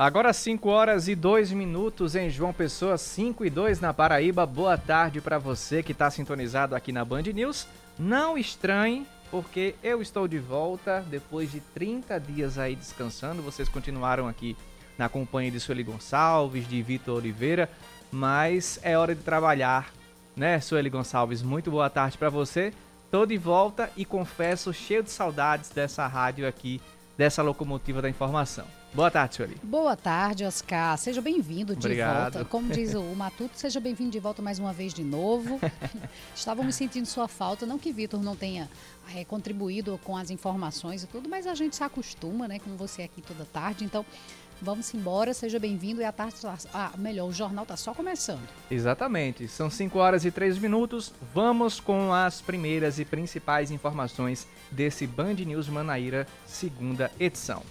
Agora 0.00 0.32
5 0.32 0.66
horas 0.66 1.08
e 1.08 1.14
2 1.14 1.52
minutos 1.52 2.16
em 2.16 2.30
João 2.30 2.54
Pessoa, 2.54 2.96
5 2.96 3.44
e 3.44 3.50
2 3.50 3.80
na 3.80 3.92
Paraíba. 3.92 4.46
Boa 4.46 4.78
tarde 4.78 5.20
para 5.20 5.36
você 5.36 5.82
que 5.82 5.92
está 5.92 6.10
sintonizado 6.10 6.74
aqui 6.74 6.90
na 6.90 7.04
Band 7.04 7.24
News. 7.24 7.66
Não 7.98 8.38
estranhe, 8.38 9.06
porque 9.30 9.74
eu 9.82 10.00
estou 10.00 10.26
de 10.26 10.38
volta 10.38 11.04
depois 11.10 11.52
de 11.52 11.60
30 11.60 12.18
dias 12.18 12.56
aí 12.56 12.74
descansando. 12.74 13.42
Vocês 13.42 13.68
continuaram 13.68 14.26
aqui 14.26 14.56
na 14.96 15.06
companhia 15.06 15.50
de 15.50 15.60
Sueli 15.60 15.82
Gonçalves, 15.82 16.66
de 16.66 16.80
Vitor 16.80 17.18
Oliveira, 17.18 17.68
mas 18.10 18.80
é 18.82 18.96
hora 18.96 19.14
de 19.14 19.22
trabalhar, 19.22 19.92
né, 20.34 20.58
Sueli 20.60 20.88
Gonçalves? 20.88 21.42
Muito 21.42 21.70
boa 21.70 21.90
tarde 21.90 22.16
para 22.16 22.30
você. 22.30 22.72
Tô 23.10 23.26
de 23.26 23.36
volta 23.36 23.90
e 23.98 24.06
confesso 24.06 24.72
cheio 24.72 25.02
de 25.02 25.10
saudades 25.10 25.68
dessa 25.68 26.06
rádio 26.06 26.48
aqui, 26.48 26.80
dessa 27.18 27.42
locomotiva 27.42 28.00
da 28.00 28.08
informação. 28.08 28.79
Boa 28.92 29.08
tarde, 29.08 29.36
Sueli. 29.36 29.56
Boa 29.62 29.96
tarde, 29.96 30.44
Oscar. 30.44 30.98
Seja 30.98 31.22
bem-vindo 31.22 31.76
de 31.76 31.86
Obrigado. 31.86 32.32
volta. 32.32 32.44
Como 32.44 32.68
diz 32.72 32.92
o 32.94 33.02
Matuto, 33.14 33.52
seja 33.54 33.78
bem-vindo 33.78 34.10
de 34.10 34.18
volta 34.18 34.42
mais 34.42 34.58
uma 34.58 34.72
vez 34.72 34.92
de 34.92 35.04
novo. 35.04 35.60
Estávamos 36.34 36.74
sentindo 36.74 37.06
sua 37.06 37.28
falta. 37.28 37.64
Não 37.64 37.78
que 37.78 37.92
Vitor 37.92 38.20
não 38.20 38.34
tenha 38.34 38.68
é, 39.14 39.24
contribuído 39.24 39.98
com 40.02 40.16
as 40.16 40.28
informações 40.28 41.04
e 41.04 41.06
tudo, 41.06 41.28
mas 41.28 41.46
a 41.46 41.54
gente 41.54 41.76
se 41.76 41.84
acostuma, 41.84 42.48
né? 42.48 42.58
Com 42.58 42.76
você 42.76 43.02
aqui 43.02 43.22
toda 43.22 43.44
tarde. 43.44 43.84
Então, 43.84 44.04
vamos 44.60 44.92
embora. 44.92 45.32
Seja 45.34 45.60
bem-vindo. 45.60 46.00
E 46.00 46.04
a 46.04 46.10
tarde, 46.10 46.34
tá- 46.40 46.58
ah, 46.74 46.90
melhor, 46.98 47.28
o 47.28 47.32
jornal 47.32 47.62
está 47.62 47.76
só 47.76 47.94
começando. 47.94 48.42
Exatamente. 48.68 49.46
São 49.46 49.70
5 49.70 49.96
horas 50.00 50.24
e 50.24 50.32
3 50.32 50.58
minutos. 50.58 51.12
Vamos 51.32 51.78
com 51.78 52.12
as 52.12 52.40
primeiras 52.40 52.98
e 52.98 53.04
principais 53.04 53.70
informações 53.70 54.48
desse 54.68 55.06
Band 55.06 55.34
News 55.34 55.68
Manaíra, 55.68 56.26
segunda 56.44 57.08
edição. 57.20 57.62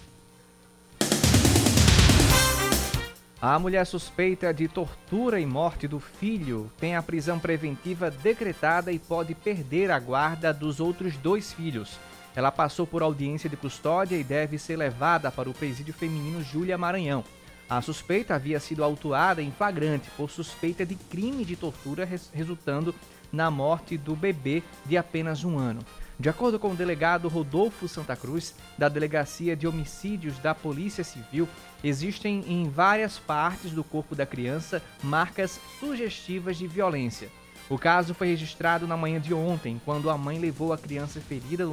A 3.42 3.58
mulher 3.58 3.86
suspeita 3.86 4.52
de 4.52 4.68
tortura 4.68 5.40
e 5.40 5.46
morte 5.46 5.88
do 5.88 5.98
filho 5.98 6.70
tem 6.78 6.94
a 6.94 7.02
prisão 7.02 7.38
preventiva 7.38 8.10
decretada 8.10 8.92
e 8.92 8.98
pode 8.98 9.34
perder 9.34 9.90
a 9.90 9.98
guarda 9.98 10.52
dos 10.52 10.78
outros 10.78 11.16
dois 11.16 11.50
filhos. 11.50 11.98
Ela 12.36 12.52
passou 12.52 12.86
por 12.86 13.02
audiência 13.02 13.48
de 13.48 13.56
custódia 13.56 14.16
e 14.16 14.22
deve 14.22 14.58
ser 14.58 14.76
levada 14.76 15.30
para 15.30 15.48
o 15.48 15.54
presídio 15.54 15.94
feminino 15.94 16.42
Júlia 16.42 16.76
Maranhão. 16.76 17.24
A 17.68 17.80
suspeita 17.80 18.34
havia 18.34 18.60
sido 18.60 18.84
autuada 18.84 19.40
em 19.40 19.50
flagrante 19.50 20.10
por 20.18 20.30
suspeita 20.30 20.84
de 20.84 20.94
crime 20.94 21.42
de 21.42 21.56
tortura 21.56 22.04
res- 22.04 22.30
resultando 22.34 22.94
na 23.32 23.50
morte 23.50 23.96
do 23.96 24.14
bebê 24.14 24.62
de 24.84 24.98
apenas 24.98 25.44
um 25.44 25.58
ano. 25.58 25.80
De 26.20 26.28
acordo 26.28 26.58
com 26.58 26.72
o 26.72 26.76
delegado 26.76 27.28
Rodolfo 27.28 27.88
Santa 27.88 28.14
Cruz, 28.14 28.54
da 28.76 28.90
Delegacia 28.90 29.56
de 29.56 29.66
Homicídios 29.66 30.38
da 30.38 30.54
Polícia 30.54 31.02
Civil, 31.02 31.48
existem 31.82 32.44
em 32.46 32.68
várias 32.68 33.18
partes 33.18 33.70
do 33.70 33.82
corpo 33.82 34.14
da 34.14 34.26
criança 34.26 34.82
marcas 35.02 35.58
sugestivas 35.78 36.58
de 36.58 36.66
violência. 36.66 37.30
O 37.70 37.78
caso 37.78 38.12
foi 38.12 38.26
registrado 38.26 38.86
na 38.86 38.98
manhã 38.98 39.18
de 39.18 39.32
ontem, 39.32 39.80
quando 39.82 40.10
a 40.10 40.18
mãe 40.18 40.38
levou 40.38 40.74
a 40.74 40.78
criança 40.78 41.22
ferida 41.22 41.64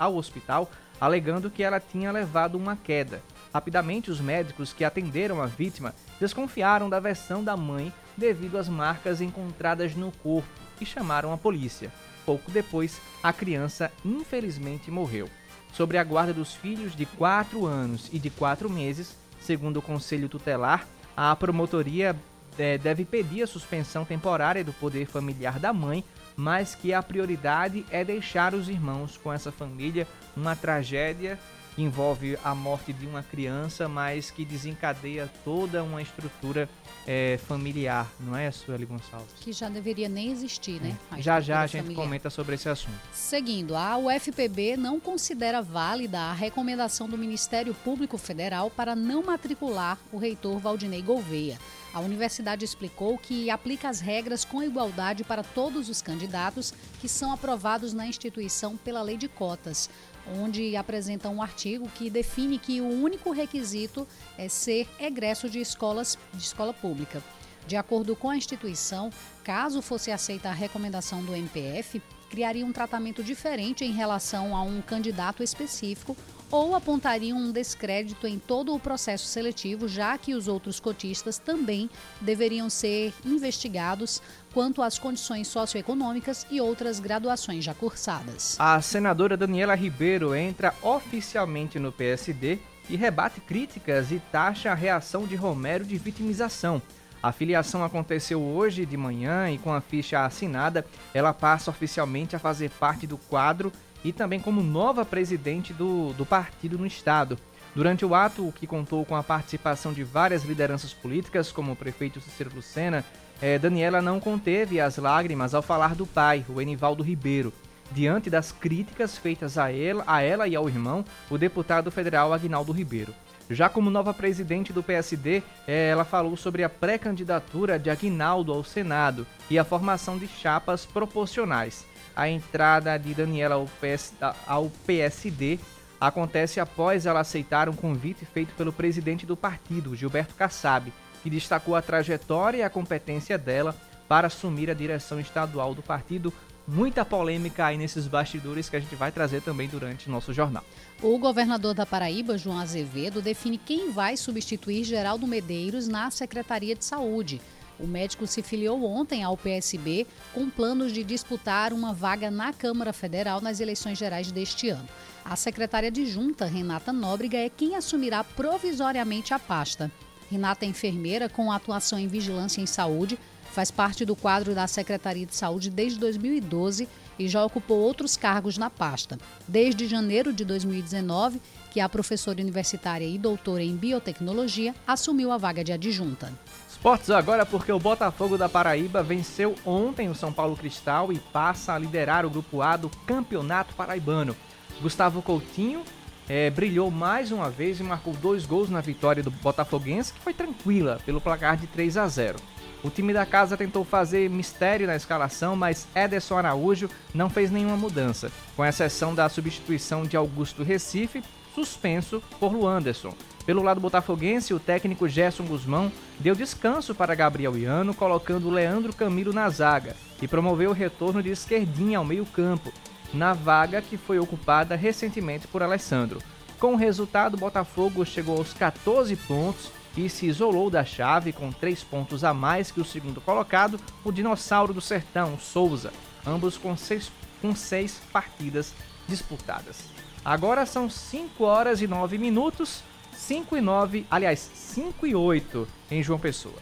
ao 0.00 0.16
hospital, 0.16 0.68
alegando 1.00 1.48
que 1.48 1.62
ela 1.62 1.78
tinha 1.78 2.10
levado 2.10 2.56
uma 2.56 2.74
queda. 2.74 3.22
Rapidamente, 3.54 4.10
os 4.10 4.20
médicos 4.20 4.72
que 4.72 4.84
atenderam 4.84 5.40
a 5.40 5.46
vítima 5.46 5.94
desconfiaram 6.18 6.90
da 6.90 6.98
versão 6.98 7.44
da 7.44 7.56
mãe 7.56 7.92
devido 8.16 8.58
às 8.58 8.68
marcas 8.68 9.20
encontradas 9.20 9.94
no 9.94 10.10
corpo 10.10 10.48
e 10.80 10.84
chamaram 10.84 11.32
a 11.32 11.38
polícia. 11.38 11.92
Pouco 12.24 12.50
depois, 12.50 13.00
a 13.22 13.32
criança 13.32 13.90
infelizmente 14.04 14.90
morreu. 14.90 15.28
Sobre 15.72 15.98
a 15.98 16.04
guarda 16.04 16.32
dos 16.32 16.54
filhos 16.54 16.94
de 16.94 17.06
4 17.06 17.66
anos 17.66 18.08
e 18.12 18.18
de 18.18 18.30
4 18.30 18.68
meses, 18.68 19.16
segundo 19.40 19.78
o 19.78 19.82
Conselho 19.82 20.28
Tutelar, 20.28 20.86
a 21.16 21.34
promotoria 21.34 22.14
eh, 22.58 22.78
deve 22.78 23.04
pedir 23.04 23.42
a 23.42 23.46
suspensão 23.46 24.04
temporária 24.04 24.62
do 24.62 24.72
poder 24.72 25.06
familiar 25.06 25.58
da 25.58 25.72
mãe, 25.72 26.04
mas 26.36 26.74
que 26.74 26.92
a 26.92 27.02
prioridade 27.02 27.84
é 27.90 28.04
deixar 28.04 28.54
os 28.54 28.68
irmãos 28.68 29.16
com 29.16 29.32
essa 29.32 29.50
família. 29.50 30.06
Uma 30.36 30.54
tragédia 30.54 31.38
envolve 31.76 32.38
a 32.44 32.54
morte 32.54 32.92
de 32.92 33.06
uma 33.06 33.22
criança, 33.22 33.88
mas 33.88 34.30
que 34.30 34.44
desencadeia 34.44 35.30
toda 35.44 35.82
uma 35.82 36.02
estrutura 36.02 36.68
eh, 37.06 37.38
familiar, 37.48 38.10
não 38.20 38.36
é, 38.36 38.50
Sueli 38.50 38.84
Gonçalves? 38.84 39.32
Que 39.40 39.52
já 39.52 39.68
deveria 39.68 40.08
nem 40.08 40.30
existir, 40.30 40.80
né? 40.80 40.96
A 41.10 41.20
Já 41.20 41.40
já 41.40 41.62
a 41.62 41.66
gente 41.66 41.82
familiar. 41.82 42.04
comenta 42.04 42.30
sobre 42.30 42.54
esse 42.54 42.68
assunto. 42.68 42.98
Seguindo, 43.12 43.74
a 43.74 43.96
UFPB 43.96 44.76
não 44.76 45.00
considera 45.00 45.62
válida 45.62 46.18
a 46.20 46.32
recomendação 46.32 47.08
do 47.08 47.16
Ministério 47.16 47.74
Público 47.74 48.18
Federal 48.18 48.70
para 48.70 48.94
não 48.94 49.22
matricular 49.22 49.98
o 50.12 50.18
reitor 50.18 50.58
Valdinei 50.58 51.00
Gouveia. 51.02 51.58
A 51.94 52.00
universidade 52.00 52.64
explicou 52.64 53.18
que 53.18 53.50
aplica 53.50 53.88
as 53.88 54.00
regras 54.00 54.44
com 54.46 54.62
igualdade 54.62 55.24
para 55.24 55.42
todos 55.42 55.90
os 55.90 56.00
candidatos 56.00 56.72
que 57.00 57.08
são 57.08 57.30
aprovados 57.32 57.92
na 57.92 58.06
instituição 58.06 58.78
pela 58.78 59.02
lei 59.02 59.18
de 59.18 59.28
cotas, 59.28 59.90
onde 60.26 60.76
apresenta 60.76 61.28
um 61.28 61.42
artigo 61.42 61.88
que 61.94 62.10
define 62.10 62.58
que 62.58 62.80
o 62.80 62.88
único 62.88 63.30
requisito 63.32 64.06
é 64.38 64.48
ser 64.48 64.88
egresso 64.98 65.48
de 65.48 65.60
escolas 65.60 66.18
de 66.32 66.42
escola 66.42 66.72
pública. 66.72 67.22
De 67.66 67.76
acordo 67.76 68.16
com 68.16 68.28
a 68.28 68.36
instituição, 68.36 69.10
caso 69.44 69.80
fosse 69.80 70.10
aceita 70.10 70.48
a 70.48 70.52
recomendação 70.52 71.22
do 71.22 71.34
MPF, 71.34 72.02
criaria 72.28 72.64
um 72.64 72.72
tratamento 72.72 73.22
diferente 73.22 73.84
em 73.84 73.92
relação 73.92 74.56
a 74.56 74.62
um 74.62 74.80
candidato 74.80 75.42
específico 75.42 76.16
ou 76.50 76.74
apontaria 76.74 77.34
um 77.34 77.50
descrédito 77.50 78.26
em 78.26 78.38
todo 78.38 78.74
o 78.74 78.78
processo 78.78 79.26
seletivo, 79.26 79.88
já 79.88 80.18
que 80.18 80.34
os 80.34 80.48
outros 80.48 80.78
cotistas 80.78 81.38
também 81.38 81.88
deveriam 82.20 82.68
ser 82.68 83.14
investigados 83.24 84.20
quanto 84.52 84.82
às 84.82 84.98
condições 84.98 85.48
socioeconômicas 85.48 86.46
e 86.50 86.60
outras 86.60 87.00
graduações 87.00 87.64
já 87.64 87.74
cursadas. 87.74 88.56
A 88.58 88.80
senadora 88.80 89.36
Daniela 89.36 89.74
Ribeiro 89.74 90.34
entra 90.34 90.74
oficialmente 90.82 91.78
no 91.78 91.90
PSD 91.90 92.58
e 92.88 92.96
rebate 92.96 93.40
críticas 93.40 94.10
e 94.10 94.20
taxa 94.30 94.70
a 94.70 94.74
reação 94.74 95.26
de 95.26 95.36
Romero 95.36 95.84
de 95.84 95.96
vitimização. 95.96 96.82
A 97.22 97.30
filiação 97.30 97.84
aconteceu 97.84 98.42
hoje 98.42 98.84
de 98.84 98.96
manhã 98.96 99.48
e 99.48 99.56
com 99.56 99.72
a 99.72 99.80
ficha 99.80 100.24
assinada, 100.24 100.84
ela 101.14 101.32
passa 101.32 101.70
oficialmente 101.70 102.34
a 102.34 102.38
fazer 102.38 102.70
parte 102.70 103.06
do 103.06 103.16
quadro 103.16 103.72
e 104.04 104.12
também 104.12 104.40
como 104.40 104.62
nova 104.62 105.04
presidente 105.04 105.72
do, 105.72 106.12
do 106.14 106.26
partido 106.26 106.76
no 106.76 106.84
estado. 106.84 107.38
Durante 107.74 108.04
o 108.04 108.14
ato, 108.14 108.52
que 108.56 108.66
contou 108.66 109.04
com 109.04 109.16
a 109.16 109.22
participação 109.22 109.92
de 109.92 110.02
várias 110.02 110.44
lideranças 110.44 110.92
políticas, 110.92 111.50
como 111.50 111.72
o 111.72 111.76
prefeito 111.76 112.20
Cícero 112.20 112.50
Lucena, 112.54 113.04
eh, 113.42 113.58
Daniela 113.58 114.00
não 114.00 114.20
conteve 114.20 114.80
as 114.80 114.96
lágrimas 114.96 115.52
ao 115.52 115.60
falar 115.60 115.96
do 115.96 116.06
pai, 116.06 116.46
o 116.48 116.60
Enivaldo 116.60 117.02
Ribeiro. 117.02 117.52
Diante 117.90 118.30
das 118.30 118.52
críticas 118.52 119.18
feitas 119.18 119.58
a 119.58 119.70
ela, 119.70 120.04
a 120.06 120.22
ela 120.22 120.46
e 120.46 120.54
ao 120.54 120.68
irmão, 120.68 121.04
o 121.28 121.36
deputado 121.36 121.90
federal 121.90 122.32
Agnaldo 122.32 122.70
Ribeiro. 122.72 123.12
Já 123.50 123.68
como 123.68 123.90
nova 123.90 124.14
presidente 124.14 124.72
do 124.72 124.82
PSD, 124.82 125.42
eh, 125.66 125.90
ela 125.90 126.04
falou 126.04 126.36
sobre 126.36 126.62
a 126.62 126.68
pré-candidatura 126.68 127.78
de 127.78 127.90
Aguinaldo 127.90 128.52
ao 128.52 128.62
Senado 128.62 129.26
e 129.50 129.58
a 129.58 129.64
formação 129.64 130.16
de 130.16 130.28
chapas 130.28 130.86
proporcionais. 130.86 131.84
A 132.14 132.28
entrada 132.28 132.96
de 132.96 133.12
Daniela 133.12 133.56
ao, 133.56 133.66
PS, 133.80 134.14
ao 134.46 134.70
PSD 134.86 135.58
acontece 136.00 136.60
após 136.60 137.06
ela 137.06 137.20
aceitar 137.20 137.68
um 137.68 137.74
convite 137.74 138.24
feito 138.24 138.54
pelo 138.54 138.72
presidente 138.72 139.26
do 139.26 139.36
partido, 139.36 139.96
Gilberto 139.96 140.34
Kassab, 140.34 140.92
que 141.22 141.30
destacou 141.30 141.74
a 141.74 141.82
trajetória 141.82 142.58
e 142.58 142.62
a 142.62 142.70
competência 142.70 143.38
dela 143.38 143.74
para 144.08 144.26
assumir 144.26 144.70
a 144.70 144.74
direção 144.74 145.18
estadual 145.20 145.74
do 145.74 145.82
partido. 145.82 146.32
Muita 146.66 147.04
polêmica 147.04 147.66
aí 147.66 147.76
nesses 147.76 148.06
bastidores 148.06 148.68
que 148.68 148.76
a 148.76 148.80
gente 148.80 148.94
vai 148.94 149.10
trazer 149.10 149.42
também 149.42 149.68
durante 149.68 150.08
o 150.08 150.10
nosso 150.12 150.32
jornal. 150.32 150.64
O 151.02 151.18
governador 151.18 151.74
da 151.74 151.84
Paraíba, 151.84 152.38
João 152.38 152.58
Azevedo, 152.58 153.20
define 153.20 153.58
quem 153.58 153.90
vai 153.90 154.16
substituir 154.16 154.84
Geraldo 154.84 155.26
Medeiros 155.26 155.88
na 155.88 156.10
Secretaria 156.10 156.76
de 156.76 156.84
Saúde. 156.84 157.40
O 157.80 157.86
médico 157.86 158.26
se 158.28 158.42
filiou 158.42 158.84
ontem 158.84 159.24
ao 159.24 159.36
PSB 159.36 160.06
com 160.32 160.48
planos 160.48 160.92
de 160.92 161.02
disputar 161.02 161.72
uma 161.72 161.92
vaga 161.92 162.30
na 162.30 162.52
Câmara 162.52 162.92
Federal 162.92 163.40
nas 163.40 163.58
eleições 163.58 163.98
gerais 163.98 164.30
deste 164.30 164.68
ano. 164.68 164.88
A 165.24 165.34
secretária 165.34 165.88
adjunta, 165.88 166.44
Renata 166.44 166.92
Nóbrega, 166.92 167.38
é 167.38 167.48
quem 167.48 167.74
assumirá 167.74 168.22
provisoriamente 168.22 169.34
a 169.34 169.38
pasta. 169.38 169.90
Renata 170.32 170.64
é 170.64 170.68
enfermeira 170.68 171.28
com 171.28 171.52
atuação 171.52 171.98
em 171.98 172.08
vigilância 172.08 172.62
em 172.62 172.64
saúde, 172.64 173.18
faz 173.52 173.70
parte 173.70 174.02
do 174.02 174.16
quadro 174.16 174.54
da 174.54 174.66
Secretaria 174.66 175.26
de 175.26 175.34
Saúde 175.34 175.68
desde 175.68 175.98
2012 175.98 176.88
e 177.18 177.28
já 177.28 177.44
ocupou 177.44 177.78
outros 177.78 178.16
cargos 178.16 178.56
na 178.56 178.70
pasta. 178.70 179.18
Desde 179.46 179.86
janeiro 179.86 180.32
de 180.32 180.42
2019, 180.42 181.38
que 181.70 181.80
a 181.80 181.88
professora 181.88 182.40
universitária 182.40 183.04
e 183.04 183.18
doutora 183.18 183.62
em 183.62 183.76
biotecnologia 183.76 184.74
assumiu 184.86 185.30
a 185.30 185.36
vaga 185.36 185.62
de 185.62 185.70
adjunta. 185.70 186.32
Esportes 186.66 187.10
agora 187.10 187.44
porque 187.44 187.70
o 187.70 187.78
Botafogo 187.78 188.38
da 188.38 188.48
Paraíba 188.48 189.02
venceu 189.02 189.54
ontem 189.66 190.08
o 190.08 190.14
São 190.14 190.32
Paulo 190.32 190.56
Cristal 190.56 191.12
e 191.12 191.18
passa 191.18 191.74
a 191.74 191.78
liderar 191.78 192.24
o 192.24 192.30
grupo 192.30 192.62
A 192.62 192.78
do 192.78 192.88
Campeonato 192.88 193.74
Paraibano. 193.74 194.34
Gustavo 194.80 195.20
Coutinho 195.20 195.84
é, 196.28 196.50
brilhou 196.50 196.90
mais 196.90 197.32
uma 197.32 197.50
vez 197.50 197.80
e 197.80 197.82
marcou 197.82 198.14
dois 198.14 198.46
gols 198.46 198.70
na 198.70 198.80
vitória 198.80 199.22
do 199.22 199.30
Botafoguense, 199.30 200.12
que 200.12 200.20
foi 200.20 200.32
tranquila 200.32 200.98
pelo 201.04 201.20
placar 201.20 201.56
de 201.56 201.66
3 201.66 201.96
a 201.96 202.08
0. 202.08 202.36
O 202.82 202.90
time 202.90 203.12
da 203.12 203.24
casa 203.24 203.56
tentou 203.56 203.84
fazer 203.84 204.28
mistério 204.28 204.86
na 204.86 204.96
escalação, 204.96 205.54
mas 205.54 205.86
Ederson 205.94 206.36
Araújo 206.36 206.90
não 207.14 207.30
fez 207.30 207.50
nenhuma 207.50 207.76
mudança, 207.76 208.30
com 208.56 208.64
exceção 208.64 209.14
da 209.14 209.28
substituição 209.28 210.02
de 210.02 210.16
Augusto 210.16 210.64
Recife, 210.64 211.22
suspenso 211.54 212.22
por 212.40 212.52
Luanderson. 212.52 213.14
Pelo 213.46 213.62
lado 213.62 213.80
botafoguense, 213.80 214.54
o 214.54 214.60
técnico 214.60 215.08
Gerson 215.08 215.44
Guzmão 215.44 215.92
deu 216.18 216.34
descanso 216.34 216.94
para 216.94 217.14
Gabriel 217.14 217.56
Iano, 217.56 217.94
colocando 217.94 218.50
Leandro 218.50 218.92
Camilo 218.92 219.32
na 219.32 219.48
zaga 219.48 219.96
e 220.20 220.28
promoveu 220.28 220.70
o 220.70 220.74
retorno 220.74 221.22
de 221.22 221.30
esquerdinha 221.30 221.98
ao 221.98 222.04
meio-campo, 222.04 222.72
na 223.12 223.32
vaga 223.32 223.82
que 223.82 223.96
foi 223.96 224.18
ocupada 224.18 224.76
recentemente 224.76 225.46
por 225.46 225.62
Alessandro. 225.62 226.20
Com 226.58 226.74
o 226.74 226.76
resultado, 226.76 227.34
o 227.34 227.40
Botafogo 227.40 228.04
chegou 228.04 228.38
aos 228.38 228.52
14 228.52 229.16
pontos 229.16 229.70
e 229.96 230.08
se 230.08 230.26
isolou 230.26 230.70
da 230.70 230.84
chave 230.84 231.32
com 231.32 231.52
três 231.52 231.82
pontos 231.82 232.24
a 232.24 232.32
mais 232.32 232.70
que 232.70 232.80
o 232.80 232.84
segundo 232.84 233.20
colocado, 233.20 233.78
o 234.04 234.12
Dinossauro 234.12 234.72
do 234.72 234.80
Sertão, 234.80 235.38
Souza, 235.38 235.92
ambos 236.26 236.56
com 236.56 236.76
seis, 236.76 237.10
com 237.40 237.54
seis 237.54 238.00
partidas 238.12 238.72
disputadas. 239.06 239.84
Agora 240.24 240.64
são 240.64 240.88
5 240.88 241.42
horas 241.42 241.82
e 241.82 241.88
9 241.88 242.16
minutos, 242.16 242.82
5 243.12 243.56
e 243.56 243.60
9, 243.60 244.06
aliás, 244.08 244.50
5 244.54 245.06
e 245.06 245.14
8 245.14 245.66
em 245.90 246.02
João 246.02 246.18
Pessoa. 246.18 246.54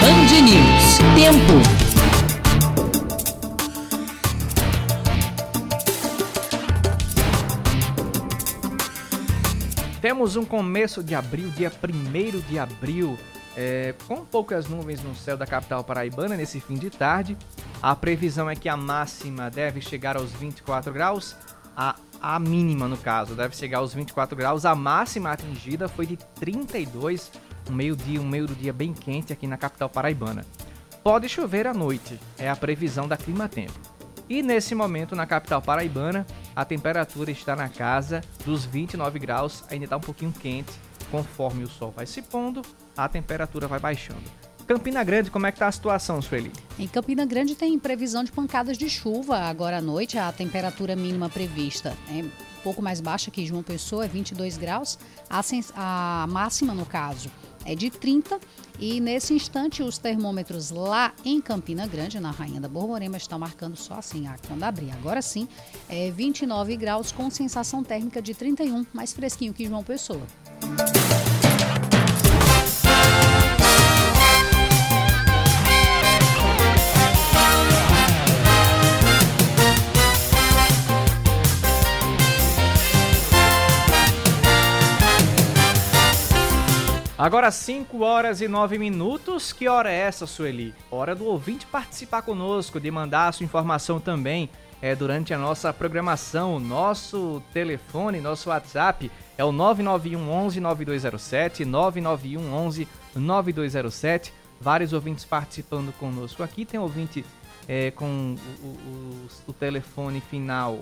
Band 0.00 0.40
News, 0.42 0.98
tempo. 1.14 1.95
Temos 10.06 10.36
um 10.36 10.44
começo 10.44 11.02
de 11.02 11.16
abril, 11.16 11.50
dia 11.50 11.68
1 11.68 12.40
de 12.48 12.60
abril, 12.60 13.18
é, 13.56 13.92
com 14.06 14.24
poucas 14.24 14.68
nuvens 14.68 15.02
no 15.02 15.16
céu 15.16 15.36
da 15.36 15.44
capital 15.44 15.82
paraibana 15.82 16.36
nesse 16.36 16.60
fim 16.60 16.76
de 16.76 16.90
tarde. 16.90 17.36
A 17.82 17.92
previsão 17.96 18.48
é 18.48 18.54
que 18.54 18.68
a 18.68 18.76
máxima 18.76 19.50
deve 19.50 19.80
chegar 19.80 20.16
aos 20.16 20.30
24 20.30 20.92
graus, 20.92 21.34
a, 21.76 21.96
a 22.22 22.38
mínima, 22.38 22.86
no 22.86 22.96
caso, 22.96 23.34
deve 23.34 23.56
chegar 23.56 23.78
aos 23.78 23.94
24 23.94 24.36
graus. 24.36 24.64
A 24.64 24.76
máxima 24.76 25.32
atingida 25.32 25.88
foi 25.88 26.06
de 26.06 26.16
32, 26.38 27.32
um 27.68 27.74
meio-dia, 27.74 28.20
um 28.20 28.28
meio 28.28 28.46
do 28.46 28.54
dia 28.54 28.72
bem 28.72 28.92
quente 28.92 29.32
aqui 29.32 29.48
na 29.48 29.56
capital 29.56 29.88
paraibana. 29.88 30.46
Pode 31.02 31.28
chover 31.28 31.66
à 31.66 31.74
noite, 31.74 32.16
é 32.38 32.48
a 32.48 32.54
previsão 32.54 33.08
da 33.08 33.16
Clima 33.16 33.48
Tempo. 33.48 33.95
E 34.28 34.42
nesse 34.42 34.74
momento, 34.74 35.14
na 35.14 35.24
capital 35.26 35.62
paraibana, 35.62 36.26
a 36.54 36.64
temperatura 36.64 37.30
está 37.30 37.54
na 37.54 37.68
casa 37.68 38.20
dos 38.44 38.64
29 38.64 39.18
graus, 39.18 39.62
ainda 39.70 39.84
está 39.84 39.96
um 39.96 40.00
pouquinho 40.00 40.32
quente. 40.32 40.72
Conforme 41.10 41.62
o 41.62 41.68
sol 41.68 41.92
vai 41.94 42.06
se 42.06 42.20
pondo, 42.20 42.62
a 42.96 43.08
temperatura 43.08 43.68
vai 43.68 43.78
baixando. 43.78 44.24
Campina 44.66 45.04
Grande, 45.04 45.30
como 45.30 45.46
é 45.46 45.52
que 45.52 45.56
está 45.56 45.68
a 45.68 45.72
situação, 45.72 46.20
Sueli? 46.20 46.50
Em 46.76 46.88
Campina 46.88 47.24
Grande 47.24 47.54
tem 47.54 47.78
previsão 47.78 48.24
de 48.24 48.32
pancadas 48.32 48.76
de 48.76 48.90
chuva 48.90 49.38
agora 49.38 49.78
à 49.78 49.80
noite. 49.80 50.18
A 50.18 50.32
temperatura 50.32 50.96
mínima 50.96 51.28
prevista 51.28 51.96
é 52.10 52.24
um 52.24 52.30
pouco 52.64 52.82
mais 52.82 53.00
baixa 53.00 53.30
que 53.30 53.46
João 53.46 53.62
Pessoa, 53.62 54.06
é 54.06 54.08
22 54.08 54.58
graus. 54.58 54.98
A, 55.30 55.40
a 55.76 56.26
máxima, 56.26 56.74
no 56.74 56.84
caso, 56.84 57.30
é 57.66 57.74
de 57.74 57.90
30 57.90 58.38
e 58.78 59.00
nesse 59.00 59.34
instante 59.34 59.82
os 59.82 59.98
termômetros 59.98 60.70
lá 60.70 61.12
em 61.24 61.40
Campina 61.40 61.86
Grande, 61.86 62.20
na 62.20 62.30
Rainha 62.30 62.60
da 62.60 62.68
Borborema, 62.68 63.16
estão 63.16 63.38
marcando 63.38 63.76
só 63.76 63.94
assim, 63.94 64.26
ah, 64.26 64.36
quando 64.46 64.62
abrir. 64.62 64.90
Agora 64.92 65.20
sim, 65.20 65.48
é 65.88 66.10
29 66.10 66.76
graus 66.76 67.10
com 67.10 67.30
sensação 67.30 67.82
térmica 67.82 68.22
de 68.22 68.34
31, 68.34 68.86
mais 68.92 69.12
fresquinho 69.12 69.52
que 69.52 69.66
João 69.66 69.82
Pessoa. 69.82 70.22
Agora 87.26 87.50
5 87.50 88.04
horas 88.04 88.40
e 88.40 88.46
9 88.46 88.78
minutos. 88.78 89.52
Que 89.52 89.66
hora 89.66 89.90
é 89.90 89.96
essa, 89.96 90.28
Sueli? 90.28 90.72
Hora 90.88 91.12
do 91.12 91.24
ouvinte 91.24 91.66
participar 91.66 92.22
conosco, 92.22 92.78
de 92.78 92.88
mandar 92.88 93.26
a 93.26 93.32
sua 93.32 93.42
informação 93.42 93.98
também 93.98 94.48
é, 94.80 94.94
durante 94.94 95.34
a 95.34 95.38
nossa 95.38 95.72
programação. 95.72 96.60
Nosso 96.60 97.42
telefone, 97.52 98.20
nosso 98.20 98.48
WhatsApp 98.48 99.10
é 99.36 99.44
o 99.44 99.50
991 99.50 100.30
11 100.30 100.60
9207, 100.60 101.64
991 101.64 102.54
11 102.54 102.88
9207. 103.16 104.32
Vários 104.60 104.92
ouvintes 104.92 105.24
participando 105.24 105.92
conosco 105.98 106.44
aqui. 106.44 106.64
Tem 106.64 106.78
ouvinte 106.78 107.24
é, 107.66 107.90
com 107.90 108.36
o, 108.62 108.66
o, 108.66 109.26
o 109.48 109.52
telefone 109.52 110.20
final. 110.20 110.74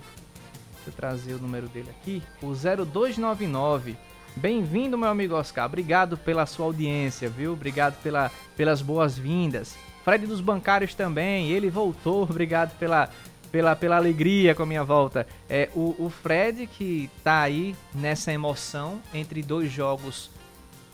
Deixa 0.74 0.90
eu 0.90 0.92
trazer 0.92 1.32
o 1.32 1.38
número 1.38 1.68
dele 1.68 1.88
aqui. 1.88 2.22
O 2.42 2.52
0299 2.52 3.96
Bem-vindo, 4.36 4.98
meu 4.98 5.08
amigo 5.08 5.34
Oscar. 5.34 5.66
Obrigado 5.66 6.16
pela 6.16 6.44
sua 6.44 6.66
audiência, 6.66 7.28
viu? 7.28 7.52
Obrigado 7.52 8.00
pela, 8.02 8.30
pelas 8.56 8.82
boas-vindas. 8.82 9.76
Fred 10.04 10.26
dos 10.26 10.40
Bancários 10.40 10.94
também, 10.94 11.50
ele 11.50 11.70
voltou. 11.70 12.24
Obrigado 12.28 12.76
pela, 12.76 13.08
pela, 13.52 13.76
pela 13.76 13.96
alegria 13.96 14.54
com 14.54 14.64
a 14.64 14.66
minha 14.66 14.82
volta. 14.82 15.26
É 15.48 15.70
o, 15.74 15.94
o 15.98 16.10
Fred 16.10 16.66
que 16.66 17.08
tá 17.22 17.42
aí 17.42 17.76
nessa 17.94 18.32
emoção 18.32 19.00
entre 19.12 19.40
dois 19.40 19.70
jogos 19.70 20.30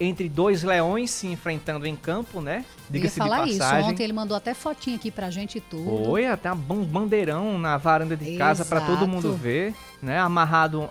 entre 0.03 0.31
dois 0.31 0.63
leões 0.63 1.11
se 1.11 1.27
enfrentando 1.27 1.87
em 1.87 1.95
campo, 1.95 2.41
né? 2.41 2.65
Diga-se 2.89 3.21
de 3.21 3.29
passagem. 3.29 3.55
isso. 3.55 3.91
Ontem 3.91 4.05
ele 4.05 4.15
mandou 4.15 4.35
até 4.35 4.55
fotinha 4.55 4.97
aqui 4.97 5.11
pra 5.11 5.31
gente 5.31 5.59
e 5.59 5.61
tudo. 5.61 6.07
Foi, 6.07 6.27
até 6.27 6.51
um 6.51 6.57
bandeirão 6.57 7.59
na 7.59 7.77
varanda 7.77 8.17
de 8.17 8.39
casa 8.39 8.65
para 8.65 8.81
todo 8.81 9.07
mundo 9.07 9.35
ver, 9.35 9.75
né? 10.01 10.19
Amarrado 10.19 10.89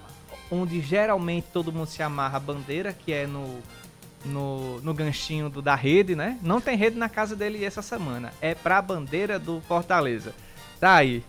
onde 0.52 0.82
geralmente 0.82 1.48
todo 1.54 1.72
mundo 1.72 1.88
se 1.88 2.02
amarra 2.02 2.38
a 2.38 2.40
bandeira, 2.40 2.94
que 2.94 3.14
é 3.14 3.28
no, 3.28 3.60
no, 4.26 4.82
no 4.82 4.94
ganchinho 4.94 5.50
do, 5.50 5.62
da 5.62 5.76
rede, 5.76 6.16
né? 6.16 6.38
Não 6.42 6.60
tem 6.60 6.76
rede 6.76 6.98
na 6.98 7.10
casa 7.10 7.36
dele 7.36 7.64
essa 7.64 7.82
semana. 7.82 8.34
É 8.42 8.56
pra 8.56 8.82
bandeira 8.82 9.38
do 9.38 9.62
Fortaleza. 9.62 10.34
Tá 10.80 10.96
aí. 10.96 11.24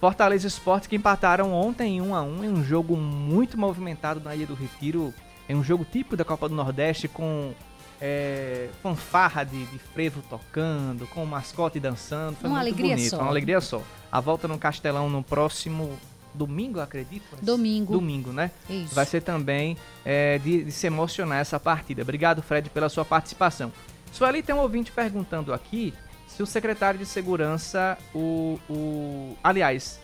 Fortaleza 0.00 0.46
Esporte 0.46 0.88
que 0.88 0.96
empataram 0.96 1.52
ontem 1.52 1.96
em 1.96 2.00
1 2.00 2.14
a 2.14 2.22
1 2.22 2.44
em 2.44 2.48
um 2.48 2.64
jogo 2.64 2.96
muito 2.96 3.58
movimentado 3.58 4.20
na 4.20 4.34
Ilha 4.34 4.46
do 4.46 4.54
Retiro. 4.54 5.14
É 5.48 5.54
um 5.54 5.64
jogo 5.64 5.84
típico 5.84 6.16
da 6.16 6.24
Copa 6.24 6.48
do 6.48 6.54
Nordeste 6.54 7.08
com 7.08 7.54
é, 8.00 8.68
fanfarra 8.82 9.44
de, 9.44 9.64
de 9.66 9.78
frevo 9.78 10.22
tocando, 10.28 11.06
com 11.06 11.22
o 11.22 11.26
mascote 11.26 11.80
dançando. 11.80 12.36
Foi 12.36 12.50
uma 12.50 12.58
muito 12.58 12.74
alegria 12.74 12.96
bonito, 12.96 13.10
só. 13.10 13.18
uma 13.18 13.30
alegria 13.30 13.60
só. 13.60 13.82
A 14.10 14.20
volta 14.20 14.46
no 14.46 14.58
Castelão 14.58 15.08
no 15.08 15.22
próximo 15.22 15.98
domingo, 16.34 16.80
acredito? 16.80 17.24
Domingo. 17.40 17.92
Domingo, 17.92 18.32
né? 18.32 18.50
Isso. 18.68 18.94
Vai 18.94 19.06
ser 19.06 19.22
também 19.22 19.76
é, 20.04 20.38
de, 20.38 20.64
de, 20.64 20.72
se 20.72 20.86
emocionar 20.86 21.38
essa 21.38 21.60
partida. 21.60 22.02
Obrigado, 22.02 22.42
Fred, 22.42 22.68
pela 22.70 22.88
sua 22.88 23.04
participação. 23.04 23.72
Sueli 24.12 24.42
tem 24.42 24.54
um 24.54 24.58
ouvinte 24.58 24.92
perguntando 24.92 25.52
aqui 25.52 25.94
se 26.26 26.42
o 26.42 26.46
secretário 26.46 26.98
de 26.98 27.06
segurança, 27.06 27.96
o. 28.14 28.58
o 28.68 29.36
aliás, 29.42 30.00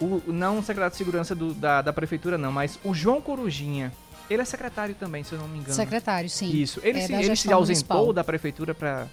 o, 0.00 0.22
não 0.26 0.58
o 0.58 0.62
secretário 0.62 0.92
de 0.92 0.96
segurança 0.96 1.34
do, 1.34 1.52
da, 1.52 1.82
da 1.82 1.92
prefeitura, 1.92 2.38
não, 2.38 2.50
mas 2.50 2.78
o 2.82 2.94
João 2.94 3.20
Corujinha. 3.20 3.92
Ele 4.28 4.42
é 4.42 4.44
secretário 4.44 4.94
também, 4.96 5.22
se 5.22 5.32
eu 5.32 5.38
não 5.38 5.46
me 5.46 5.58
engano. 5.58 5.74
Secretário, 5.74 6.28
sim. 6.28 6.50
Isso. 6.50 6.80
Ele, 6.82 6.98
é 6.98 7.06
se, 7.06 7.12
ele 7.12 7.36
se 7.36 7.52
ausentou 7.52 7.60
municipal. 7.60 8.12
da 8.12 8.24
prefeitura 8.24 8.74
para 8.74 9.06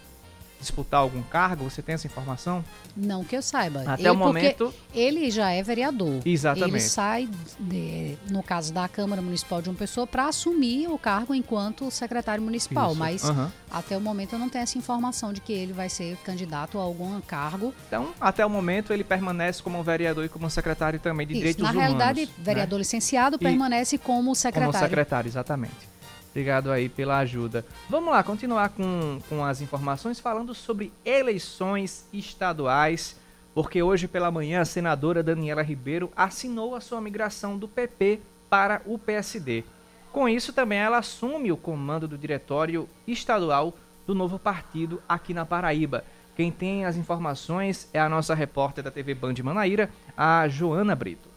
disputar 0.63 1.01
algum 1.01 1.21
cargo? 1.21 1.63
Você 1.69 1.81
tem 1.81 1.95
essa 1.95 2.07
informação? 2.07 2.63
Não 2.95 3.23
que 3.23 3.35
eu 3.35 3.41
saiba. 3.41 3.83
Até 3.85 4.03
ele, 4.03 4.09
o 4.09 4.15
momento. 4.15 4.73
Ele 4.93 5.29
já 5.29 5.51
é 5.51 5.61
vereador. 5.61 6.21
Exatamente. 6.25 6.71
Ele 6.71 6.79
sai, 6.79 7.29
de, 7.59 8.17
no 8.29 8.41
caso 8.41 8.73
da 8.73 8.87
Câmara 8.87 9.21
Municipal 9.21 9.61
de 9.61 9.69
uma 9.69 9.75
pessoa, 9.75 10.07
para 10.07 10.27
assumir 10.27 10.87
o 10.87 10.97
cargo 10.97 11.33
enquanto 11.33 11.89
secretário 11.91 12.43
municipal. 12.43 12.91
Isso. 12.91 12.99
Mas 12.99 13.23
uhum. 13.23 13.49
até 13.69 13.97
o 13.97 14.01
momento 14.01 14.33
eu 14.33 14.39
não 14.39 14.49
tenho 14.49 14.63
essa 14.63 14.77
informação 14.77 15.33
de 15.33 15.41
que 15.41 15.53
ele 15.53 15.73
vai 15.73 15.89
ser 15.89 16.17
candidato 16.23 16.77
a 16.79 16.81
algum 16.81 17.19
cargo. 17.21 17.73
Então, 17.87 18.11
até 18.19 18.45
o 18.45 18.49
momento, 18.49 18.93
ele 18.93 19.03
permanece 19.03 19.61
como 19.61 19.81
vereador 19.83 20.25
e 20.25 20.29
como 20.29 20.49
secretário 20.49 20.99
também 20.99 21.27
de 21.27 21.33
Isso. 21.33 21.39
Direitos 21.39 21.63
Na 21.63 21.71
Humanos. 21.71 21.97
Na 21.97 22.05
realidade, 22.05 22.31
vereador 22.37 22.77
né? 22.77 22.81
licenciado 22.81 23.37
permanece 23.37 23.97
como 23.97 24.33
secretário. 24.35 24.73
Como 24.73 24.83
secretário, 24.83 25.27
exatamente. 25.27 25.92
Obrigado 26.33 26.71
aí 26.71 26.89
pela 26.89 27.19
ajuda. 27.19 27.63
Vamos 27.87 28.11
lá, 28.11 28.23
continuar 28.23 28.69
com, 28.69 29.19
com 29.29 29.45
as 29.45 29.61
informações 29.61 30.19
falando 30.19 30.55
sobre 30.55 30.91
eleições 31.05 32.07
estaduais, 32.11 33.15
porque 33.53 33.83
hoje 33.83 34.07
pela 34.07 34.31
manhã 34.31 34.61
a 34.61 34.65
senadora 34.65 35.21
Daniela 35.21 35.61
Ribeiro 35.61 36.11
assinou 36.15 36.75
a 36.75 36.81
sua 36.81 36.99
migração 36.99 37.55
do 37.55 37.67
PP 37.67 38.19
para 38.49 38.81
o 38.83 38.97
PSD. 38.97 39.63
Com 40.11 40.27
isso, 40.27 40.51
também 40.51 40.79
ela 40.79 40.97
assume 40.97 41.51
o 41.51 41.57
comando 41.57 42.07
do 42.07 42.17
diretório 42.17 42.89
estadual 43.07 43.71
do 44.07 44.15
novo 44.15 44.39
partido 44.39 45.03
aqui 45.07 45.35
na 45.35 45.45
Paraíba. 45.45 46.03
Quem 46.35 46.51
tem 46.51 46.83
as 46.83 46.97
informações 46.97 47.87
é 47.93 47.99
a 47.99 48.09
nossa 48.09 48.33
repórter 48.33 48.83
da 48.83 48.89
TV 48.89 49.13
Band 49.13 49.35
Manaíra, 49.43 49.87
a 50.17 50.47
Joana 50.47 50.95
Brito. 50.95 51.32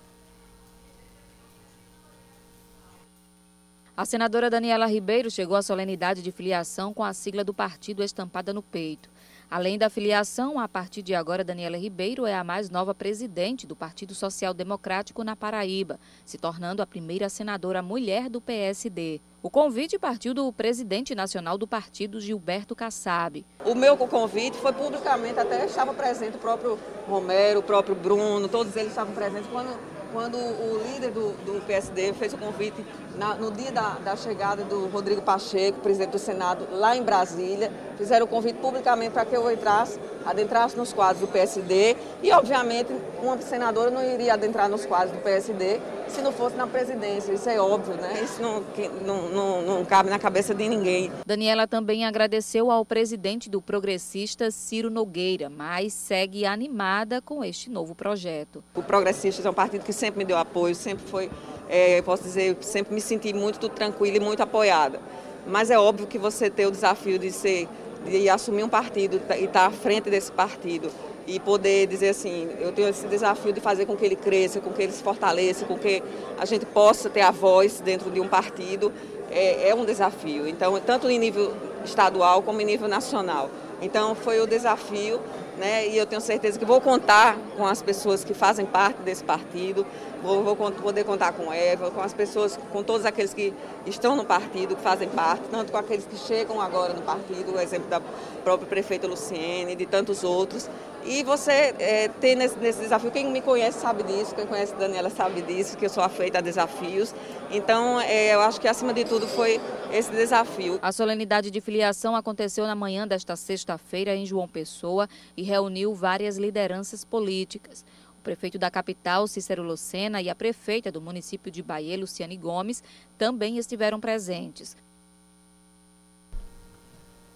A 3.97 4.05
senadora 4.05 4.51
Daniela 4.51 4.85
Ribeiro 4.85 5.31
chegou 5.31 5.57
à 5.57 5.63
solenidade 5.63 6.21
de 6.21 6.31
filiação 6.31 6.93
com 6.93 7.03
a 7.03 7.15
sigla 7.15 7.43
do 7.43 7.55
partido 7.55 8.05
estampada 8.05 8.53
no 8.53 8.63
peito. 8.63 9.09
Além 9.51 9.79
da 9.79 9.89
filiação, 9.89 10.61
a 10.61 10.69
partir 10.69 11.01
de 11.01 11.15
agora, 11.15 11.43
Daniela 11.43 11.79
Ribeiro 11.79 12.27
é 12.27 12.35
a 12.35 12.45
mais 12.45 12.69
nova 12.69 12.95
presidente 12.95 13.67
do 13.67 13.75
Partido 13.75 14.15
Social 14.15 14.53
Democrático 14.53 15.25
na 15.25 15.35
Paraíba, 15.35 15.99
se 16.27 16.37
tornando 16.37 16.83
a 16.83 16.87
primeira 16.87 17.31
senadora 17.31 17.81
mulher 17.81 18.29
do 18.29 18.39
PSD. 18.39 19.19
O 19.43 19.49
convite 19.49 19.99
partiu 19.99 20.35
do 20.35 20.53
presidente 20.53 21.15
nacional 21.15 21.57
do 21.57 21.67
partido, 21.67 22.21
Gilberto 22.21 22.77
Kassab. 22.77 23.47
O 23.65 23.75
meu 23.75 23.97
convite 23.97 24.59
foi 24.59 24.75
publicamente, 24.75 25.39
até 25.41 25.65
estava 25.65 25.95
presente 25.95 26.37
o 26.37 26.41
próprio 26.41 26.79
Romero, 27.09 27.61
o 27.61 27.63
próprio 27.63 27.95
Bruno, 27.95 28.47
todos 28.47 28.77
eles 28.77 28.91
estavam 28.91 29.15
presentes 29.15 29.49
quando 29.51 29.75
quando 30.13 30.37
o 30.37 30.83
líder 30.85 31.11
do, 31.11 31.33
do 31.45 31.65
PSD 31.67 32.13
fez 32.15 32.33
o 32.33 32.39
convite 32.39 32.85
na, 33.17 33.35
no 33.35 33.51
dia 33.51 33.73
da, 33.73 33.95
da, 33.95 34.17
chegada 34.17 34.65
do 34.65 34.87
Rodrigo 34.87 35.23
Pacheco, 35.23 35.81
presidente 35.81 36.11
do 36.11 36.19
Senado, 36.19 36.67
lá 36.71 36.97
em 36.97 37.03
Brasília, 37.03 37.73
fizeram 37.97 38.27
o 38.27 38.29
convite 38.29 38.59
publicamente 38.59 39.11
para 39.13 39.25
que 39.25 39.37
eu 39.37 39.51
entrasse, 39.51 39.99
adentrasse 40.25 40.77
nos 40.77 40.93
quadros 40.93 41.21
do 41.21 41.29
PSD 41.29 41.97
e, 42.23 42.33
obviamente, 42.33 42.93
uma 43.23 43.41
senadora 43.41 43.91
não 43.91 44.05
iria 44.05 44.35
adentrar 44.35 44.69
nos 44.69 44.85
quadros 44.87 45.13
do 45.13 45.23
PSD 45.23 45.81
se 46.09 46.23
não 46.23 46.33
fosse 46.33 46.57
na 46.57 46.67
presidência, 46.67 47.33
isso 47.33 47.49
é 47.49 47.61
óbvio, 47.61 47.95
né? 47.95 48.23
Isso 48.23 48.41
não, 48.41 48.63
não, 49.05 49.29
não, 49.29 49.63
não 49.63 49.85
cabe 49.85 50.09
na 50.09 50.19
cabeça 50.19 50.55
de 50.55 50.69
ninguém. 50.69 51.11
Daniela 51.27 51.67
também 51.67 52.05
agradeceu 52.05 52.71
ao 52.71 52.85
presidente 52.85 53.51
do 53.51 53.61
Progressista, 53.61 54.51
Ciro 54.51 54.89
Nogueira, 54.89 55.51
mas 55.51 55.93
segue 55.93 56.47
animada 56.47 57.21
com 57.21 57.45
este 57.45 57.69
novo 57.69 57.95
projeto. 57.95 58.63
O 58.75 58.83
Progressistas 58.83 59.45
é 59.45 59.51
um 59.51 59.55
partido 59.55 59.85
que 59.85 59.93
sempre 59.93 60.19
me 60.19 60.25
deu 60.25 60.39
apoio, 60.39 60.75
sempre 60.75 61.05
foi, 61.07 61.31
é, 61.69 62.01
posso 62.03 62.23
dizer, 62.23 62.57
sempre 62.61 62.95
me 62.95 63.01
senti 63.01 63.33
muito 63.33 63.69
tranquila 63.69 64.17
e 64.17 64.21
muito 64.21 64.43
apoiada. 64.43 65.01
Mas 65.47 65.71
é 65.71 65.79
óbvio 65.79 66.07
que 66.07 66.19
você 66.19 66.51
tem 66.51 66.67
o 66.67 66.71
desafio 66.71 67.19
de 67.19 67.31
ser 67.31 67.69
de 68.09 68.29
assumir 68.29 68.65
um 68.65 68.69
partido 68.69 69.21
e 69.39 69.45
estar 69.45 69.61
tá 69.61 69.67
à 69.67 69.71
frente 69.71 70.09
desse 70.09 70.33
partido 70.33 70.91
e 71.27 71.41
poder 71.41 71.87
dizer 71.87 72.11
assim, 72.11 72.49
eu 72.61 72.73
tenho 72.73 72.89
esse 72.89 73.07
desafio 73.09 73.53
de 73.53 73.61
fazer 73.61 73.85
com 73.85 73.97
que 73.97 74.05
ele 74.05 74.17
cresça, 74.17 74.61
com 74.61 74.73
que 74.73 74.83
ele 74.83 74.93
se 74.93 75.03
fortaleça, 75.03 75.65
com 75.65 75.77
que 75.77 76.03
a 76.39 76.45
gente 76.45 76.65
possa 76.65 77.11
ter 77.11 77.23
a 77.23 77.33
voz 77.33 77.81
dentro 77.81 78.11
de 78.11 78.21
um 78.21 78.29
partido, 78.29 78.93
é, 79.31 79.71
é 79.71 79.75
um 79.75 79.85
desafio. 79.85 80.47
Então, 80.47 80.81
tanto 80.81 81.11
em 81.11 81.19
nível 81.19 81.53
estadual 81.85 82.43
como 82.43 82.61
em 82.61 82.65
nível 82.65 82.87
nacional. 82.87 83.51
Então, 83.83 84.15
foi 84.15 84.41
o 84.41 84.47
desafio 84.47 85.21
né? 85.57 85.89
E 85.89 85.97
eu 85.97 86.07
tenho 86.07 86.21
certeza 86.21 86.59
que 86.59 86.65
vou 86.65 86.81
contar 86.81 87.37
com 87.57 87.67
as 87.67 87.83
pessoas 87.83 88.23
que 88.23 88.35
fazem 88.35 88.67
parte 88.67 89.01
desse 89.03 89.25
partido, 89.25 89.87
vou, 90.27 90.43
vou, 90.43 90.57
poder 90.73 91.05
contar 91.05 91.33
com 91.33 91.53
Eva, 91.53 91.91
com 91.91 92.01
as 92.01 92.13
pessoas, 92.13 92.59
com 92.73 92.83
todos 92.83 93.07
aqueles 93.07 93.33
que 93.33 93.55
estão 93.87 94.17
no 94.17 94.25
partido, 94.25 94.75
que 94.75 94.83
fazem 94.83 95.09
parte, 95.09 95.45
tanto 95.51 95.71
com 95.71 95.79
aqueles 95.79 96.05
que 96.05 96.17
chegam 96.17 96.61
agora 96.61 96.93
no 96.93 97.03
partido, 97.03 97.55
o 97.55 97.61
exemplo 97.61 97.89
da 97.89 98.01
própria 98.43 98.69
prefeita 98.69 99.07
Luciene, 99.07 99.77
de 99.77 99.87
tantos 99.87 100.25
outros. 100.25 100.69
E 101.05 101.23
você 101.23 101.73
é, 101.79 102.09
ter 102.09 102.35
nesse, 102.35 102.59
nesse, 102.59 102.81
desafio, 102.81 103.13
quem 103.13 103.31
me 103.31 103.41
conhece 103.41 103.79
sabe 103.79 104.03
disso, 104.03 104.35
quem 104.35 104.45
conhece 104.45 104.75
Daniela 104.75 105.09
sabe 105.09 105.41
disso, 105.41 105.77
que 105.77 105.87
eu 105.87 105.89
sou 105.89 106.03
afeita 106.03 106.39
a 106.39 106.41
desafios. 106.41 107.15
Então, 107.49 108.01
é, 108.01 108.35
eu 108.35 108.41
acho 108.41 108.61
que 108.61 108.67
acima 108.67 108.93
de 108.93 109.05
tudo 109.05 109.29
foi 109.29 109.61
esse 109.93 110.11
desafio. 110.11 110.81
A 110.83 110.91
solenidade 110.91 111.49
de 111.49 111.61
filiação 111.61 112.17
aconteceu 112.17 112.67
na 112.67 112.75
manhã 112.75 113.07
desta 113.07 113.37
sexta-feira 113.37 114.17
em 114.17 114.27
João 114.27 114.49
Pessoa 114.49 115.09
e 115.37 115.45
reuniu 115.45 115.95
várias 115.95 116.39
lideranças 116.39 117.05
políticas. 117.05 117.85
Prefeito 118.27 118.59
da 118.59 118.69
capital, 118.69 119.29
Cícero 119.29 119.63
Lucena, 119.63 120.21
e 120.21 120.29
a 120.29 120.35
prefeita 120.35 120.91
do 120.91 121.01
município 121.01 121.49
de 121.49 121.63
Bahia, 121.63 121.97
Luciane 121.97 122.37
Gomes, 122.37 122.83
também 123.17 123.57
estiveram 123.57 124.01
presentes. 124.01 124.77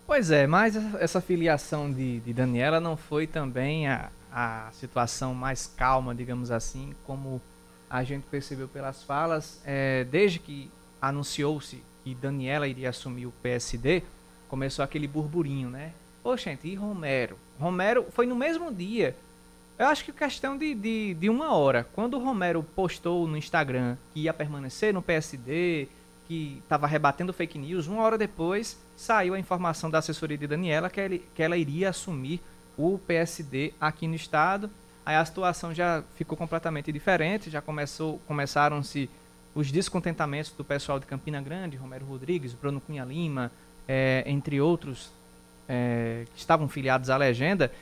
Pois 0.05 0.33
é, 0.33 0.49
mas 0.49 0.75
essa 0.97 1.21
filiação 1.21 1.93
de, 1.93 2.19
de 2.19 2.33
Daniela 2.33 2.81
não 2.81 2.97
foi 2.97 3.29
também 3.29 3.87
a, 3.87 4.11
a 4.33 4.69
situação 4.73 5.33
mais 5.33 5.69
calma, 5.69 6.13
digamos 6.13 6.51
assim, 6.51 6.93
como 7.07 7.41
a 7.89 8.03
gente 8.03 8.25
percebeu 8.25 8.67
pelas 8.67 9.01
falas. 9.05 9.61
É, 9.65 10.03
desde 10.11 10.41
que 10.41 10.69
anunciou-se 11.01 11.81
que 12.03 12.17
Daniela 12.17 12.67
iria 12.67 12.91
assumir 12.91 13.27
o 13.27 13.33
PSD, 13.45 14.03
começou 14.49 14.85
aquele 14.85 15.07
burburinho, 15.07 15.71
né? 15.71 15.93
Poxa, 16.21 16.51
gente, 16.51 16.67
e 16.67 16.75
Romero? 16.75 17.39
Romero 17.61 18.07
foi 18.11 18.27
no 18.27 18.35
mesmo 18.35 18.75
dia. 18.75 19.15
Eu 19.81 19.87
acho 19.87 20.05
que 20.05 20.13
questão 20.13 20.59
de, 20.59 20.75
de, 20.75 21.15
de 21.15 21.31
uma 21.31 21.55
hora. 21.55 21.89
Quando 21.95 22.13
o 22.13 22.23
Romero 22.23 22.63
postou 22.63 23.27
no 23.27 23.35
Instagram 23.35 23.97
que 24.13 24.21
ia 24.21 24.35
permanecer 24.35 24.93
no 24.93 25.01
PSD, 25.01 25.89
que 26.29 26.61
estava 26.63 26.87
rebatendo 26.87 27.33
fake 27.33 27.59
news, 27.59 27.87
uma 27.87 28.03
hora 28.03 28.19
depois 28.19 28.79
saiu 28.95 29.33
a 29.33 29.39
informação 29.39 29.89
da 29.89 29.97
assessoria 29.97 30.37
de 30.37 30.47
Daniela 30.47 30.91
que, 30.91 31.01
ele, 31.01 31.25
que 31.35 31.43
ela 31.43 31.57
iria 31.57 31.89
assumir 31.89 32.43
o 32.77 32.99
PSD 32.99 33.73
aqui 33.81 34.07
no 34.07 34.15
estado. 34.15 34.69
Aí 35.07 35.17
a 35.17 35.25
situação 35.25 35.73
já 35.73 36.05
ficou 36.15 36.37
completamente 36.37 36.93
diferente, 36.93 37.49
já 37.49 37.63
começou, 37.63 38.21
começaram-se 38.29 39.09
os 39.55 39.73
descontentamentos 39.73 40.51
do 40.51 40.63
pessoal 40.63 41.01
de 41.01 41.07
Campina 41.07 41.41
Grande, 41.41 41.79
Romero 41.79 42.05
Rodrigues, 42.05 42.53
Bruno 42.53 42.83
Cunha 42.83 43.07
Lima, 43.07 43.51
é, 43.89 44.25
entre 44.27 44.61
outros 44.61 45.11
é, 45.67 46.27
que 46.35 46.39
estavam 46.39 46.69
filiados 46.69 47.09
à 47.09 47.17
legenda. 47.17 47.73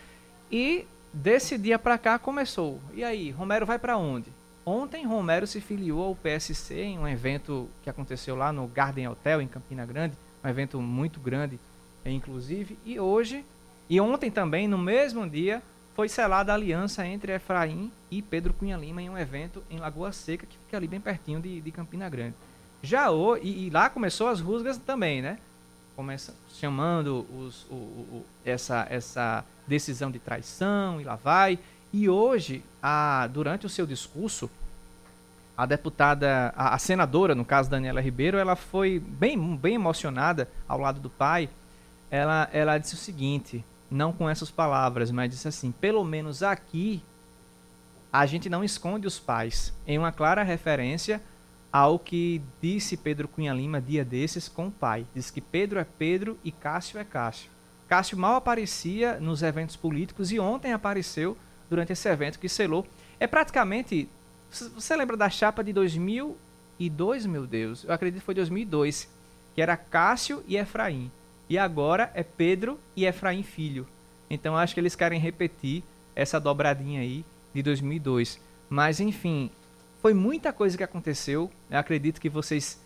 E 0.48 0.86
desse 1.12 1.58
dia 1.58 1.78
para 1.78 1.98
cá 1.98 2.18
começou. 2.18 2.80
E 2.94 3.02
aí, 3.02 3.30
Romero 3.30 3.66
vai 3.66 3.78
para 3.78 3.96
onde? 3.96 4.30
Ontem, 4.64 5.06
Romero 5.06 5.46
se 5.46 5.60
filiou 5.60 6.04
ao 6.04 6.14
PSC 6.14 6.74
em 6.74 6.98
um 6.98 7.08
evento 7.08 7.68
que 7.82 7.88
aconteceu 7.88 8.36
lá 8.36 8.52
no 8.52 8.66
Garden 8.66 9.08
Hotel, 9.08 9.40
em 9.40 9.48
Campina 9.48 9.86
Grande, 9.86 10.14
um 10.44 10.48
evento 10.48 10.80
muito 10.80 11.18
grande, 11.18 11.58
inclusive. 12.04 12.78
E 12.84 13.00
hoje, 13.00 13.44
e 13.88 14.00
ontem 14.00 14.30
também, 14.30 14.68
no 14.68 14.76
mesmo 14.76 15.28
dia, 15.28 15.62
foi 15.94 16.08
selada 16.08 16.52
a 16.52 16.54
aliança 16.54 17.06
entre 17.06 17.34
Efraim 17.34 17.90
e 18.10 18.22
Pedro 18.22 18.52
Cunha 18.52 18.76
Lima 18.76 19.02
em 19.02 19.10
um 19.10 19.18
evento 19.18 19.64
em 19.70 19.78
Lagoa 19.78 20.12
Seca, 20.12 20.46
que 20.46 20.56
fica 20.58 20.76
ali 20.76 20.86
bem 20.86 21.00
pertinho 21.00 21.40
de, 21.40 21.60
de 21.60 21.72
Campina 21.72 22.08
Grande. 22.08 22.34
Já 22.82 23.10
o, 23.10 23.36
e, 23.36 23.66
e, 23.66 23.70
lá 23.70 23.90
começou 23.90 24.28
as 24.28 24.40
rusgas 24.40 24.78
também, 24.78 25.20
né? 25.20 25.38
Começa 25.96 26.34
chamando 26.60 27.26
os, 27.36 27.64
o, 27.64 27.74
o, 27.74 28.26
essa, 28.44 28.86
essa 28.88 29.44
decisão 29.68 30.10
de 30.10 30.18
traição 30.18 31.00
e 31.00 31.04
lá 31.04 31.16
vai. 31.16 31.58
E 31.92 32.08
hoje, 32.08 32.64
a, 32.82 33.28
durante 33.32 33.66
o 33.66 33.68
seu 33.68 33.86
discurso, 33.86 34.50
a 35.56 35.66
deputada, 35.66 36.52
a, 36.56 36.74
a, 36.74 36.78
senadora, 36.78 37.34
no 37.34 37.44
caso 37.44 37.70
Daniela 37.70 38.00
Ribeiro, 38.00 38.38
ela 38.38 38.56
foi 38.56 38.98
bem, 38.98 39.56
bem 39.56 39.74
emocionada 39.74 40.48
ao 40.66 40.78
lado 40.78 41.00
do 41.00 41.10
pai. 41.10 41.48
Ela, 42.10 42.48
ela 42.52 42.78
disse 42.78 42.94
o 42.94 42.98
seguinte: 42.98 43.64
não 43.90 44.12
com 44.12 44.28
essas 44.28 44.50
palavras, 44.50 45.10
mas 45.10 45.30
disse 45.30 45.48
assim: 45.48 45.72
pelo 45.72 46.04
menos 46.04 46.42
aqui 46.42 47.02
a 48.12 48.24
gente 48.24 48.48
não 48.48 48.64
esconde 48.64 49.06
os 49.06 49.18
pais, 49.18 49.72
em 49.86 49.98
uma 49.98 50.10
clara 50.10 50.42
referência 50.42 51.20
ao 51.70 51.98
que 51.98 52.40
disse 52.62 52.96
Pedro 52.96 53.28
Cunha 53.28 53.52
Lima 53.52 53.80
dia 53.80 54.04
desses 54.04 54.48
com 54.48 54.68
o 54.68 54.70
pai. 54.72 55.06
Diz 55.14 55.30
que 55.30 55.40
Pedro 55.40 55.78
é 55.78 55.84
Pedro 55.84 56.38
e 56.42 56.50
Cássio 56.50 56.98
é 56.98 57.04
Cássio. 57.04 57.50
Cássio 57.88 58.18
mal 58.18 58.36
aparecia 58.36 59.18
nos 59.18 59.42
eventos 59.42 59.74
políticos 59.74 60.30
e 60.30 60.38
ontem 60.38 60.72
apareceu 60.72 61.36
durante 61.70 61.92
esse 61.92 62.08
evento 62.08 62.38
que 62.38 62.48
selou. 62.48 62.86
É 63.18 63.26
praticamente. 63.26 64.08
Você 64.50 64.94
lembra 64.94 65.16
da 65.16 65.28
chapa 65.28 65.64
de 65.64 65.72
2002, 65.72 67.26
meu 67.26 67.46
Deus? 67.46 67.84
Eu 67.84 67.92
acredito 67.92 68.20
que 68.20 68.26
foi 68.26 68.34
2002, 68.34 69.08
que 69.54 69.62
era 69.62 69.76
Cássio 69.76 70.44
e 70.46 70.56
Efraim. 70.56 71.10
E 71.48 71.58
agora 71.58 72.10
é 72.14 72.22
Pedro 72.22 72.78
e 72.94 73.06
Efraim 73.06 73.42
Filho. 73.42 73.86
Então 74.28 74.56
acho 74.56 74.74
que 74.74 74.80
eles 74.80 74.94
querem 74.94 75.18
repetir 75.18 75.82
essa 76.14 76.38
dobradinha 76.38 77.00
aí 77.00 77.24
de 77.54 77.62
2002. 77.62 78.38
Mas 78.68 79.00
enfim, 79.00 79.50
foi 80.02 80.12
muita 80.12 80.52
coisa 80.52 80.76
que 80.76 80.84
aconteceu. 80.84 81.50
Eu 81.70 81.78
acredito 81.78 82.20
que 82.20 82.28
vocês 82.28 82.78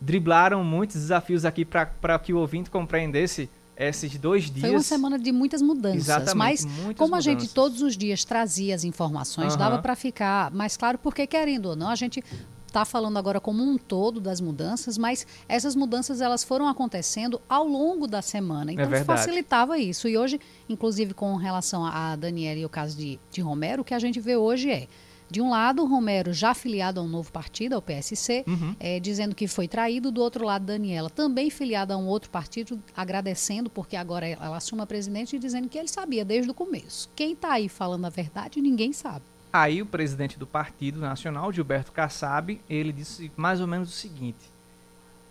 driblaram 0.00 0.64
muitos 0.64 0.96
desafios 0.96 1.44
aqui 1.44 1.64
para 1.64 2.18
que 2.18 2.32
o 2.32 2.38
ouvinte 2.38 2.70
compreendesse 2.70 3.50
esses 3.76 4.16
dois 4.18 4.44
dias. 4.50 4.60
Foi 4.60 4.70
uma 4.70 4.82
semana 4.82 5.18
de 5.18 5.30
muitas 5.32 5.60
mudanças. 5.62 6.02
Exatamente, 6.02 6.36
mas 6.36 6.64
muitas 6.64 6.96
como 6.96 7.10
mudanças. 7.10 7.26
a 7.26 7.30
gente 7.40 7.48
todos 7.54 7.82
os 7.82 7.96
dias 7.96 8.24
trazia 8.24 8.74
as 8.74 8.84
informações, 8.84 9.52
Uhum. 9.52 9.58
dava 9.58 9.78
para 9.78 9.94
ficar 9.94 10.50
mais 10.50 10.76
claro, 10.76 10.98
porque 10.98 11.26
querendo 11.26 11.66
ou 11.66 11.76
não, 11.76 11.88
a 11.88 11.94
gente 11.94 12.22
está 12.66 12.84
falando 12.84 13.16
agora 13.16 13.40
como 13.40 13.62
um 13.62 13.78
todo 13.78 14.20
das 14.20 14.38
mudanças, 14.40 14.98
mas 14.98 15.26
essas 15.48 15.74
mudanças 15.74 16.20
elas 16.20 16.44
foram 16.44 16.68
acontecendo 16.68 17.40
ao 17.48 17.66
longo 17.66 18.06
da 18.06 18.20
semana. 18.20 18.72
Então 18.72 18.92
é 18.92 19.02
facilitava 19.04 19.78
isso. 19.78 20.08
E 20.08 20.18
hoje, 20.18 20.38
inclusive 20.68 21.14
com 21.14 21.36
relação 21.36 21.86
a 21.86 22.14
Daniela 22.16 22.60
e 22.60 22.64
o 22.66 22.68
caso 22.68 22.96
de, 22.96 23.18
de 23.30 23.40
Romero, 23.40 23.80
o 23.82 23.84
que 23.84 23.94
a 23.94 23.98
gente 23.98 24.20
vê 24.20 24.36
hoje 24.36 24.70
é 24.70 24.88
de 25.28 25.40
um 25.40 25.50
lado, 25.50 25.84
Romero 25.84 26.32
já 26.32 26.54
filiado 26.54 27.00
a 27.00 27.02
um 27.02 27.08
novo 27.08 27.32
partido, 27.32 27.74
ao 27.74 27.82
PSC, 27.82 28.44
uhum. 28.46 28.74
é, 28.78 29.00
dizendo 29.00 29.34
que 29.34 29.48
foi 29.48 29.66
traído. 29.66 30.10
Do 30.10 30.20
outro 30.20 30.44
lado, 30.44 30.66
Daniela, 30.66 31.10
também 31.10 31.50
filiada 31.50 31.94
a 31.94 31.96
um 31.96 32.06
outro 32.06 32.30
partido, 32.30 32.80
agradecendo, 32.96 33.68
porque 33.68 33.96
agora 33.96 34.26
ela 34.26 34.56
assume 34.56 34.82
a 34.82 34.86
presidente 34.86 35.36
e 35.36 35.38
dizendo 35.38 35.68
que 35.68 35.78
ele 35.78 35.88
sabia 35.88 36.24
desde 36.24 36.50
o 36.50 36.54
começo. 36.54 37.10
Quem 37.16 37.32
está 37.32 37.52
aí 37.52 37.68
falando 37.68 38.04
a 38.04 38.10
verdade, 38.10 38.60
ninguém 38.60 38.92
sabe. 38.92 39.22
Aí 39.52 39.80
o 39.80 39.86
presidente 39.86 40.38
do 40.38 40.46
Partido 40.46 41.00
Nacional, 41.00 41.52
Gilberto 41.52 41.90
Kassab, 41.90 42.60
ele 42.68 42.92
disse 42.92 43.30
mais 43.36 43.60
ou 43.60 43.66
menos 43.66 43.88
o 43.88 43.92
seguinte: 43.92 44.50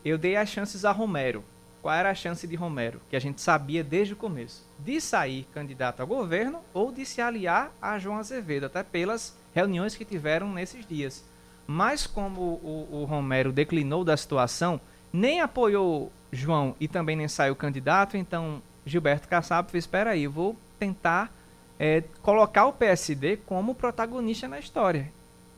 Eu 0.03 0.17
dei 0.17 0.35
as 0.35 0.49
chances 0.49 0.83
a 0.83 0.91
Romero. 0.91 1.43
Qual 1.85 1.93
era 1.93 2.09
a 2.09 2.15
chance 2.15 2.47
de 2.47 2.55
Romero? 2.55 2.99
Que 3.11 3.15
a 3.15 3.19
gente 3.19 3.39
sabia 3.39 3.83
desde 3.83 4.13
o 4.13 4.17
começo. 4.17 4.63
De 4.79 4.99
sair 4.99 5.47
candidato 5.53 5.99
ao 5.99 6.07
governo 6.07 6.61
ou 6.73 6.91
de 6.91 7.05
se 7.05 7.21
aliar 7.21 7.71
a 7.79 7.99
João 7.99 8.17
Azevedo, 8.17 8.65
até 8.65 8.81
pelas 8.81 9.37
reuniões 9.53 9.95
que 9.95 10.03
tiveram 10.03 10.51
nesses 10.51 10.83
dias. 10.83 11.23
Mas 11.67 12.07
como 12.07 12.41
o, 12.41 12.87
o 12.91 13.05
Romero 13.05 13.51
declinou 13.51 14.03
da 14.03 14.17
situação, 14.17 14.81
nem 15.13 15.41
apoiou 15.41 16.11
João 16.31 16.75
e 16.79 16.87
também 16.87 17.15
nem 17.15 17.27
saiu 17.27 17.55
candidato, 17.55 18.17
então 18.17 18.63
Gilberto 18.83 19.27
Kassab 19.27 19.69
fez, 19.69 19.83
espera 19.83 20.09
aí, 20.09 20.23
eu 20.23 20.31
vou 20.31 20.55
tentar 20.79 21.31
é, 21.79 22.03
colocar 22.23 22.65
o 22.65 22.73
PSD 22.73 23.37
como 23.45 23.75
protagonista 23.75 24.47
na 24.47 24.57
história. 24.57 25.11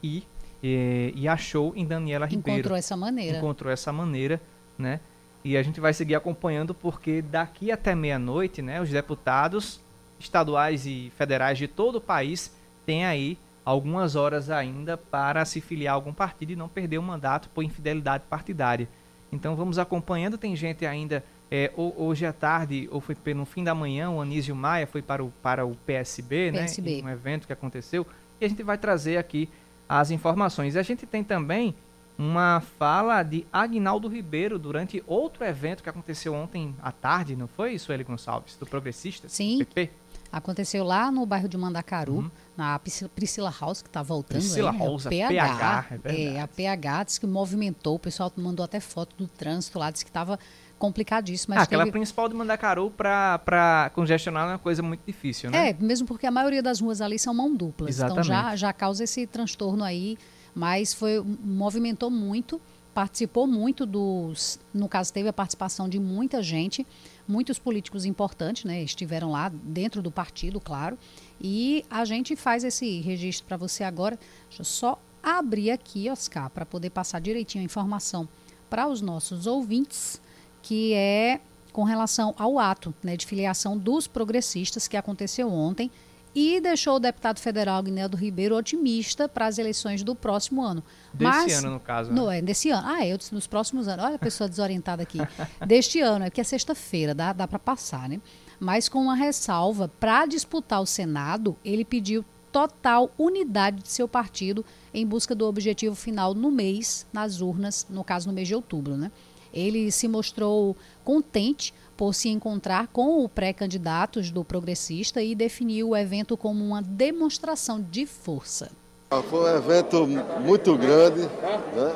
E, 0.03 0.25
e, 0.61 1.13
e, 1.15 1.25
achou 1.25 1.71
em 1.73 1.85
Daniela 1.85 2.25
Ribeiro. 2.25 2.59
Encontrou 2.59 2.77
essa 2.77 2.97
maneira. 2.97 3.37
Encontrou 3.37 3.71
essa 3.71 3.93
maneira, 3.93 4.41
né? 4.77 4.99
E 5.43 5.55
a 5.55 5.63
gente 5.63 5.79
vai 5.79 5.93
seguir 5.93 6.15
acompanhando 6.15 6.73
porque 6.73 7.21
daqui 7.21 7.71
até 7.71 7.95
meia-noite, 7.95 8.61
né, 8.61 8.81
os 8.81 8.89
deputados 8.89 9.79
estaduais 10.19 10.85
e 10.85 11.11
federais 11.17 11.57
de 11.57 11.67
todo 11.67 11.97
o 11.97 12.01
país 12.01 12.51
têm 12.85 13.05
aí 13.05 13.37
algumas 13.63 14.15
horas 14.15 14.49
ainda 14.49 14.97
para 14.97 15.43
se 15.45 15.59
filiar 15.59 15.93
a 15.93 15.95
algum 15.95 16.13
partido 16.13 16.51
e 16.51 16.55
não 16.55 16.69
perder 16.69 16.97
o 16.97 17.03
mandato 17.03 17.49
por 17.49 17.63
infidelidade 17.63 18.23
partidária. 18.29 18.87
Então 19.31 19.55
vamos 19.55 19.77
acompanhando, 19.77 20.37
tem 20.37 20.55
gente 20.55 20.85
ainda, 20.85 21.23
é, 21.51 21.71
hoje 21.75 22.25
à 22.25 22.31
tarde, 22.31 22.87
ou 22.91 23.01
foi 23.01 23.15
no 23.33 23.45
fim 23.45 23.63
da 23.63 23.75
manhã, 23.75 24.09
o 24.09 24.21
Anísio 24.21 24.55
Maia 24.55 24.87
foi 24.87 25.01
para 25.01 25.23
o, 25.23 25.31
para 25.43 25.65
o 25.65 25.75
PSB, 25.85 26.51
PSB. 26.51 27.01
né, 27.01 27.09
um 27.09 27.09
evento 27.09 27.45
que 27.45 27.51
aconteceu, 27.51 28.07
e 28.39 28.45
a 28.45 28.47
gente 28.47 28.63
vai 28.63 28.77
trazer 28.77 29.17
aqui 29.17 29.49
as 29.87 30.11
informações. 30.11 30.75
A 30.75 30.81
gente 30.81 31.05
tem 31.05 31.23
também 31.23 31.75
uma 32.17 32.61
fala 32.79 33.21
de 33.21 33.45
Agnaldo 33.53 34.07
Ribeiro 34.07 34.57
durante 34.57 35.03
outro 35.05 35.43
evento 35.43 35.83
que 35.83 35.89
aconteceu 35.89 36.33
ontem 36.33 36.75
à 36.81 36.91
tarde, 36.91 37.35
não 37.35 37.47
foi, 37.47 37.73
isso, 37.73 37.85
Sueli 37.85 38.03
Gonçalves, 38.03 38.55
do 38.55 38.65
Progressista? 38.65 39.29
Sim. 39.29 39.59
PP? 39.59 39.91
Aconteceu 40.31 40.83
lá 40.83 41.09
no 41.11 41.25
bairro 41.25 41.47
de 41.47 41.57
Mandacaru, 41.57 42.15
uhum. 42.15 42.31
na 42.55 42.79
Priscila 43.15 43.53
House, 43.61 43.81
que 43.81 43.87
está 43.87 44.03
voltando. 44.03 44.39
Priscila 44.39 44.71
aí, 44.71 44.77
House, 44.77 45.05
PH, 45.05 45.29
PH 45.29 45.85
é, 46.03 46.23
é, 46.23 46.41
a 46.41 46.47
PH 46.47 47.03
disse 47.03 47.19
que 47.19 47.27
movimentou, 47.27 47.95
o 47.95 47.99
pessoal 47.99 48.31
mandou 48.35 48.63
até 48.63 48.79
foto 48.79 49.15
do 49.15 49.27
trânsito 49.27 49.79
lá, 49.79 49.89
disse 49.89 50.03
que 50.03 50.09
estava 50.09 50.37
complicadíssimo. 50.77 51.55
Ah, 51.55 51.61
aquela 51.61 51.83
teve... 51.83 51.93
principal 51.93 52.27
de 52.27 52.35
Mandacaru 52.35 52.91
para 52.91 53.89
congestionar 53.93 54.47
é 54.47 54.51
uma 54.53 54.59
coisa 54.59 54.83
muito 54.83 55.01
difícil, 55.05 55.49
né? 55.49 55.69
É, 55.69 55.73
mesmo 55.73 56.05
porque 56.05 56.25
a 56.27 56.31
maioria 56.31 56.61
das 56.61 56.81
ruas 56.81 56.99
ali 56.99 57.17
são 57.17 57.33
mão 57.33 57.55
duplas. 57.55 57.89
Exatamente. 57.89 58.27
Então 58.27 58.41
já, 58.41 58.55
já 58.55 58.73
causa 58.73 59.03
esse 59.03 59.25
transtorno 59.25 59.83
aí, 59.83 60.17
mas 60.57 60.93
foi 60.93 61.21
movimentou 61.21 62.09
muito, 62.09 62.59
participou 62.93 63.45
muito 63.45 63.85
dos... 63.85 64.59
No 64.73 64.89
caso, 64.89 65.13
teve 65.13 65.29
a 65.29 65.33
participação 65.33 65.87
de 65.87 65.99
muita 65.99 66.41
gente 66.41 66.85
muitos 67.27 67.59
políticos 67.59 68.05
importantes 68.05 68.63
né, 68.63 68.81
estiveram 68.81 69.29
lá 69.29 69.49
dentro 69.49 70.01
do 70.01 70.09
partido, 70.09 70.61
claro. 70.61 70.97
E 71.41 71.83
a 71.89 72.05
gente 72.05 72.35
faz 72.35 72.63
esse 72.63 73.01
registro 73.01 73.45
para 73.45 73.57
você 73.57 73.83
agora. 73.83 74.17
Deixa 74.47 74.61
eu 74.61 74.65
só 74.65 74.99
abrir 75.21 75.71
aqui, 75.71 76.09
Oscar, 76.09 76.49
para 76.49 76.65
poder 76.65 76.89
passar 76.91 77.19
direitinho 77.19 77.63
a 77.63 77.65
informação 77.65 78.27
para 78.69 78.87
os 78.87 79.01
nossos 79.01 79.45
ouvintes, 79.45 80.21
que 80.61 80.93
é 80.93 81.41
com 81.73 81.83
relação 81.83 82.33
ao 82.37 82.57
ato 82.57 82.93
né, 83.03 83.17
de 83.17 83.25
filiação 83.25 83.77
dos 83.77 84.07
progressistas 84.07 84.87
que 84.87 84.97
aconteceu 84.97 85.51
ontem 85.51 85.91
e 86.39 86.61
deixou 86.61 86.97
o 86.97 86.99
deputado 86.99 87.39
federal 87.39 87.81
Guineldo 87.81 88.15
Ribeiro 88.15 88.55
otimista 88.55 89.27
para 89.27 89.47
as 89.47 89.57
eleições 89.57 90.03
do 90.03 90.13
próximo 90.13 90.61
ano. 90.61 90.83
Desse 91.11 91.31
Mas, 91.31 91.53
ano, 91.63 91.71
no 91.71 91.79
caso. 91.79 92.11
Né? 92.11 92.21
No, 92.21 92.29
é, 92.29 92.39
desse 92.43 92.69
ano. 92.69 92.87
Ah, 92.87 93.03
eu 93.03 93.17
disse 93.17 93.33
nos 93.33 93.47
próximos 93.47 93.87
anos. 93.87 94.05
Olha 94.05 94.17
a 94.17 94.19
pessoa 94.19 94.47
desorientada 94.47 95.01
aqui. 95.01 95.17
Deste 95.65 95.99
ano, 95.99 96.25
é 96.25 96.29
porque 96.29 96.41
é 96.41 96.43
sexta-feira, 96.43 97.15
dá, 97.15 97.33
dá 97.33 97.47
para 97.47 97.57
passar, 97.57 98.07
né? 98.07 98.21
Mas 98.59 98.87
com 98.87 99.01
uma 99.01 99.15
ressalva, 99.15 99.91
para 99.99 100.27
disputar 100.27 100.79
o 100.79 100.85
Senado, 100.85 101.57
ele 101.65 101.83
pediu 101.83 102.23
total 102.51 103.09
unidade 103.17 103.81
de 103.81 103.89
seu 103.89 104.07
partido 104.07 104.63
em 104.93 105.07
busca 105.07 105.33
do 105.33 105.43
objetivo 105.43 105.95
final 105.95 106.35
no 106.35 106.51
mês, 106.51 107.07
nas 107.11 107.41
urnas, 107.41 107.87
no 107.89 108.03
caso 108.03 108.27
no 108.27 108.33
mês 108.33 108.47
de 108.47 108.53
outubro, 108.53 108.95
né? 108.95 109.11
Ele 109.51 109.91
se 109.91 110.07
mostrou 110.07 110.77
contente 111.03 111.73
por 111.97 112.13
se 112.13 112.29
encontrar 112.29 112.87
com 112.87 113.23
o 113.23 113.27
pré-candidatos 113.27 114.29
do 114.29 114.45
Progressista 114.45 115.21
e 115.21 115.33
definiu 115.33 115.89
o 115.89 115.97
evento 115.97 116.37
como 116.37 116.63
uma 116.63 116.81
demonstração 116.81 117.81
de 117.81 118.05
força. 118.05 118.69
Ah, 119.09 119.23
foi 119.23 119.39
um 119.39 119.57
evento 119.57 120.07
muito 120.41 120.77
grande, 120.77 121.21
né? 121.21 121.95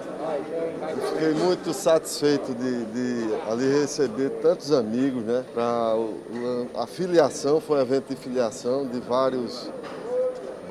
fiquei 1.14 1.34
muito 1.34 1.74
satisfeito 1.74 2.54
de, 2.54 2.86
de, 2.86 3.36
ali 3.50 3.82
receber 3.82 4.30
tantos 4.42 4.72
amigos, 4.72 5.24
né? 5.24 5.44
Pra, 5.54 5.94
a 6.76 6.88
filiação 6.88 7.60
foi 7.60 7.80
um 7.80 7.82
evento 7.82 8.10
de 8.10 8.16
filiação 8.16 8.88
de 8.88 9.00
vários 9.02 9.70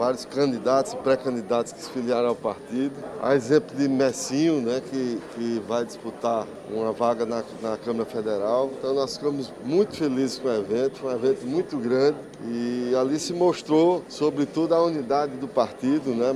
vários 0.01 0.25
candidatos 0.25 0.95
e 0.95 0.97
pré-candidatos 0.97 1.75
que 1.75 1.83
se 1.83 1.91
filiaram 1.91 2.29
ao 2.29 2.35
partido. 2.35 2.95
A 3.23 3.35
exemplo 3.35 3.77
de 3.77 3.87
Messinho, 3.87 4.63
né, 4.63 4.81
que, 4.81 5.21
que 5.35 5.63
vai 5.69 5.85
disputar 5.85 6.47
uma 6.71 6.91
vaga 6.91 7.27
na, 7.27 7.45
na 7.61 7.77
Câmara 7.77 8.07
Federal. 8.07 8.71
Então 8.79 8.95
nós 8.95 9.19
ficamos 9.19 9.53
muito 9.63 9.95
felizes 9.95 10.39
com 10.39 10.49
o 10.49 10.55
evento, 10.55 11.01
foi 11.01 11.13
um 11.13 11.17
evento 11.17 11.47
muito 11.47 11.77
grande 11.77 12.17
e 12.49 12.95
ali 12.99 13.19
se 13.19 13.35
mostrou, 13.35 14.03
sobretudo, 14.09 14.75
a 14.75 14.83
unidade 14.83 15.37
do 15.37 15.47
partido, 15.47 16.15
né, 16.15 16.33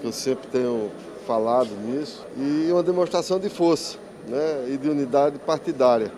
que 0.00 0.06
eu 0.06 0.12
sempre 0.12 0.46
tenho 0.46 0.88
falado 1.26 1.70
nisso, 1.86 2.24
e 2.36 2.70
uma 2.70 2.84
demonstração 2.84 3.40
de 3.40 3.48
força 3.48 3.98
né, 4.28 4.66
e 4.68 4.76
de 4.76 4.88
unidade 4.88 5.40
partidária. 5.40 6.12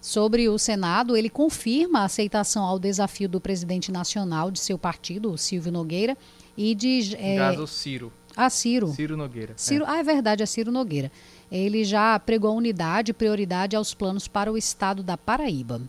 Sobre 0.00 0.48
o 0.48 0.58
Senado, 0.58 1.16
ele 1.16 1.28
confirma 1.28 2.00
a 2.00 2.04
aceitação 2.04 2.64
ao 2.64 2.78
desafio 2.78 3.28
do 3.28 3.40
presidente 3.40 3.92
nacional 3.92 4.50
de 4.50 4.58
seu 4.58 4.78
partido, 4.78 5.36
Silvio 5.36 5.70
Nogueira, 5.70 6.16
e 6.56 6.74
de. 6.74 7.14
É, 7.18 7.36
caso, 7.36 7.66
Ciro. 7.66 8.12
Ah, 8.36 8.48
Ciro. 8.48 8.88
Ciro 8.88 9.16
Nogueira. 9.16 9.52
Ciro, 9.56 9.84
é. 9.84 9.88
Ah, 9.88 9.98
é 9.98 10.02
verdade, 10.02 10.42
é 10.42 10.46
Ciro 10.46 10.72
Nogueira. 10.72 11.12
Ele 11.50 11.84
já 11.84 12.18
pregou 12.18 12.56
unidade 12.56 13.10
e 13.10 13.14
prioridade 13.14 13.76
aos 13.76 13.92
planos 13.92 14.26
para 14.26 14.50
o 14.50 14.56
estado 14.56 15.02
da 15.02 15.18
Paraíba. 15.18 15.82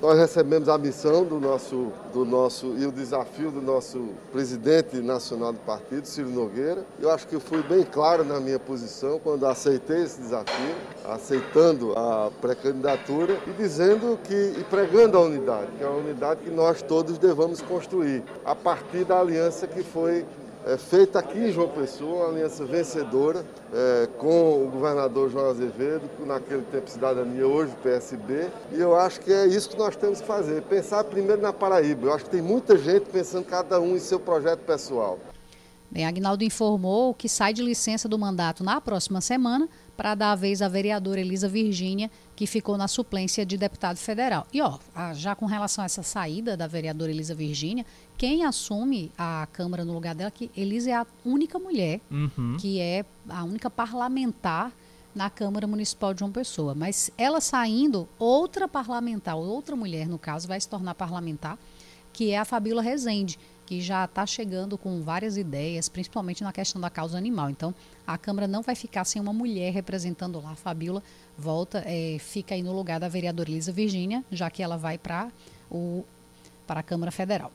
Nós 0.00 0.18
recebemos 0.18 0.68
a 0.68 0.76
missão 0.76 1.24
do 1.24 1.40
nosso, 1.40 1.90
do 2.12 2.22
nosso 2.22 2.74
e 2.76 2.84
o 2.84 2.92
desafio 2.92 3.50
do 3.50 3.62
nosso 3.62 4.10
presidente 4.30 4.98
nacional 4.98 5.54
do 5.54 5.58
partido, 5.60 6.06
Ciro 6.06 6.28
Nogueira. 6.28 6.84
Eu 7.00 7.10
acho 7.10 7.26
que 7.26 7.34
eu 7.34 7.40
fui 7.40 7.62
bem 7.62 7.82
claro 7.82 8.22
na 8.22 8.38
minha 8.38 8.58
posição 8.58 9.18
quando 9.18 9.46
aceitei 9.46 10.02
esse 10.02 10.20
desafio, 10.20 10.74
aceitando 11.08 11.94
a 11.96 12.30
pré-candidatura 12.42 13.40
e 13.46 13.52
dizendo 13.52 14.18
que 14.22 14.34
e 14.34 14.64
pregando 14.68 15.16
a 15.16 15.22
unidade, 15.22 15.68
que 15.78 15.82
é 15.82 15.86
a 15.86 15.90
unidade 15.90 16.40
que 16.42 16.50
nós 16.50 16.82
todos 16.82 17.16
devamos 17.16 17.62
construir 17.62 18.22
a 18.44 18.54
partir 18.54 19.02
da 19.04 19.18
aliança 19.18 19.66
que 19.66 19.82
foi 19.82 20.26
é, 20.66 20.76
feita 20.76 21.20
aqui 21.20 21.38
em 21.38 21.52
João 21.52 21.68
Pessoa, 21.68 22.24
uma 22.24 22.34
aliança 22.34 22.64
vencedora 22.64 23.46
é, 23.72 24.08
com 24.18 24.64
o 24.64 24.68
governador 24.68 25.30
João 25.30 25.48
Azevedo, 25.48 26.10
naquele 26.26 26.62
tempo 26.62 26.90
Cidadania, 26.90 27.46
hoje 27.46 27.72
PSB. 27.84 28.48
E 28.72 28.80
eu 28.80 28.96
acho 28.96 29.20
que 29.20 29.32
é 29.32 29.46
isso 29.46 29.70
que 29.70 29.78
nós 29.78 29.94
temos 29.94 30.20
que 30.20 30.26
fazer, 30.26 30.62
pensar 30.62 31.04
primeiro 31.04 31.40
na 31.40 31.52
Paraíba. 31.52 32.08
Eu 32.08 32.12
acho 32.12 32.24
que 32.24 32.30
tem 32.30 32.42
muita 32.42 32.76
gente 32.76 33.08
pensando 33.10 33.44
cada 33.44 33.80
um 33.80 33.94
em 33.94 34.00
seu 34.00 34.18
projeto 34.18 34.60
pessoal. 34.60 35.20
Bem, 35.88 36.04
Agnaldo 36.04 36.42
informou 36.42 37.14
que 37.14 37.28
sai 37.28 37.52
de 37.52 37.62
licença 37.62 38.08
do 38.08 38.18
mandato 38.18 38.64
na 38.64 38.80
próxima 38.80 39.20
semana 39.20 39.68
para 39.96 40.14
dar 40.14 40.32
a 40.32 40.34
vez 40.34 40.60
à 40.60 40.68
vereadora 40.68 41.20
Elisa 41.20 41.48
Virgínia, 41.48 42.10
que 42.34 42.46
ficou 42.46 42.76
na 42.76 42.86
suplência 42.86 43.46
de 43.46 43.56
deputado 43.56 43.96
federal. 43.96 44.46
E 44.52 44.60
ó, 44.60 44.78
já 45.14 45.34
com 45.34 45.46
relação 45.46 45.82
a 45.82 45.86
essa 45.86 46.02
saída 46.02 46.56
da 46.56 46.66
vereadora 46.66 47.10
Elisa 47.10 47.34
Virgínia, 47.34 47.86
quem 48.18 48.44
assume 48.44 49.10
a 49.16 49.48
Câmara 49.52 49.84
no 49.84 49.92
lugar 49.92 50.14
dela, 50.14 50.30
que 50.30 50.50
Elisa 50.56 50.90
é 50.90 50.94
a 50.94 51.06
única 51.24 51.58
mulher, 51.58 52.00
uhum. 52.10 52.56
que 52.58 52.80
é 52.80 53.04
a 53.28 53.44
única 53.44 53.70
parlamentar 53.70 54.72
na 55.14 55.30
Câmara 55.30 55.66
Municipal 55.66 56.12
de 56.12 56.20
João 56.20 56.30
Pessoa. 56.30 56.74
Mas 56.74 57.10
ela 57.16 57.40
saindo, 57.40 58.06
outra 58.18 58.68
parlamentar, 58.68 59.34
outra 59.34 59.74
mulher, 59.74 60.06
no 60.06 60.18
caso, 60.18 60.46
vai 60.46 60.60
se 60.60 60.68
tornar 60.68 60.94
parlamentar, 60.94 61.58
que 62.12 62.32
é 62.32 62.38
a 62.38 62.44
Fabíola 62.44 62.82
Rezende, 62.82 63.38
que 63.66 63.80
já 63.80 64.04
está 64.04 64.24
chegando 64.24 64.78
com 64.78 65.02
várias 65.02 65.36
ideias, 65.36 65.88
principalmente 65.88 66.44
na 66.44 66.52
questão 66.52 66.80
da 66.80 66.88
causa 66.88 67.18
animal. 67.18 67.50
Então, 67.50 67.74
a 68.06 68.16
Câmara 68.16 68.46
não 68.46 68.62
vai 68.62 68.76
ficar 68.76 69.04
sem 69.04 69.20
uma 69.20 69.32
mulher 69.32 69.72
representando 69.72 70.40
lá. 70.40 70.52
A 70.52 70.56
Fabiola 70.56 71.02
volta, 71.36 71.82
é, 71.84 72.16
fica 72.18 72.54
aí 72.54 72.62
no 72.62 72.72
lugar 72.72 73.00
da 73.00 73.08
vereadora 73.08 73.50
Elisa 73.50 73.72
Virgínia, 73.72 74.24
já 74.30 74.48
que 74.48 74.62
ela 74.62 74.76
vai 74.76 74.96
para 74.96 75.30
a 76.68 76.82
Câmara 76.82 77.10
Federal. 77.10 77.50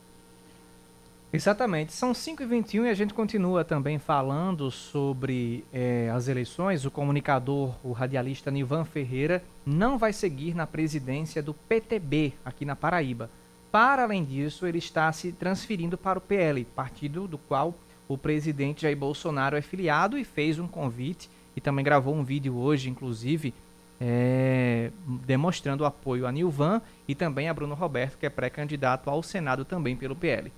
Exatamente. 1.34 1.94
São 1.94 2.12
5h21 2.12 2.86
e 2.86 2.90
a 2.90 2.94
gente 2.94 3.14
continua 3.14 3.64
também 3.64 3.98
falando 3.98 4.70
sobre 4.70 5.64
é, 5.72 6.12
as 6.14 6.28
eleições. 6.28 6.84
O 6.86 6.92
comunicador, 6.92 7.74
o 7.82 7.94
radialista 7.94 8.52
Nivan 8.52 8.84
Ferreira, 8.84 9.42
não 9.66 9.98
vai 9.98 10.12
seguir 10.12 10.54
na 10.54 10.68
presidência 10.68 11.42
do 11.42 11.54
PTB 11.54 12.34
aqui 12.44 12.66
na 12.66 12.76
Paraíba. 12.76 13.30
Para 13.72 14.04
além 14.04 14.26
disso, 14.26 14.68
ele 14.68 14.80
está 14.80 15.12
se 15.14 15.32
transferindo 15.32 15.98
para 15.98 16.20
o 16.20 16.22
PL, 16.22 16.66
partido 16.66 17.28
do 17.28 17.38
qual 17.38 17.74
o 18.08 18.18
presidente 18.18 18.82
Jair 18.82 18.98
Bolsonaro 18.98 19.56
é 19.56 19.62
filiado 19.62 20.18
e 20.18 20.26
fez 20.26 20.60
um 20.60 20.68
convite 20.68 21.30
e 21.56 21.62
também 21.62 21.86
gravou 21.86 22.14
um 22.14 22.24
vídeo 22.24 22.58
hoje, 22.58 22.90
inclusive, 22.90 23.54
é, 24.00 24.92
demonstrando 25.26 25.86
apoio 25.86 26.28
a 26.28 26.32
Nilvan 26.32 26.82
e 27.08 27.16
também 27.16 27.48
a 27.48 27.54
Bruno 27.54 27.74
Roberto, 27.74 28.18
que 28.18 28.26
é 28.26 28.30
pré-candidato 28.30 29.10
ao 29.10 29.24
Senado 29.24 29.64
também 29.64 29.96
pelo 29.96 30.16
PL. 30.16 30.52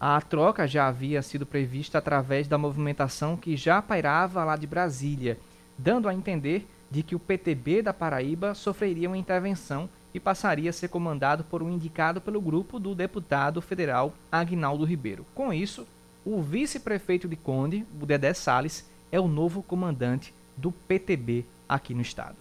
A 0.00 0.18
troca 0.22 0.66
já 0.66 0.88
havia 0.88 1.20
sido 1.20 1.44
prevista 1.44 1.98
através 1.98 2.48
da 2.48 2.56
movimentação 2.56 3.36
que 3.36 3.56
já 3.56 3.82
pairava 3.82 4.42
lá 4.42 4.56
de 4.56 4.66
Brasília, 4.66 5.38
dando 5.76 6.08
a 6.08 6.14
entender 6.14 6.66
de 6.90 7.02
que 7.02 7.14
o 7.14 7.18
PTB 7.18 7.82
da 7.82 7.92
Paraíba 7.92 8.54
sofreria 8.54 9.08
uma 9.08 9.18
intervenção 9.18 9.88
e 10.14 10.20
passaria 10.20 10.70
a 10.70 10.72
ser 10.72 10.88
comandado 10.88 11.42
por 11.42 11.60
um 11.60 11.68
indicado 11.68 12.20
pelo 12.20 12.40
grupo 12.40 12.78
do 12.78 12.94
deputado 12.94 13.60
federal 13.60 14.14
Agnaldo 14.30 14.84
Ribeiro. 14.84 15.26
Com 15.34 15.52
isso, 15.52 15.84
o 16.24 16.40
vice-prefeito 16.40 17.28
de 17.28 17.34
Conde, 17.34 17.84
o 18.00 18.06
Dedé 18.06 18.32
Salles, 18.32 18.88
é 19.10 19.18
o 19.18 19.26
novo 19.26 19.62
comandante 19.62 20.32
do 20.56 20.70
PTB 20.70 21.44
aqui 21.68 21.92
no 21.92 22.00
estado. 22.00 22.36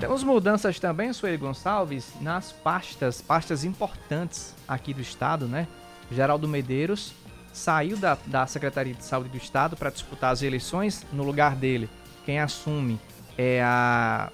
Temos 0.00 0.22
mudanças 0.22 0.78
também, 0.78 1.12
Sueli 1.12 1.36
Gonçalves, 1.36 2.12
nas 2.20 2.52
pastas, 2.52 3.22
pastas 3.22 3.64
importantes 3.64 4.54
aqui 4.66 4.92
do 4.92 5.00
estado, 5.00 5.46
né? 5.46 5.66
Geraldo 6.10 6.46
Medeiros 6.46 7.14
saiu 7.56 7.96
da, 7.96 8.18
da 8.26 8.46
Secretaria 8.46 8.94
de 8.94 9.04
Saúde 9.04 9.30
do 9.30 9.36
Estado 9.38 9.76
para 9.76 9.90
disputar 9.90 10.32
as 10.32 10.42
eleições. 10.42 11.06
No 11.12 11.24
lugar 11.24 11.56
dele, 11.56 11.88
quem 12.24 12.38
assume 12.38 13.00
é 13.36 13.62
a. 13.64 14.30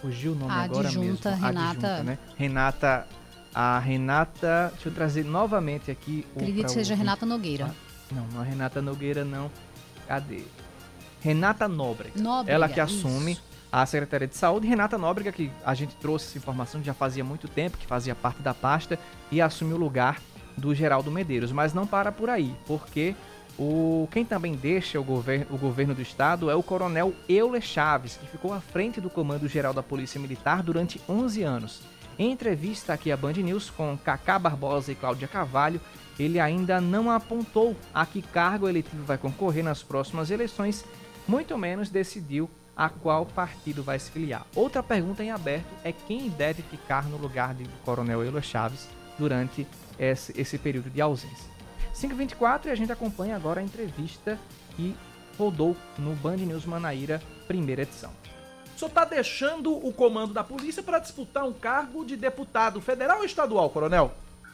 Fugiu 0.00 0.32
o 0.32 0.34
nome 0.36 0.52
a 0.52 0.62
agora 0.62 0.86
adjunta, 0.86 1.30
mesmo. 1.30 1.46
Renata. 1.46 1.68
Adjunta, 1.70 2.02
né? 2.04 2.18
Renata. 2.36 3.06
A 3.52 3.78
Renata. 3.80 4.70
Deixa 4.74 4.88
eu 4.88 4.94
trazer 4.94 5.24
novamente 5.24 5.90
aqui. 5.90 6.24
Acredito 6.36 6.66
que 6.66 6.72
seja 6.72 6.94
Renata 6.94 7.26
Nogueira. 7.26 7.74
Não, 8.12 8.26
não 8.28 8.44
é 8.44 8.48
Renata 8.48 8.80
Nogueira, 8.80 9.24
não. 9.24 9.50
Cadê? 10.06 10.44
Renata 11.20 11.66
Nóbrega. 11.66 12.20
Nóbrega 12.20 12.52
Ela 12.52 12.68
que 12.68 12.78
assume 12.78 13.32
isso. 13.32 13.42
a 13.72 13.84
Secretaria 13.84 14.28
de 14.28 14.36
Saúde. 14.36 14.68
Renata 14.68 14.96
Nóbrega, 14.96 15.32
que 15.32 15.50
a 15.66 15.74
gente 15.74 15.96
trouxe 15.96 16.26
essa 16.26 16.38
informação 16.38 16.80
já 16.82 16.94
fazia 16.94 17.24
muito 17.24 17.48
tempo, 17.48 17.76
que 17.76 17.86
fazia 17.86 18.14
parte 18.14 18.40
da 18.40 18.54
pasta, 18.54 18.96
e 19.32 19.40
assume 19.40 19.74
o 19.74 19.76
lugar 19.76 20.20
do 20.58 20.74
Geraldo 20.74 21.10
Medeiros, 21.10 21.52
mas 21.52 21.72
não 21.72 21.86
para 21.86 22.12
por 22.12 22.28
aí, 22.28 22.54
porque 22.66 23.14
o 23.58 24.06
quem 24.12 24.24
também 24.24 24.54
deixa 24.54 25.00
o, 25.00 25.04
gover 25.04 25.46
o 25.50 25.56
governo 25.56 25.94
do 25.94 26.02
estado 26.02 26.50
é 26.50 26.54
o 26.54 26.62
coronel 26.62 27.12
Euler 27.28 27.62
Chaves, 27.62 28.16
que 28.16 28.26
ficou 28.26 28.52
à 28.52 28.60
frente 28.60 29.00
do 29.00 29.10
Comando 29.10 29.48
Geral 29.48 29.74
da 29.74 29.82
Polícia 29.82 30.20
Militar 30.20 30.62
durante 30.62 31.00
11 31.08 31.42
anos. 31.42 31.82
Em 32.18 32.30
entrevista 32.30 32.92
aqui 32.92 33.10
à 33.10 33.16
Band 33.16 33.34
News 33.34 33.70
com 33.70 33.96
Cacá 33.96 34.38
Barbosa 34.38 34.92
e 34.92 34.94
Cláudia 34.94 35.28
Carvalho, 35.28 35.80
ele 36.18 36.40
ainda 36.40 36.80
não 36.80 37.10
apontou 37.10 37.76
a 37.94 38.04
que 38.04 38.22
cargo 38.22 38.68
eletivo 38.68 39.04
vai 39.04 39.16
concorrer 39.16 39.64
nas 39.64 39.82
próximas 39.82 40.30
eleições, 40.30 40.84
muito 41.26 41.56
menos 41.56 41.90
decidiu 41.90 42.50
a 42.76 42.88
qual 42.88 43.26
partido 43.26 43.82
vai 43.82 43.98
se 43.98 44.10
filiar. 44.10 44.46
Outra 44.54 44.82
pergunta 44.82 45.22
em 45.22 45.32
aberto 45.32 45.66
é 45.82 45.92
quem 45.92 46.28
deve 46.28 46.62
ficar 46.62 47.04
no 47.04 47.16
lugar 47.16 47.54
do 47.54 47.68
Coronel 47.84 48.22
Euler 48.22 48.42
Chaves 48.42 48.88
durante 49.18 49.66
esse, 49.98 50.38
esse 50.40 50.58
período 50.58 50.90
de 50.90 51.00
ausência. 51.00 51.50
5h24 51.94 52.66
e 52.66 52.70
a 52.70 52.74
gente 52.74 52.92
acompanha 52.92 53.34
agora 53.34 53.60
a 53.60 53.64
entrevista 53.64 54.38
que 54.76 54.96
rodou 55.38 55.76
no 55.98 56.14
Band 56.14 56.36
News 56.36 56.64
Manaíra, 56.64 57.20
primeira 57.46 57.82
edição. 57.82 58.10
O 58.74 58.78
senhor 58.78 58.88
está 58.88 59.04
deixando 59.04 59.72
o 59.72 59.92
comando 59.92 60.32
da 60.32 60.44
polícia 60.44 60.82
para 60.82 61.00
disputar 61.00 61.44
um 61.44 61.52
cargo 61.52 62.04
de 62.04 62.16
deputado 62.16 62.80
federal 62.80 63.18
ou 63.18 63.24
estadual, 63.24 63.70
coronel? 63.70 64.12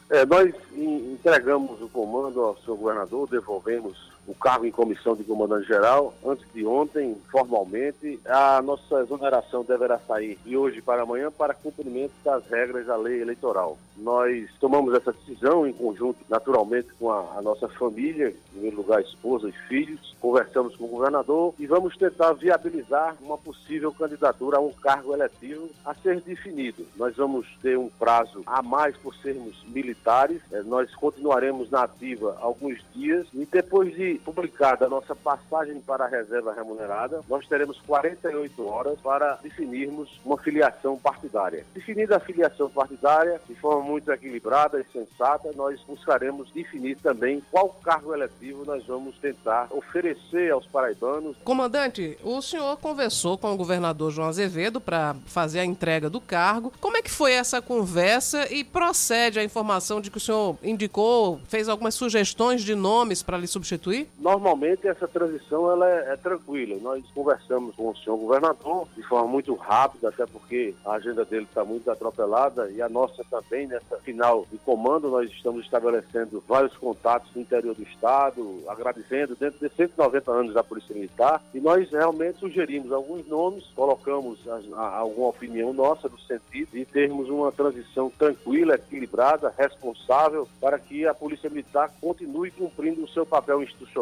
É, 0.09 0.25
nós 0.25 0.53
entregamos 0.73 1.81
o 1.81 1.89
comando 1.89 2.41
ao 2.41 2.57
senhor 2.57 2.77
governador, 2.77 3.27
devolvemos 3.27 4.14
o 4.27 4.33
cargo 4.33 4.65
em 4.65 4.71
comissão 4.71 5.15
de 5.15 5.23
comandante-geral. 5.23 6.13
Antes 6.25 6.45
de 6.53 6.65
ontem, 6.65 7.15
formalmente, 7.31 8.19
a 8.25 8.61
nossa 8.61 9.01
exoneração 9.01 9.63
deverá 9.63 9.99
sair 9.99 10.37
de 10.43 10.57
hoje 10.57 10.81
para 10.81 11.03
amanhã 11.03 11.31
para 11.31 11.53
cumprimento 11.53 12.13
das 12.23 12.45
regras 12.47 12.85
da 12.87 12.95
lei 12.95 13.21
eleitoral. 13.21 13.77
Nós 13.97 14.49
tomamos 14.59 14.93
essa 14.93 15.13
decisão 15.13 15.65
em 15.65 15.71
conjunto, 15.71 16.19
naturalmente, 16.29 16.89
com 16.99 17.11
a, 17.11 17.37
a 17.37 17.41
nossa 17.41 17.67
família, 17.67 18.29
em 18.29 18.51
primeiro 18.51 18.77
lugar, 18.77 19.01
esposa 19.01 19.47
e 19.47 19.51
filhos. 19.67 20.15
Conversamos 20.19 20.75
com 20.75 20.85
o 20.85 20.89
governador 20.89 21.53
e 21.59 21.65
vamos 21.65 21.95
tentar 21.95 22.33
viabilizar 22.33 23.15
uma 23.21 23.37
possível 23.37 23.91
candidatura 23.93 24.57
a 24.57 24.61
um 24.61 24.71
cargo 24.71 25.13
eletivo 25.13 25.69
a 25.85 25.93
ser 25.93 26.19
definido. 26.21 26.85
Nós 26.97 27.15
vamos 27.15 27.47
ter 27.61 27.77
um 27.77 27.89
prazo 27.89 28.41
a 28.45 28.61
mais 28.61 28.97
por 28.97 29.15
sermos 29.15 29.63
militares. 29.67 30.41
É, 30.51 30.61
nós 30.63 30.93
continuaremos 30.95 31.69
na 31.69 31.83
ativa 31.83 32.37
alguns 32.41 32.83
dias 32.93 33.27
e 33.33 33.45
depois 33.45 33.93
de 33.95 34.14
publicada 34.19 34.85
a 34.85 34.89
nossa 34.89 35.15
passagem 35.15 35.79
para 35.81 36.05
a 36.05 36.07
reserva 36.07 36.53
remunerada, 36.53 37.21
nós 37.29 37.47
teremos 37.47 37.79
48 37.81 38.67
horas 38.67 38.99
para 38.99 39.35
definirmos 39.41 40.19
uma 40.23 40.37
filiação 40.37 40.97
partidária. 40.97 41.65
Definida 41.73 42.17
a 42.17 42.19
filiação 42.19 42.69
partidária, 42.69 43.41
de 43.47 43.55
forma 43.55 43.83
muito 43.83 44.11
equilibrada 44.11 44.79
e 44.79 44.85
sensata, 44.91 45.51
nós 45.55 45.79
buscaremos 45.87 46.51
definir 46.51 46.97
também 46.97 47.41
qual 47.51 47.69
cargo 47.83 48.13
eletivo 48.13 48.65
nós 48.65 48.85
vamos 48.85 49.17
tentar 49.17 49.67
oferecer 49.71 50.51
aos 50.51 50.65
paraibanos. 50.65 51.35
Comandante, 51.43 52.17
o 52.23 52.41
senhor 52.41 52.77
conversou 52.77 53.37
com 53.37 53.53
o 53.53 53.57
governador 53.57 54.11
João 54.11 54.29
Azevedo 54.29 54.79
para 54.79 55.15
fazer 55.25 55.59
a 55.59 55.65
entrega 55.65 56.09
do 56.09 56.21
cargo. 56.21 56.71
Como 56.79 56.97
é 56.97 57.01
que 57.01 57.11
foi 57.11 57.33
essa 57.33 57.61
conversa 57.61 58.51
e 58.51 58.63
procede 58.63 59.39
a 59.39 59.43
informação 59.43 60.01
de 60.01 60.09
que 60.09 60.17
o 60.17 60.21
senhor 60.21 60.57
indicou, 60.63 61.39
fez 61.47 61.67
algumas 61.69 61.95
sugestões 61.95 62.63
de 62.63 62.75
nomes 62.75 63.23
para 63.23 63.37
lhe 63.37 63.47
substituir? 63.47 64.04
Normalmente 64.19 64.87
essa 64.87 65.07
transição 65.07 65.71
ela 65.71 65.89
é, 65.89 66.13
é, 66.13 66.17
tranquila. 66.17 66.77
Nós 66.81 67.03
conversamos 67.13 67.75
com 67.75 67.89
o 67.89 67.97
senhor 67.97 68.17
governador 68.17 68.87
de 68.95 69.03
forma 69.03 69.27
muito 69.27 69.53
rápida, 69.55 70.09
até 70.09 70.25
porque 70.25 70.73
a 70.85 70.93
agenda 70.93 71.25
dele 71.25 71.45
está 71.45 71.63
muito 71.63 71.89
atropelada 71.89 72.69
e 72.71 72.81
a 72.81 72.89
nossa 72.89 73.23
também 73.29 73.67
nessa 73.67 73.97
final 73.97 74.45
de 74.51 74.57
comando 74.59 75.09
nós 75.09 75.29
estamos 75.29 75.63
estabelecendo 75.65 76.43
vários 76.47 76.75
contatos 76.77 77.29
no 77.35 77.41
interior 77.41 77.75
do 77.75 77.83
estado, 77.83 78.63
agradecendo 78.67 79.35
dentro 79.35 79.59
de 79.59 79.73
190 79.75 80.31
anos 80.31 80.53
da 80.53 80.63
Polícia 80.63 80.93
Militar 80.93 81.41
e 81.53 81.59
nós 81.59 81.89
realmente 81.91 82.39
sugerimos 82.39 82.91
alguns 82.91 83.27
nomes, 83.27 83.65
colocamos 83.75 84.39
a, 84.47 84.81
a, 84.81 84.97
alguma 84.97 85.29
opinião 85.29 85.73
nossa 85.73 86.07
no 86.07 86.19
sentido 86.19 86.71
de 86.71 86.85
termos 86.85 87.29
uma 87.29 87.51
transição 87.51 88.11
tranquila, 88.17 88.75
equilibrada, 88.75 89.53
responsável 89.57 90.47
para 90.59 90.79
que 90.79 91.07
a 91.07 91.13
Polícia 91.13 91.49
Militar 91.49 91.91
continue 91.99 92.51
cumprindo 92.51 93.03
o 93.03 93.09
seu 93.09 93.25
papel 93.25 93.61
institucional 93.61 93.94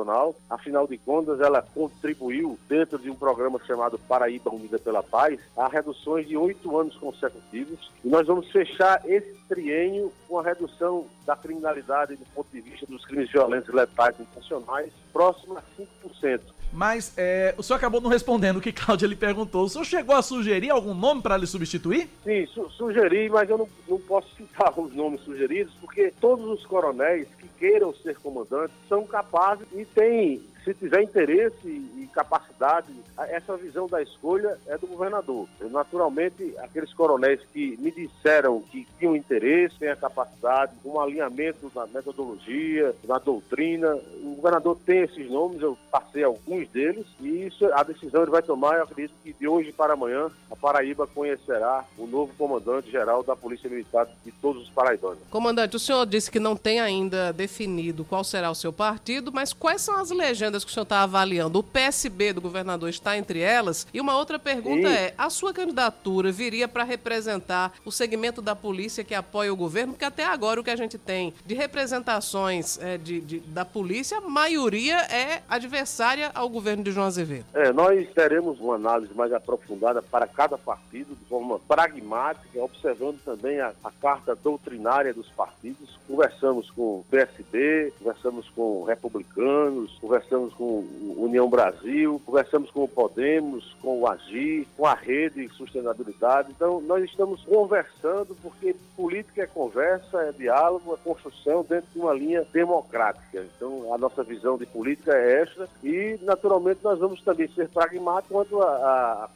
afinal 0.50 0.88
de 0.88 0.98
contas, 0.98 1.40
ela 1.40 1.62
contribuiu, 1.62 2.58
dentro 2.68 2.98
de 2.98 3.10
um 3.10 3.16
programa 3.16 3.60
chamado 3.66 4.00
Paraíba 4.00 4.50
Unida 4.50 4.80
pela 4.80 5.04
Paz, 5.04 5.40
a 5.56 5.68
reduções 5.68 6.28
de 6.28 6.36
oito 6.36 6.78
anos 6.78 6.96
consecutivos. 6.98 7.92
E 8.04 8.08
nós 8.08 8.26
vamos 8.26 8.52
fechar 8.52 9.02
esse 9.06 9.34
triênio 9.48 10.12
com 10.28 10.40
a 10.40 10.44
redução 10.44 11.06
da 11.26 11.36
criminalidade 11.36 12.16
do 12.16 12.26
ponto 12.34 12.48
de 12.52 12.62
vista 12.62 12.86
dos 12.86 13.06
crimes 13.06 13.32
violentos 13.32 13.74
letais 13.74 14.20
intencionais 14.20 14.92
próximo 15.12 15.58
a 15.58 15.64
5%. 15.80 16.42
Mas 16.74 17.14
é, 17.16 17.54
o 17.58 17.64
senhor 17.64 17.78
acabou 17.78 18.02
não 18.02 18.10
respondendo 18.10 18.58
o 18.58 18.62
que 18.62 18.72
Cláudia 18.72 19.08
lhe 19.08 19.16
perguntou. 19.16 19.66
O 19.66 19.70
senhor 19.70 19.86
chegou 19.86 20.16
a 20.16 20.22
sugerir 20.22 20.72
algum 20.72 20.94
nome 20.94 21.22
para 21.22 21.38
lhe 21.38 21.46
substituir? 21.46 22.10
Sim, 22.24 22.46
su 22.48 22.70
sugeri, 22.72 23.30
mas 23.30 23.50
eu 23.50 23.58
não, 23.58 23.70
não 23.88 24.00
posso 24.00 24.28
citar 24.36 24.74
os 24.80 24.94
nomes 24.94 25.22
sugeridos, 25.22 25.74
porque 25.80 26.12
todos 26.20 26.46
os 26.46 26.66
coronéis 26.66 27.28
que 27.38 27.48
queiram 27.60 27.94
ser 27.94 28.18
comandantes 28.18 28.76
são 28.90 29.06
capazes 29.06 29.68
e 29.74 29.86
têm 29.86 30.42
se 30.64 30.74
tiver 30.74 31.02
interesse 31.02 31.68
e 31.68 32.10
capacidade, 32.14 32.88
essa 33.18 33.58
visão 33.58 33.88
da 33.88 34.02
escolha 34.02 34.58
é 34.68 34.78
do 34.78 34.88
governador. 34.88 35.48
Naturalmente, 35.72 36.56
aqueles 36.60 36.94
coronéis 36.94 37.42
que 37.52 37.76
me 37.78 37.92
disseram 37.92 38.62
que 38.62 38.88
tinham 39.00 39.16
interesse, 39.16 39.80
têm 39.80 39.90
a 39.90 39.96
capacidade, 39.96 40.74
um 40.86 41.00
alinhamento 41.00 41.72
na 41.76 41.88
metodologia, 41.88 42.96
na 43.08 43.18
doutrina, 43.18 43.96
o 44.22 44.36
governador 44.36 44.78
tem 44.86 45.00
esses 45.02 45.30
nomes, 45.30 45.62
eu 45.62 45.78
passei 45.92 46.24
alguns 46.24 46.68
deles 46.70 47.06
e 47.20 47.48
isso, 47.48 47.66
a 47.74 47.84
decisão 47.84 48.22
ele 48.22 48.32
vai 48.32 48.44
tomar, 48.44 48.78
eu 48.78 48.84
acredito 48.84 49.14
que 49.24 49.34
de 49.34 49.48
hoje 49.48 49.72
para 49.72 49.94
amanhã 49.94 50.30
a 50.52 50.56
Paraíba 50.56 51.08
conhecerá 51.08 51.84
o 51.98 52.06
novo 52.06 52.32
comandante-geral 52.38 53.24
da 53.24 53.36
Polícia 53.36 53.70
Militar 53.70 54.08
de 54.24 54.32
todos 54.34 54.64
os 54.64 54.70
paraibanos. 54.70 55.18
Comandante, 55.32 55.76
o 55.76 55.80
senhor 55.80 56.06
disse 56.06 56.30
que 56.30 56.40
não 56.40 56.56
tem 56.56 56.80
ainda 56.80 57.34
definido 57.34 58.06
qual 58.06 58.24
será 58.24 58.52
o 58.52 58.56
seu 58.56 58.72
partido, 58.72 59.32
mas 59.32 59.52
quais 59.52 59.82
são 59.82 59.96
as 59.96 60.12
legendas 60.12 60.53
que 60.62 60.70
o 60.70 60.74
senhor 60.74 60.84
está 60.84 61.02
avaliando? 61.02 61.60
O 61.60 61.64
PSB 61.64 62.34
do 62.34 62.42
governador 62.42 62.90
está 62.90 63.18
entre 63.18 63.40
elas? 63.40 63.88
E 63.94 64.02
uma 64.02 64.18
outra 64.18 64.38
pergunta 64.38 64.90
Sim. 64.90 64.94
é, 64.94 65.14
a 65.18 65.30
sua 65.30 65.54
candidatura 65.54 66.32
viria 66.32 66.68
para 66.68 66.84
representar 66.84 67.74
o 67.86 67.92
segmento 67.92 68.42
da 68.42 68.56
polícia 68.56 69.04
que 69.04 69.16
apoia 69.16 69.54
o 69.54 69.56
governo? 69.56 69.94
Porque 69.94 70.06
até 70.06 70.26
agora 70.26 70.60
o 70.60 70.64
que 70.64 70.70
a 70.70 70.76
gente 70.76 70.98
tem 70.98 71.34
de 71.46 71.56
representações 71.56 72.78
é, 72.80 72.98
de, 72.98 73.22
de, 73.22 73.40
da 73.40 73.64
polícia, 73.64 74.18
a 74.18 74.22
maioria 74.22 74.98
é 75.04 75.42
adversária 75.48 76.32
ao 76.36 76.50
governo 76.50 76.84
de 76.84 76.92
João 76.92 77.08
Azevedo. 77.08 77.46
É, 77.54 77.72
nós 77.72 78.08
teremos 78.14 78.60
uma 78.60 78.76
análise 78.76 79.14
mais 79.14 79.32
aprofundada 79.32 80.02
para 80.02 80.28
cada 80.28 80.58
partido, 80.58 81.16
de 81.16 81.26
forma 81.30 81.60
pragmática, 81.60 82.62
observando 82.62 83.20
também 83.24 83.60
a, 83.60 83.74
a 83.84 83.92
carta 83.92 84.36
doutrinária 84.36 85.14
dos 85.14 85.30
partidos. 85.30 85.98
Conversamos 86.08 86.70
com 86.72 86.82
o 86.82 87.06
PSB, 87.10 87.94
conversamos 87.98 88.50
com 88.50 88.84
republicanos, 88.84 89.98
conversamos 90.00 90.43
com 90.52 90.84
União 91.18 91.48
Brasil, 91.48 92.22
conversamos 92.26 92.72
com 92.72 92.84
o 92.84 92.88
Podemos, 92.88 93.76
com 93.82 94.02
o 94.02 94.08
Agir, 94.08 94.68
com 94.76 94.86
a 94.86 94.94
Rede 94.94 95.48
Sustentabilidade. 95.50 96.52
Então, 96.52 96.82
nós 96.82 97.04
estamos 97.06 97.42
conversando 97.44 98.36
porque 98.42 98.76
política 98.98 99.44
é 99.44 99.48
conversa, 99.48 100.24
é 100.24 100.32
diálogo, 100.32 100.94
é 100.94 100.98
construção 100.98 101.66
dentro 101.68 101.88
de 101.94 102.00
uma 102.00 102.14
linha 102.14 102.46
democrática. 102.52 103.46
Então, 103.56 103.94
a 103.94 103.98
nossa 103.98 104.24
visão 104.24 104.58
de 104.58 104.66
política 104.66 105.14
é 105.14 105.42
esta 105.42 105.70
e, 105.84 106.20
naturalmente, 106.24 106.80
nós 106.84 107.00
vamos 107.00 107.22
também 107.22 107.48
ser 107.50 107.70
pragmáticos 107.70 108.24
quanto 108.30 108.62
à 108.62 109.30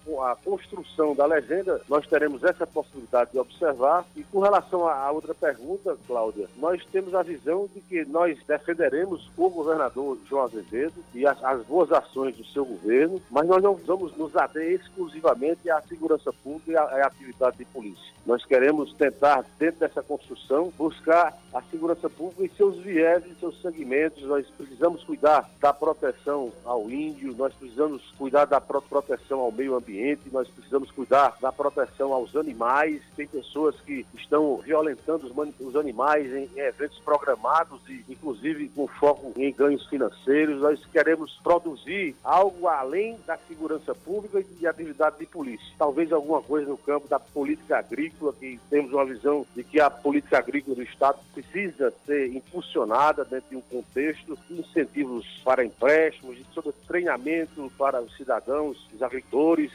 construção 0.44 1.14
da 1.16 1.26
legenda. 1.26 1.82
Nós 1.88 2.08
teremos 2.08 2.44
essa 2.44 2.66
possibilidade 2.66 3.32
de 3.32 3.40
observar. 3.40 4.06
E 4.16 4.24
com 4.24 4.40
relação 4.40 4.88
à 4.88 5.12
outra 5.12 5.34
pergunta, 5.34 5.96
Cláudia, 6.08 6.50
nós 6.58 6.84
temos 6.92 7.14
a 7.14 7.22
visão 7.22 7.70
de 7.74 7.82
que 7.82 8.04
nós 8.06 8.38
defenderemos 8.48 9.30
o 9.38 9.50
governador 9.50 10.18
João 10.28 10.46
Azevedo 10.46 10.97
e 11.14 11.26
as, 11.26 11.42
as 11.44 11.64
boas 11.66 11.92
ações 11.92 12.36
do 12.36 12.46
seu 12.46 12.66
governo, 12.66 13.22
mas 13.30 13.48
nós 13.48 13.62
não 13.62 13.76
vamos 13.76 14.16
nos 14.16 14.36
ater 14.36 14.74
exclusivamente 14.74 15.70
à 15.70 15.82
segurança 15.82 16.32
pública 16.44 16.72
e 16.72 16.76
à, 16.76 16.82
à 16.82 17.08
atividade 17.08 17.58
de 17.58 17.66
polícia. 17.66 18.14
Nós 18.26 18.44
queremos 18.46 18.94
tentar, 18.94 19.46
dentro 19.58 19.80
dessa 19.80 20.04
construção, 20.04 20.72
buscar 20.78 21.38
a 21.58 21.62
segurança 21.72 22.08
pública 22.08 22.44
em 22.44 22.56
seus 22.56 22.78
viés, 22.78 23.26
em 23.26 23.34
seus 23.40 23.60
segmentos. 23.62 24.24
Nós 24.24 24.46
precisamos 24.56 25.04
cuidar 25.04 25.50
da 25.60 25.74
proteção 25.74 26.52
ao 26.64 26.90
índio, 26.90 27.36
nós 27.36 27.54
precisamos 27.54 28.04
cuidar 28.18 28.46
da 28.46 28.62
proteção 28.62 29.40
ao 29.40 29.52
meio 29.52 29.76
ambiente, 29.76 30.30
nós 30.32 30.48
precisamos 30.48 30.92
cuidar 30.92 31.36
da 31.42 31.52
proteção 31.52 32.14
aos 32.14 32.36
animais. 32.36 33.02
Tem 33.16 33.28
pessoas 33.28 33.76
que 33.82 34.06
estão 34.16 34.58
violentando 34.58 35.32
os, 35.60 35.76
animais 35.76 36.32
em, 36.32 36.50
eventos 36.56 37.00
programados 37.00 37.80
e, 37.90 38.06
inclusive, 38.08 38.70
com 38.70 38.88
foco 38.88 39.34
em 39.36 39.52
ganhos 39.52 39.86
financeiros. 39.88 40.62
Nós 40.62 40.80
queremos 40.86 41.40
produzir 41.44 42.16
algo 42.24 42.68
além 42.68 43.18
da 43.26 43.38
segurança 43.48 43.96
pública 43.96 44.40
e 44.40 44.44
de 44.44 44.68
atividade 44.68 45.18
de 45.18 45.26
polícia. 45.26 45.68
Talvez 45.78 46.12
alguma 46.12 46.42
coisa 46.42 46.70
no 46.70 46.78
campo 46.78 47.08
da 47.08 47.20
política 47.20 47.80
agrícola, 47.80 48.34
que 48.34 48.60
temos 48.70 48.94
uma 48.94 49.06
visão 49.06 49.46
de 49.56 49.64
que 49.64 49.80
a 49.80 49.90
política 49.90 50.38
agrícola 50.38 50.76
do 50.76 50.84
Estado 50.84 51.20
precisa 51.52 51.94
ser 52.06 52.36
impulsionada 52.36 53.24
dentro 53.26 53.50
de 53.50 53.56
um 53.56 53.62
contexto 53.62 54.38
de 54.50 54.60
incentivos 54.60 55.26
para 55.44 55.66
empréstimos, 55.66 56.38
de 56.38 56.44
todo 56.46 56.74
treinamento 56.88 57.72
para 57.78 58.02
os 58.02 58.16
cidadãos, 58.16 58.78
os 58.94 59.02
agricultores, 59.02 59.72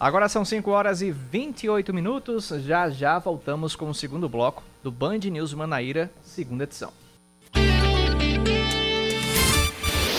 Agora 0.00 0.28
são 0.28 0.44
5 0.44 0.70
horas 0.70 1.02
e 1.02 1.10
28 1.10 1.92
minutos. 1.92 2.48
Já 2.64 2.88
já 2.88 3.18
voltamos 3.18 3.74
com 3.74 3.90
o 3.90 3.94
segundo 3.94 4.28
bloco 4.28 4.62
do 4.80 4.92
Band 4.92 5.18
News 5.18 5.52
Manaíra, 5.52 6.08
segunda 6.22 6.62
edição. 6.64 6.92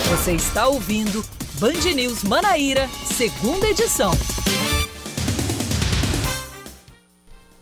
Você 0.09 0.33
está 0.33 0.67
ouvindo 0.67 1.23
Band 1.59 1.93
News 1.95 2.23
Manaíra, 2.23 2.89
segunda 3.05 3.67
edição. 3.67 4.11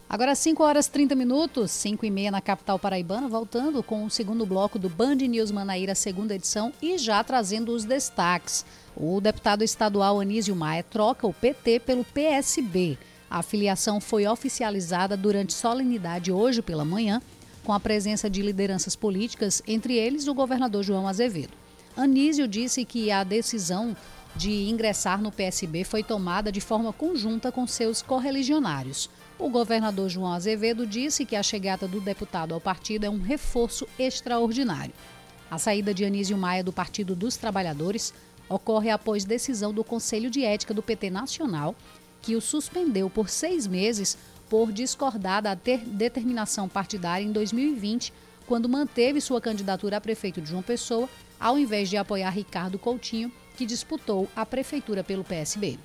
Agora 0.10 0.34
5 0.34 0.64
horas 0.64 0.88
30 0.88 1.16
minutos, 1.16 1.70
5 1.72 2.06
e 2.06 2.10
meia 2.10 2.32
na 2.32 2.40
capital 2.40 2.80
paraibana, 2.80 3.28
voltando 3.28 3.84
com 3.84 4.06
o 4.06 4.10
segundo 4.10 4.46
bloco 4.46 4.80
do 4.80 4.88
Band 4.88 5.16
News 5.16 5.52
Manaíra, 5.52 5.94
segunda 5.94 6.34
edição, 6.34 6.72
e 6.82 6.98
já 6.98 7.22
trazendo 7.26 7.74
os 7.74 7.84
destaques. 7.84 8.66
O 8.96 9.20
deputado 9.20 9.66
estadual 9.66 10.22
Anísio 10.22 10.56
Maia 10.56 10.82
troca 10.82 11.28
o 11.28 11.34
PT 11.34 11.82
pelo 11.82 12.06
PSB. 12.06 12.98
A 13.30 13.44
filiação 13.44 14.00
foi 14.00 14.26
oficializada 14.26 15.18
durante 15.18 15.52
solenidade 15.52 16.32
hoje 16.32 16.62
pela 16.62 16.86
manhã, 16.86 17.22
com 17.66 17.74
a 17.74 17.80
presença 17.80 18.30
de 18.30 18.42
lideranças 18.42 18.96
políticas, 18.96 19.62
entre 19.68 19.94
eles 19.96 20.26
o 20.30 20.34
governador 20.34 20.84
João 20.84 21.06
Azevedo. 21.06 21.52
Anísio 21.98 22.48
disse 22.48 22.86
que 22.86 23.12
a 23.12 23.26
decisão 23.26 23.94
de 24.38 24.70
ingressar 24.70 25.22
no 25.22 25.34
PSB 25.34 25.84
foi 25.84 26.02
tomada 26.02 26.50
de 26.50 26.62
forma 26.62 26.94
conjunta 26.94 27.52
com 27.52 27.68
seus 27.68 28.02
correligionários. 28.02 29.10
O 29.40 29.50
governador 29.50 30.10
João 30.10 30.34
Azevedo 30.34 30.88
disse 30.88 31.24
que 31.24 31.36
a 31.36 31.44
chegada 31.44 31.88
do 31.88 32.02
deputado 32.02 32.56
ao 32.56 32.60
partido 32.60 33.06
é 33.06 33.10
um 33.10 33.22
reforço 33.22 33.88
extraordinário. 34.00 34.94
A 35.50 35.60
saída 35.60 35.94
de 35.94 36.04
Anísio 36.04 36.36
Maia 36.36 36.64
do 36.64 36.74
Partido 36.74 37.16
dos 37.16 37.38
Trabalhadores 37.38 38.14
ocorre 38.50 38.90
após 38.90 39.26
decisão 39.26 39.72
do 39.72 39.84
Conselho 39.84 40.32
de 40.32 40.44
Ética 40.44 40.74
do 40.74 40.82
PT 40.82 41.12
Nacional, 41.12 41.76
que 42.20 42.36
o 42.36 42.42
suspendeu 42.42 43.12
por 43.12 43.30
seis 43.30 43.68
meses 43.68 44.18
por 44.50 44.72
discordar 44.72 45.44
da 45.44 45.54
determinação 45.54 46.68
partidária 46.68 47.24
em 47.24 47.32
2020, 47.32 48.12
quando 48.48 48.68
manteve 48.68 49.22
sua 49.22 49.40
candidatura 49.40 49.98
a 49.98 50.02
prefeito 50.02 50.42
de 50.42 50.50
João 50.50 50.64
Pessoa, 50.64 51.08
ao 51.40 51.60
invés 51.60 51.90
de 51.90 51.98
apoiar 51.98 52.32
Ricardo 52.32 52.80
Coutinho, 52.80 53.32
que 53.56 53.68
disputou 53.68 54.28
a 54.36 54.46
prefeitura 54.46 55.04
pelo 55.04 55.24
PSB. 55.24 55.78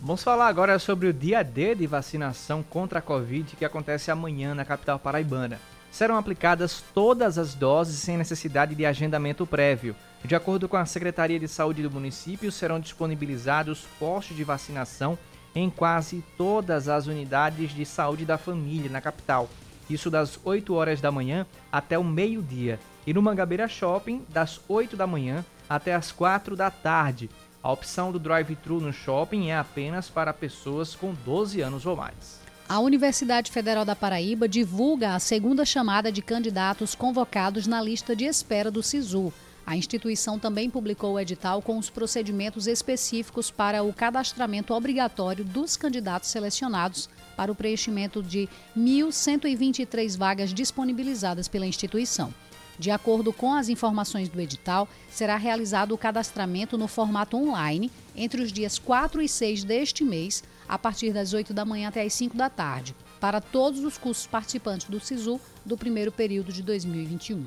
Vamos 0.00 0.22
falar 0.22 0.46
agora 0.46 0.78
sobre 0.78 1.08
o 1.08 1.12
dia 1.12 1.42
D 1.42 1.74
de 1.74 1.84
vacinação 1.84 2.62
contra 2.62 3.00
a 3.00 3.02
Covid 3.02 3.56
que 3.56 3.64
acontece 3.64 4.12
amanhã 4.12 4.54
na 4.54 4.64
capital 4.64 4.96
paraibana. 4.96 5.58
Serão 5.90 6.16
aplicadas 6.16 6.84
todas 6.94 7.36
as 7.36 7.52
doses 7.52 7.96
sem 7.96 8.16
necessidade 8.16 8.76
de 8.76 8.86
agendamento 8.86 9.44
prévio. 9.44 9.96
De 10.24 10.36
acordo 10.36 10.68
com 10.68 10.76
a 10.76 10.86
Secretaria 10.86 11.40
de 11.40 11.48
Saúde 11.48 11.82
do 11.82 11.90
município, 11.90 12.52
serão 12.52 12.78
disponibilizados 12.78 13.86
postos 13.98 14.36
de 14.36 14.44
vacinação 14.44 15.18
em 15.52 15.68
quase 15.68 16.22
todas 16.36 16.88
as 16.88 17.08
unidades 17.08 17.72
de 17.72 17.84
saúde 17.84 18.24
da 18.24 18.38
família 18.38 18.88
na 18.88 19.00
capital. 19.00 19.48
Isso 19.90 20.10
das 20.10 20.38
8 20.44 20.74
horas 20.74 21.00
da 21.00 21.10
manhã 21.10 21.44
até 21.72 21.98
o 21.98 22.04
meio-dia. 22.04 22.78
E 23.04 23.12
no 23.12 23.22
Mangabeira 23.22 23.66
Shopping, 23.66 24.24
das 24.28 24.60
8 24.68 24.96
da 24.96 25.08
manhã 25.08 25.44
até 25.68 25.92
as 25.92 26.12
4 26.12 26.54
da 26.54 26.70
tarde. 26.70 27.28
A 27.68 27.72
opção 27.72 28.10
do 28.10 28.18
drive-thru 28.18 28.80
no 28.80 28.94
shopping 28.94 29.50
é 29.50 29.58
apenas 29.58 30.08
para 30.08 30.32
pessoas 30.32 30.94
com 30.94 31.12
12 31.12 31.60
anos 31.60 31.84
ou 31.84 31.94
mais. 31.94 32.40
A 32.66 32.80
Universidade 32.80 33.52
Federal 33.52 33.84
da 33.84 33.94
Paraíba 33.94 34.48
divulga 34.48 35.14
a 35.14 35.18
segunda 35.18 35.66
chamada 35.66 36.10
de 36.10 36.22
candidatos 36.22 36.94
convocados 36.94 37.66
na 37.66 37.82
lista 37.82 38.16
de 38.16 38.24
espera 38.24 38.70
do 38.70 38.82
SISU. 38.82 39.30
A 39.66 39.76
instituição 39.76 40.38
também 40.38 40.70
publicou 40.70 41.12
o 41.12 41.20
edital 41.20 41.60
com 41.60 41.76
os 41.76 41.90
procedimentos 41.90 42.66
específicos 42.66 43.50
para 43.50 43.82
o 43.82 43.92
cadastramento 43.92 44.72
obrigatório 44.72 45.44
dos 45.44 45.76
candidatos 45.76 46.30
selecionados 46.30 47.06
para 47.36 47.52
o 47.52 47.54
preenchimento 47.54 48.22
de 48.22 48.48
1.123 48.78 50.16
vagas 50.16 50.54
disponibilizadas 50.54 51.48
pela 51.48 51.66
instituição. 51.66 52.32
De 52.78 52.92
acordo 52.92 53.32
com 53.32 53.52
as 53.52 53.68
informações 53.68 54.28
do 54.28 54.40
edital, 54.40 54.88
será 55.10 55.36
realizado 55.36 55.92
o 55.92 55.98
cadastramento 55.98 56.78
no 56.78 56.86
formato 56.86 57.36
online 57.36 57.90
entre 58.14 58.40
os 58.40 58.52
dias 58.52 58.78
4 58.78 59.20
e 59.20 59.28
6 59.28 59.64
deste 59.64 60.04
mês, 60.04 60.44
a 60.68 60.78
partir 60.78 61.12
das 61.12 61.32
8 61.32 61.52
da 61.52 61.64
manhã 61.64 61.88
até 61.88 62.02
as 62.02 62.12
5 62.12 62.36
da 62.36 62.48
tarde, 62.48 62.94
para 63.18 63.40
todos 63.40 63.82
os 63.82 63.98
cursos 63.98 64.28
participantes 64.28 64.88
do 64.88 65.00
SISU 65.00 65.40
do 65.64 65.76
primeiro 65.76 66.12
período 66.12 66.52
de 66.52 66.62
2021. 66.62 67.44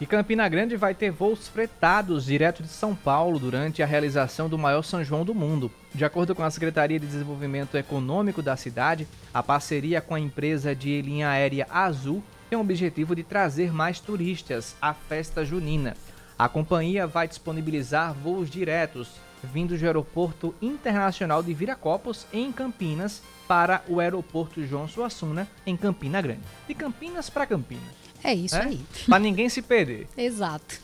E 0.00 0.06
Campina 0.06 0.48
Grande 0.48 0.76
vai 0.76 0.92
ter 0.92 1.12
voos 1.12 1.46
fretados 1.46 2.24
direto 2.24 2.64
de 2.64 2.68
São 2.68 2.96
Paulo 2.96 3.38
durante 3.38 3.80
a 3.80 3.86
realização 3.86 4.48
do 4.48 4.58
maior 4.58 4.82
São 4.82 5.04
João 5.04 5.24
do 5.24 5.32
mundo. 5.32 5.70
De 5.94 6.04
acordo 6.04 6.34
com 6.34 6.42
a 6.42 6.50
Secretaria 6.50 6.98
de 6.98 7.06
Desenvolvimento 7.06 7.76
Econômico 7.76 8.42
da 8.42 8.56
cidade, 8.56 9.06
a 9.32 9.40
parceria 9.40 10.00
com 10.00 10.16
a 10.16 10.20
empresa 10.20 10.74
de 10.74 11.00
linha 11.00 11.28
aérea 11.28 11.68
Azul 11.70 12.24
tem 12.48 12.58
o 12.58 12.62
objetivo 12.62 13.14
de 13.14 13.22
trazer 13.22 13.72
mais 13.72 14.00
turistas 14.00 14.74
à 14.80 14.92
festa 14.94 15.44
junina. 15.44 15.96
A 16.38 16.48
companhia 16.48 17.06
vai 17.06 17.28
disponibilizar 17.28 18.12
voos 18.12 18.50
diretos 18.50 19.08
vindos 19.44 19.80
do 19.80 19.86
Aeroporto 19.86 20.54
Internacional 20.60 21.42
de 21.42 21.52
Viracopos, 21.52 22.26
em 22.32 22.50
Campinas, 22.50 23.22
para 23.46 23.82
o 23.88 24.00
Aeroporto 24.00 24.64
João 24.66 24.88
Suassuna, 24.88 25.46
em 25.66 25.76
Campina 25.76 26.20
Grande. 26.20 26.40
De 26.66 26.74
Campinas 26.74 27.28
para 27.28 27.46
Campinas. 27.46 27.84
É 28.22 28.34
isso 28.34 28.56
é? 28.56 28.62
aí. 28.62 28.80
Para 29.06 29.18
ninguém 29.18 29.48
se 29.48 29.60
perder. 29.60 30.08
Exato. 30.16 30.80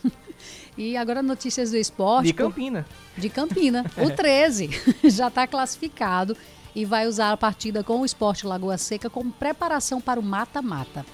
E 0.76 0.96
agora 0.96 1.22
notícias 1.22 1.70
do 1.70 1.76
esporte. 1.76 2.26
De 2.26 2.32
Campina. 2.34 2.86
De 3.16 3.30
Campina. 3.30 3.84
O 3.96 4.10
13 4.14 4.70
já 5.08 5.28
está 5.28 5.46
classificado 5.46 6.36
e 6.74 6.84
vai 6.84 7.06
usar 7.06 7.32
a 7.32 7.36
partida 7.36 7.82
com 7.82 8.00
o 8.00 8.04
Esporte 8.04 8.46
Lagoa 8.46 8.78
Seca 8.78 9.08
como 9.08 9.32
preparação 9.32 10.00
para 10.00 10.20
o 10.20 10.22
mata-mata. 10.22 11.04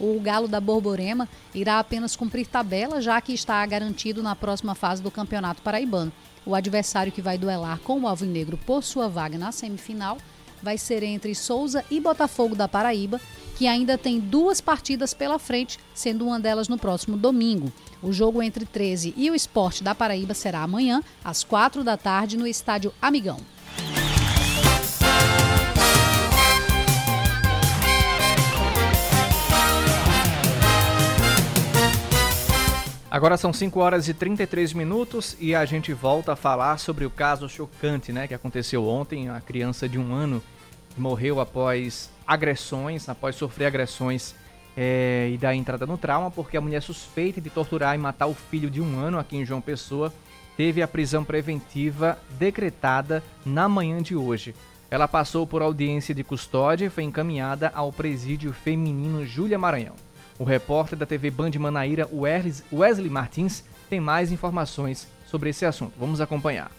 O 0.00 0.20
Galo 0.20 0.46
da 0.46 0.60
Borborema 0.60 1.28
irá 1.54 1.78
apenas 1.78 2.14
cumprir 2.14 2.46
tabela, 2.46 3.00
já 3.00 3.20
que 3.20 3.32
está 3.32 3.64
garantido 3.66 4.22
na 4.22 4.36
próxima 4.36 4.74
fase 4.74 5.02
do 5.02 5.10
Campeonato 5.10 5.62
Paraibano. 5.62 6.12
O 6.46 6.54
adversário 6.54 7.12
que 7.12 7.20
vai 7.20 7.36
duelar 7.36 7.78
com 7.80 8.00
o 8.00 8.08
Alvinegro 8.08 8.56
por 8.58 8.82
sua 8.82 9.08
vaga 9.08 9.36
na 9.36 9.52
semifinal 9.52 10.18
vai 10.62 10.78
ser 10.78 11.02
entre 11.02 11.34
Souza 11.34 11.84
e 11.90 12.00
Botafogo 12.00 12.54
da 12.54 12.68
Paraíba, 12.68 13.20
que 13.56 13.66
ainda 13.66 13.98
tem 13.98 14.20
duas 14.20 14.60
partidas 14.60 15.12
pela 15.12 15.38
frente, 15.38 15.78
sendo 15.94 16.26
uma 16.26 16.38
delas 16.38 16.68
no 16.68 16.78
próximo 16.78 17.16
domingo. 17.16 17.72
O 18.02 18.12
jogo 18.12 18.42
entre 18.42 18.64
13 18.64 19.14
e 19.16 19.30
o 19.30 19.34
Esporte 19.34 19.82
da 19.82 19.94
Paraíba 19.94 20.34
será 20.34 20.62
amanhã, 20.62 21.02
às 21.24 21.42
4 21.42 21.82
da 21.82 21.96
tarde, 21.96 22.36
no 22.36 22.46
estádio 22.46 22.92
Amigão. 23.02 23.38
Agora 33.10 33.38
são 33.38 33.54
5 33.54 33.80
horas 33.80 34.06
e 34.06 34.12
33 34.12 34.74
minutos 34.74 35.34
e 35.40 35.54
a 35.54 35.64
gente 35.64 35.94
volta 35.94 36.34
a 36.34 36.36
falar 36.36 36.76
sobre 36.78 37.06
o 37.06 37.10
caso 37.10 37.48
chocante 37.48 38.12
né, 38.12 38.28
que 38.28 38.34
aconteceu 38.34 38.86
ontem. 38.86 39.30
A 39.30 39.40
criança 39.40 39.88
de 39.88 39.98
um 39.98 40.14
ano 40.14 40.42
morreu 40.94 41.40
após 41.40 42.10
agressões, 42.26 43.08
após 43.08 43.34
sofrer 43.34 43.64
agressões 43.64 44.34
é, 44.76 45.30
e 45.32 45.38
dar 45.38 45.54
entrada 45.54 45.86
no 45.86 45.96
trauma, 45.96 46.30
porque 46.30 46.58
a 46.58 46.60
mulher 46.60 46.82
suspeita 46.82 47.40
de 47.40 47.48
torturar 47.48 47.94
e 47.94 47.98
matar 47.98 48.26
o 48.26 48.34
filho 48.34 48.68
de 48.70 48.80
um 48.80 49.00
ano 49.00 49.18
aqui 49.18 49.38
em 49.38 49.44
João 49.44 49.62
Pessoa 49.62 50.12
teve 50.54 50.82
a 50.82 50.88
prisão 50.88 51.24
preventiva 51.24 52.18
decretada 52.38 53.22
na 53.42 53.70
manhã 53.70 54.02
de 54.02 54.14
hoje. 54.14 54.54
Ela 54.90 55.08
passou 55.08 55.46
por 55.46 55.62
audiência 55.62 56.14
de 56.14 56.22
custódia 56.22 56.86
e 56.86 56.90
foi 56.90 57.04
encaminhada 57.04 57.72
ao 57.74 57.90
presídio 57.90 58.52
feminino 58.52 59.24
Júlia 59.24 59.58
Maranhão. 59.58 60.07
O 60.38 60.44
repórter 60.44 60.96
da 60.96 61.04
TV 61.04 61.30
Band 61.30 61.50
Manaíra, 61.58 62.08
Wesley 62.12 63.10
Martins, 63.10 63.64
tem 63.90 63.98
mais 63.98 64.30
informações 64.30 65.08
sobre 65.26 65.50
esse 65.50 65.66
assunto. 65.66 65.94
Vamos 65.98 66.20
acompanhar. 66.20 66.70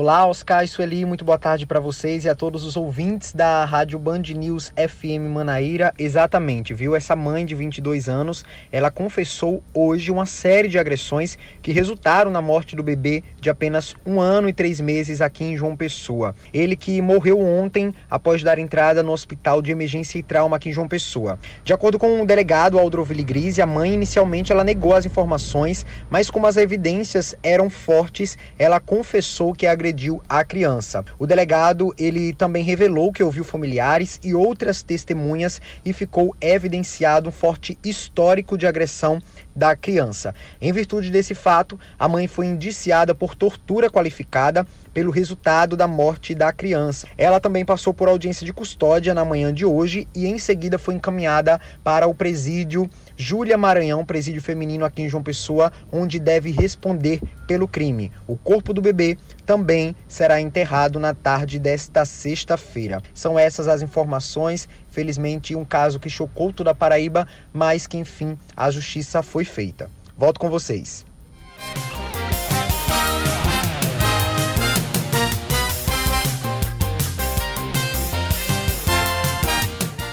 Olá, 0.00 0.28
Oscar 0.28 0.62
e 0.62 0.68
Sueli, 0.68 1.04
muito 1.04 1.24
boa 1.24 1.36
tarde 1.36 1.66
para 1.66 1.80
vocês 1.80 2.24
e 2.24 2.28
a 2.28 2.34
todos 2.36 2.62
os 2.62 2.76
ouvintes 2.76 3.32
da 3.32 3.64
Rádio 3.64 3.98
Band 3.98 4.22
News 4.32 4.72
FM 4.76 5.28
Manaíra. 5.28 5.92
Exatamente, 5.98 6.72
viu? 6.72 6.94
Essa 6.94 7.16
mãe 7.16 7.44
de 7.44 7.56
22 7.56 8.08
anos, 8.08 8.44
ela 8.70 8.92
confessou 8.92 9.60
hoje 9.74 10.12
uma 10.12 10.24
série 10.24 10.68
de 10.68 10.78
agressões 10.78 11.36
que 11.60 11.72
resultaram 11.72 12.30
na 12.30 12.40
morte 12.40 12.76
do 12.76 12.82
bebê 12.84 13.24
de 13.40 13.50
apenas 13.50 13.96
um 14.06 14.20
ano 14.20 14.48
e 14.48 14.52
três 14.52 14.80
meses 14.80 15.20
aqui 15.20 15.42
em 15.42 15.56
João 15.56 15.76
Pessoa. 15.76 16.32
Ele 16.54 16.76
que 16.76 17.02
morreu 17.02 17.40
ontem 17.40 17.92
após 18.08 18.40
dar 18.40 18.60
entrada 18.60 19.02
no 19.02 19.10
Hospital 19.10 19.60
de 19.60 19.72
Emergência 19.72 20.16
e 20.16 20.22
Trauma 20.22 20.58
aqui 20.58 20.68
em 20.68 20.72
João 20.72 20.86
Pessoa. 20.86 21.40
De 21.64 21.72
acordo 21.72 21.98
com 21.98 22.22
o 22.22 22.24
delegado 22.24 22.78
Aldroville 22.78 23.24
Grise, 23.24 23.60
a 23.60 23.66
mãe 23.66 23.94
inicialmente 23.94 24.52
ela 24.52 24.62
negou 24.62 24.94
as 24.94 25.04
informações, 25.04 25.84
mas 26.08 26.30
como 26.30 26.46
as 26.46 26.56
evidências 26.56 27.34
eram 27.42 27.68
fortes, 27.68 28.38
ela 28.56 28.78
confessou 28.78 29.52
que 29.52 29.66
a 29.66 29.87
agrediu 29.88 30.22
a 30.28 30.44
criança. 30.44 31.04
O 31.18 31.26
delegado, 31.26 31.94
ele 31.98 32.34
também 32.34 32.62
revelou 32.62 33.12
que 33.12 33.22
ouviu 33.22 33.42
familiares 33.42 34.20
e 34.22 34.34
outras 34.34 34.82
testemunhas 34.82 35.60
e 35.84 35.92
ficou 35.92 36.36
evidenciado 36.40 37.30
um 37.30 37.32
forte 37.32 37.78
histórico 37.82 38.58
de 38.58 38.66
agressão 38.66 39.20
da 39.56 39.74
criança. 39.74 40.34
Em 40.60 40.72
virtude 40.72 41.10
desse 41.10 41.34
fato, 41.34 41.80
a 41.98 42.06
mãe 42.06 42.28
foi 42.28 42.46
indiciada 42.46 43.14
por 43.14 43.34
tortura 43.34 43.90
qualificada 43.90 44.66
pelo 44.92 45.10
resultado 45.10 45.76
da 45.76 45.88
morte 45.88 46.34
da 46.34 46.52
criança. 46.52 47.06
Ela 47.16 47.40
também 47.40 47.64
passou 47.64 47.94
por 47.94 48.08
audiência 48.08 48.44
de 48.44 48.52
custódia 48.52 49.14
na 49.14 49.24
manhã 49.24 49.52
de 49.52 49.64
hoje 49.64 50.06
e 50.14 50.26
em 50.26 50.38
seguida 50.38 50.78
foi 50.78 50.94
encaminhada 50.94 51.60
para 51.82 52.06
o 52.06 52.14
presídio 52.14 52.88
Júlia 53.20 53.58
Maranhão, 53.58 54.06
presídio 54.06 54.40
feminino 54.40 54.84
aqui 54.84 55.02
em 55.02 55.08
João 55.08 55.24
Pessoa, 55.24 55.72
onde 55.90 56.20
deve 56.20 56.52
responder 56.52 57.20
pelo 57.48 57.66
crime. 57.66 58.12
O 58.28 58.36
corpo 58.36 58.72
do 58.72 58.80
bebê 58.80 59.18
também 59.44 59.96
será 60.06 60.40
enterrado 60.40 61.00
na 61.00 61.12
tarde 61.12 61.58
desta 61.58 62.04
sexta-feira. 62.04 63.02
São 63.12 63.36
essas 63.36 63.66
as 63.66 63.82
informações. 63.82 64.68
Felizmente, 64.88 65.56
um 65.56 65.64
caso 65.64 65.98
que 65.98 66.08
chocou 66.08 66.52
toda 66.52 66.70
a 66.70 66.74
Paraíba, 66.74 67.26
mas 67.52 67.88
que 67.88 67.98
enfim 67.98 68.38
a 68.56 68.70
justiça 68.70 69.20
foi 69.20 69.44
feita. 69.44 69.90
Volto 70.16 70.38
com 70.38 70.48
vocês. 70.48 71.04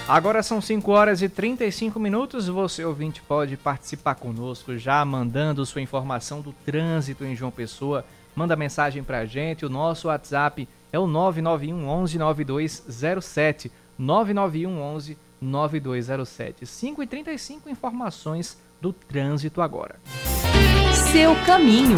Agora 0.08 0.40
são 0.40 0.60
5 0.60 0.88
horas 0.92 1.20
e 1.20 1.28
35 1.28 1.98
minutos. 1.98 2.46
Você, 2.46 2.84
ouvinte, 2.84 3.20
pode 3.20 3.56
participar 3.56 4.14
conosco 4.14 4.78
já 4.78 5.04
mandando 5.04 5.66
sua 5.66 5.82
informação 5.82 6.40
do 6.40 6.52
trânsito 6.64 7.24
em 7.24 7.34
João 7.34 7.50
Pessoa. 7.50 8.04
Manda 8.34 8.54
mensagem 8.54 9.02
pra 9.02 9.24
gente. 9.24 9.66
O 9.66 9.68
nosso 9.68 10.06
WhatsApp 10.06 10.68
é 10.92 10.98
o 10.98 11.08
991 11.08 11.88
11 11.88 12.18
9207. 12.18 13.72
991 13.98 14.80
11 14.80 15.18
9207. 15.40 16.66
5 16.66 17.02
e 17.02 17.06
35 17.08 17.68
informações 17.68 18.56
do 18.80 18.92
trânsito 18.92 19.60
agora. 19.60 19.96
Seu 21.10 21.34
caminho. 21.44 21.96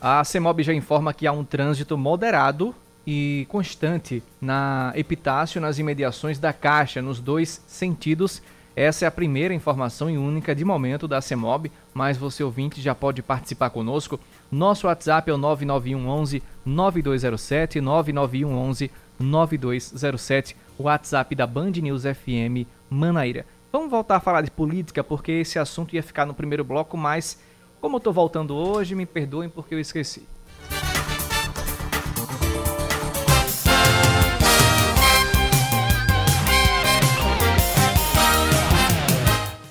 A 0.00 0.22
CEMOB 0.22 0.62
já 0.62 0.72
informa 0.72 1.12
que 1.12 1.26
há 1.26 1.32
um 1.32 1.42
trânsito 1.42 1.98
moderado 1.98 2.72
e 3.06 3.46
constante 3.48 4.22
na 4.40 4.92
Epitácio, 4.96 5.60
nas 5.60 5.78
imediações 5.78 6.38
da 6.38 6.52
Caixa, 6.52 7.00
nos 7.00 7.20
dois 7.20 7.62
sentidos. 7.66 8.42
Essa 8.74 9.06
é 9.06 9.08
a 9.08 9.12
primeira 9.12 9.54
informação 9.54 10.10
e 10.10 10.18
única 10.18 10.54
de 10.54 10.64
momento 10.64 11.08
da 11.08 11.20
CEMOB, 11.20 11.70
mas 11.94 12.18
você 12.18 12.42
ouvinte 12.42 12.82
já 12.82 12.94
pode 12.94 13.22
participar 13.22 13.70
conosco. 13.70 14.20
Nosso 14.50 14.86
WhatsApp 14.86 15.30
é 15.30 15.32
o 15.32 15.38
9911 15.38 16.42
9207, 16.64 17.80
9911 17.80 18.90
9207, 19.18 20.56
o 20.76 20.82
WhatsApp 20.82 21.34
da 21.34 21.46
Band 21.46 21.70
News 21.70 22.02
FM 22.02 22.68
Manaíra. 22.90 23.46
Vamos 23.72 23.90
voltar 23.90 24.16
a 24.16 24.20
falar 24.20 24.42
de 24.42 24.50
política 24.50 25.02
porque 25.02 25.32
esse 25.32 25.58
assunto 25.58 25.94
ia 25.94 26.02
ficar 26.02 26.26
no 26.26 26.34
primeiro 26.34 26.64
bloco, 26.64 26.96
mas 26.96 27.38
como 27.80 27.96
eu 27.96 27.98
estou 27.98 28.12
voltando 28.12 28.54
hoje, 28.54 28.94
me 28.94 29.06
perdoem 29.06 29.48
porque 29.48 29.74
eu 29.74 29.80
esqueci. 29.80 30.26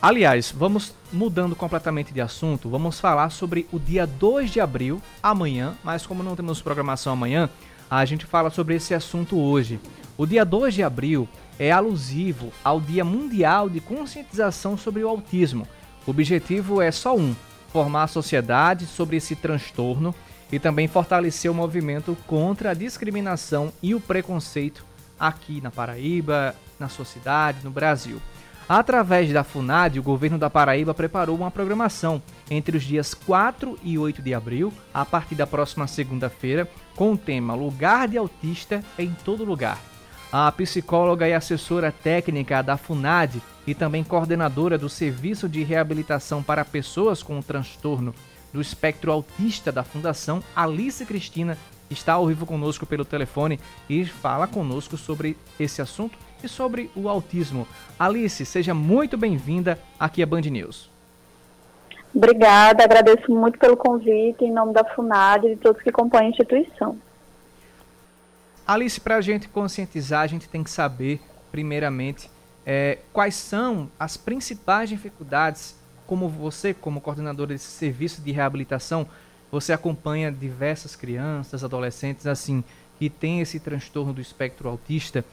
Aliás, 0.05 0.53
vamos 0.55 0.93
mudando 1.11 1.55
completamente 1.55 2.13
de 2.13 2.21
assunto, 2.21 2.69
vamos 2.69 2.99
falar 2.99 3.31
sobre 3.31 3.67
o 3.71 3.79
dia 3.79 4.05
2 4.05 4.51
de 4.51 4.61
abril, 4.61 5.01
amanhã, 5.23 5.73
mas 5.83 6.05
como 6.05 6.21
não 6.21 6.35
temos 6.35 6.61
programação 6.61 7.11
amanhã, 7.11 7.49
a 7.89 8.05
gente 8.05 8.23
fala 8.23 8.51
sobre 8.51 8.75
esse 8.75 8.93
assunto 8.93 9.35
hoje. 9.35 9.79
O 10.15 10.27
dia 10.27 10.45
2 10.45 10.75
de 10.75 10.83
abril 10.83 11.27
é 11.57 11.71
alusivo 11.71 12.53
ao 12.63 12.79
Dia 12.79 13.03
Mundial 13.03 13.67
de 13.67 13.79
Conscientização 13.79 14.77
sobre 14.77 15.03
o 15.03 15.09
Autismo. 15.09 15.67
O 16.05 16.11
objetivo 16.11 16.83
é 16.83 16.91
só 16.91 17.17
um: 17.17 17.35
formar 17.69 18.03
a 18.03 18.07
sociedade 18.07 18.85
sobre 18.85 19.17
esse 19.17 19.35
transtorno 19.35 20.13
e 20.51 20.59
também 20.59 20.87
fortalecer 20.87 21.49
o 21.49 21.55
movimento 21.55 22.15
contra 22.27 22.69
a 22.69 22.75
discriminação 22.75 23.73
e 23.81 23.95
o 23.95 23.99
preconceito 23.99 24.85
aqui 25.19 25.61
na 25.61 25.71
Paraíba, 25.71 26.53
na 26.79 26.89
sua 26.89 27.05
cidade, 27.05 27.63
no 27.63 27.71
Brasil. 27.71 28.21
Através 28.67 29.31
da 29.31 29.43
FUNAD, 29.43 29.99
o 29.99 30.03
governo 30.03 30.39
da 30.39 30.49
Paraíba 30.49 30.91
preparou 30.91 31.35
uma 31.35 31.51
programação 31.51 32.21
entre 32.49 32.75
os 32.75 32.83
dias 32.83 33.13
4 33.13 33.77
e 33.83 33.97
8 33.97 34.23
de 34.23 34.33
abril, 34.33 34.73
a 34.91 35.05
partir 35.05 35.35
da 35.35 35.45
próxima 35.45 35.85
segunda-feira, 35.85 36.67
com 36.95 37.13
o 37.13 37.17
tema 37.17 37.53
Lugar 37.53 38.07
de 38.07 38.17
Autista 38.17 38.83
em 38.97 39.15
Todo 39.23 39.45
Lugar. 39.45 39.79
A 40.31 40.51
psicóloga 40.51 41.27
e 41.27 41.33
assessora 41.33 41.91
técnica 41.91 42.63
da 42.63 42.75
FUNAD 42.75 43.39
e 43.67 43.75
também 43.75 44.03
coordenadora 44.03 44.79
do 44.79 44.89
Serviço 44.89 45.47
de 45.47 45.63
Reabilitação 45.63 46.41
para 46.41 46.65
Pessoas 46.65 47.21
com 47.21 47.39
Transtorno 47.41 48.15
do 48.51 48.59
Espectro 48.59 49.11
Autista 49.11 49.71
da 49.71 49.83
Fundação, 49.83 50.41
Alice 50.55 51.05
Cristina, 51.05 51.55
está 51.89 52.13
ao 52.13 52.25
vivo 52.25 52.45
conosco 52.47 52.85
pelo 52.85 53.05
telefone 53.05 53.59
e 53.87 54.05
fala 54.05 54.47
conosco 54.47 54.97
sobre 54.97 55.37
esse 55.59 55.81
assunto 55.81 56.17
e 56.45 56.49
sobre 56.49 56.89
o 56.95 57.09
autismo. 57.09 57.67
Alice, 57.99 58.45
seja 58.45 58.73
muito 58.73 59.17
bem-vinda 59.17 59.79
aqui 59.99 60.21
à 60.23 60.25
Band 60.25 60.41
News. 60.41 60.89
Obrigada, 62.13 62.83
agradeço 62.83 63.29
muito 63.29 63.59
pelo 63.59 63.75
convite 63.75 64.45
em 64.45 64.51
nome 64.51 64.73
da 64.73 64.85
FUNAD 64.85 65.47
e 65.47 65.55
de 65.55 65.61
todos 65.61 65.81
que 65.81 65.91
compõem 65.91 66.27
a 66.27 66.29
instituição. 66.29 66.97
Alice, 68.65 68.99
para 69.01 69.17
a 69.17 69.21
gente 69.21 69.49
conscientizar, 69.49 70.21
a 70.21 70.27
gente 70.27 70.47
tem 70.47 70.63
que 70.63 70.69
saber, 70.69 71.19
primeiramente, 71.51 72.29
é, 72.65 72.99
quais 73.11 73.35
são 73.35 73.89
as 73.99 74.17
principais 74.17 74.89
dificuldades, 74.89 75.75
como 76.07 76.29
você, 76.29 76.73
como 76.73 77.01
coordenadora 77.01 77.49
desse 77.49 77.67
serviço 77.67 78.21
de 78.21 78.31
reabilitação, 78.31 79.05
você 79.51 79.73
acompanha 79.73 80.31
diversas 80.31 80.95
crianças, 80.95 81.63
adolescentes, 81.63 82.25
assim, 82.25 82.63
que 82.97 83.09
têm 83.09 83.41
esse 83.41 83.59
transtorno 83.59 84.13
do 84.13 84.21
espectro 84.21 84.69
autista. 84.69 85.23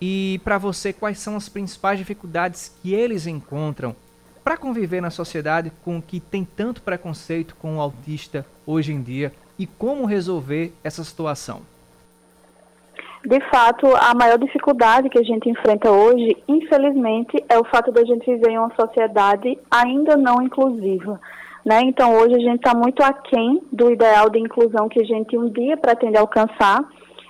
E 0.00 0.40
para 0.44 0.58
você, 0.58 0.92
quais 0.92 1.18
são 1.18 1.36
as 1.36 1.48
principais 1.48 1.98
dificuldades 1.98 2.76
que 2.80 2.94
eles 2.94 3.26
encontram 3.26 3.94
para 4.44 4.56
conviver 4.56 5.00
na 5.00 5.10
sociedade 5.10 5.72
com 5.84 6.00
que 6.00 6.20
tem 6.20 6.44
tanto 6.44 6.80
preconceito 6.82 7.54
com 7.56 7.76
o 7.76 7.80
autista 7.80 8.46
hoje 8.66 8.92
em 8.92 9.02
dia 9.02 9.32
e 9.58 9.66
como 9.66 10.06
resolver 10.06 10.72
essa 10.82 11.02
situação? 11.04 11.62
De 13.24 13.40
fato, 13.50 13.86
a 13.96 14.14
maior 14.14 14.38
dificuldade 14.38 15.10
que 15.10 15.18
a 15.18 15.22
gente 15.22 15.50
enfrenta 15.50 15.90
hoje, 15.90 16.36
infelizmente, 16.46 17.44
é 17.48 17.58
o 17.58 17.64
fato 17.64 17.92
de 17.92 18.00
a 18.00 18.04
gente 18.04 18.24
viver 18.24 18.50
em 18.50 18.58
uma 18.58 18.72
sociedade 18.74 19.58
ainda 19.70 20.16
não 20.16 20.40
inclusiva. 20.40 21.20
Né? 21.64 21.80
Então, 21.82 22.14
hoje 22.14 22.36
a 22.36 22.38
gente 22.38 22.64
está 22.64 22.74
muito 22.74 23.02
aquém 23.02 23.60
do 23.72 23.90
ideal 23.90 24.30
de 24.30 24.38
inclusão 24.38 24.88
que 24.88 25.02
a 25.02 25.04
gente 25.04 25.36
um 25.36 25.50
dia 25.50 25.76
pretende 25.76 26.16
alcançar. 26.16 26.88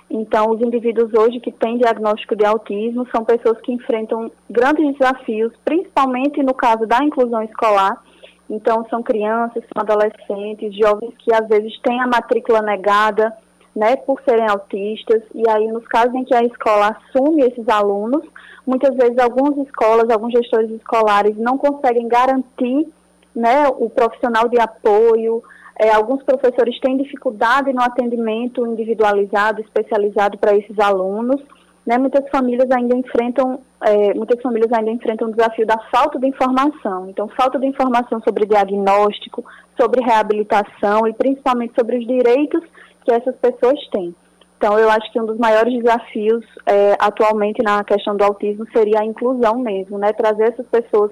Então, 0.09 0.49
os 0.49 0.61
indivíduos 0.61 1.13
hoje 1.13 1.39
que 1.39 1.51
têm 1.51 1.77
diagnóstico 1.77 2.35
de 2.35 2.43
autismo 2.45 3.07
são 3.15 3.23
pessoas 3.23 3.59
que 3.61 3.71
enfrentam 3.71 4.31
grandes 4.49 4.97
desafios, 4.97 5.53
principalmente 5.63 6.41
no 6.41 6.53
caso 6.53 6.87
da 6.87 7.03
inclusão 7.03 7.43
escolar. 7.43 8.01
Então, 8.49 8.83
são 8.89 9.03
crianças, 9.03 9.63
são 9.71 9.83
adolescentes, 9.83 10.75
jovens 10.75 11.13
que 11.19 11.31
às 11.31 11.47
vezes 11.47 11.79
têm 11.81 12.01
a 12.01 12.07
matrícula 12.07 12.61
negada, 12.63 13.31
né, 13.75 13.95
por 13.97 14.19
serem 14.27 14.47
autistas, 14.49 15.21
e 15.33 15.47
aí 15.47 15.67
nos 15.67 15.85
casos 15.87 16.13
em 16.15 16.25
que 16.25 16.33
a 16.33 16.43
escola 16.43 16.97
assume 16.97 17.43
esses 17.43 17.69
alunos, 17.69 18.25
muitas 18.65 18.95
vezes 18.95 19.17
algumas 19.19 19.55
escolas, 19.65 20.09
alguns 20.09 20.33
gestores 20.33 20.71
escolares 20.71 21.37
não 21.37 21.57
conseguem 21.57 22.07
garantir, 22.07 22.87
né, 23.35 23.67
o 23.77 23.89
profissional 23.89 24.49
de 24.49 24.59
apoio, 24.59 25.43
é, 25.79 25.91
alguns 25.91 26.21
professores 26.23 26.77
têm 26.81 26.97
dificuldade 26.97 27.71
no 27.71 27.81
atendimento 27.81 28.67
individualizado, 28.67 29.61
especializado 29.61 30.37
para 30.37 30.55
esses 30.55 30.77
alunos, 30.77 31.41
né, 31.85 31.97
muitas 31.97 32.29
famílias 32.29 32.69
ainda 32.69 32.95
enfrentam, 32.95 33.61
é, 33.81 34.13
muitas 34.13 34.39
famílias 34.41 34.71
ainda 34.73 34.91
enfrentam 34.91 35.29
o 35.29 35.31
desafio 35.31 35.65
da 35.65 35.79
falta 35.89 36.19
de 36.19 36.27
informação. 36.27 37.09
Então, 37.09 37.29
falta 37.29 37.57
de 37.57 37.65
informação 37.65 38.21
sobre 38.21 38.45
diagnóstico, 38.45 39.43
sobre 39.79 40.03
reabilitação 40.03 41.07
e 41.07 41.13
principalmente 41.13 41.73
sobre 41.79 41.97
os 41.97 42.05
direitos 42.05 42.61
que 43.05 43.13
essas 43.13 43.35
pessoas 43.37 43.79
têm. 43.91 44.13
Então, 44.57 44.77
eu 44.77 44.89
acho 44.89 45.09
que 45.13 45.19
um 45.19 45.25
dos 45.25 45.37
maiores 45.37 45.73
desafios 45.81 46.45
é, 46.65 46.97
atualmente 46.99 47.63
na 47.63 47.81
questão 47.85 48.17
do 48.17 48.23
autismo 48.25 48.67
seria 48.75 48.99
a 48.99 49.05
inclusão 49.05 49.57
mesmo, 49.57 49.97
né? 49.97 50.11
Trazer 50.11 50.51
essas 50.51 50.67
pessoas 50.67 51.11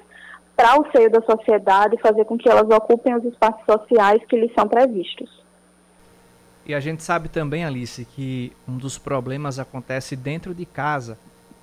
para 0.57 0.81
o 0.81 0.91
seio 0.91 1.11
da 1.11 1.21
sociedade 1.21 1.95
e 1.95 2.01
fazer 2.01 2.25
com 2.25 2.35
que 2.35 2.49
elas 2.49 2.67
ocupem 2.67 3.15
os 3.15 3.23
espaços 3.23 3.63
sociais 3.63 4.19
que 4.27 4.35
lhes 4.35 4.51
são 4.55 4.67
previstos. 4.67 5.29
E 6.65 6.73
a 6.73 6.79
gente 6.79 7.03
sabe 7.03 7.29
também, 7.29 7.63
Alice, 7.63 8.03
que 8.03 8.51
um 8.67 8.75
dos 8.75 8.97
problemas 8.97 9.59
acontece 9.59 10.15
dentro 10.15 10.55
de 10.55 10.65
casa, 10.65 11.17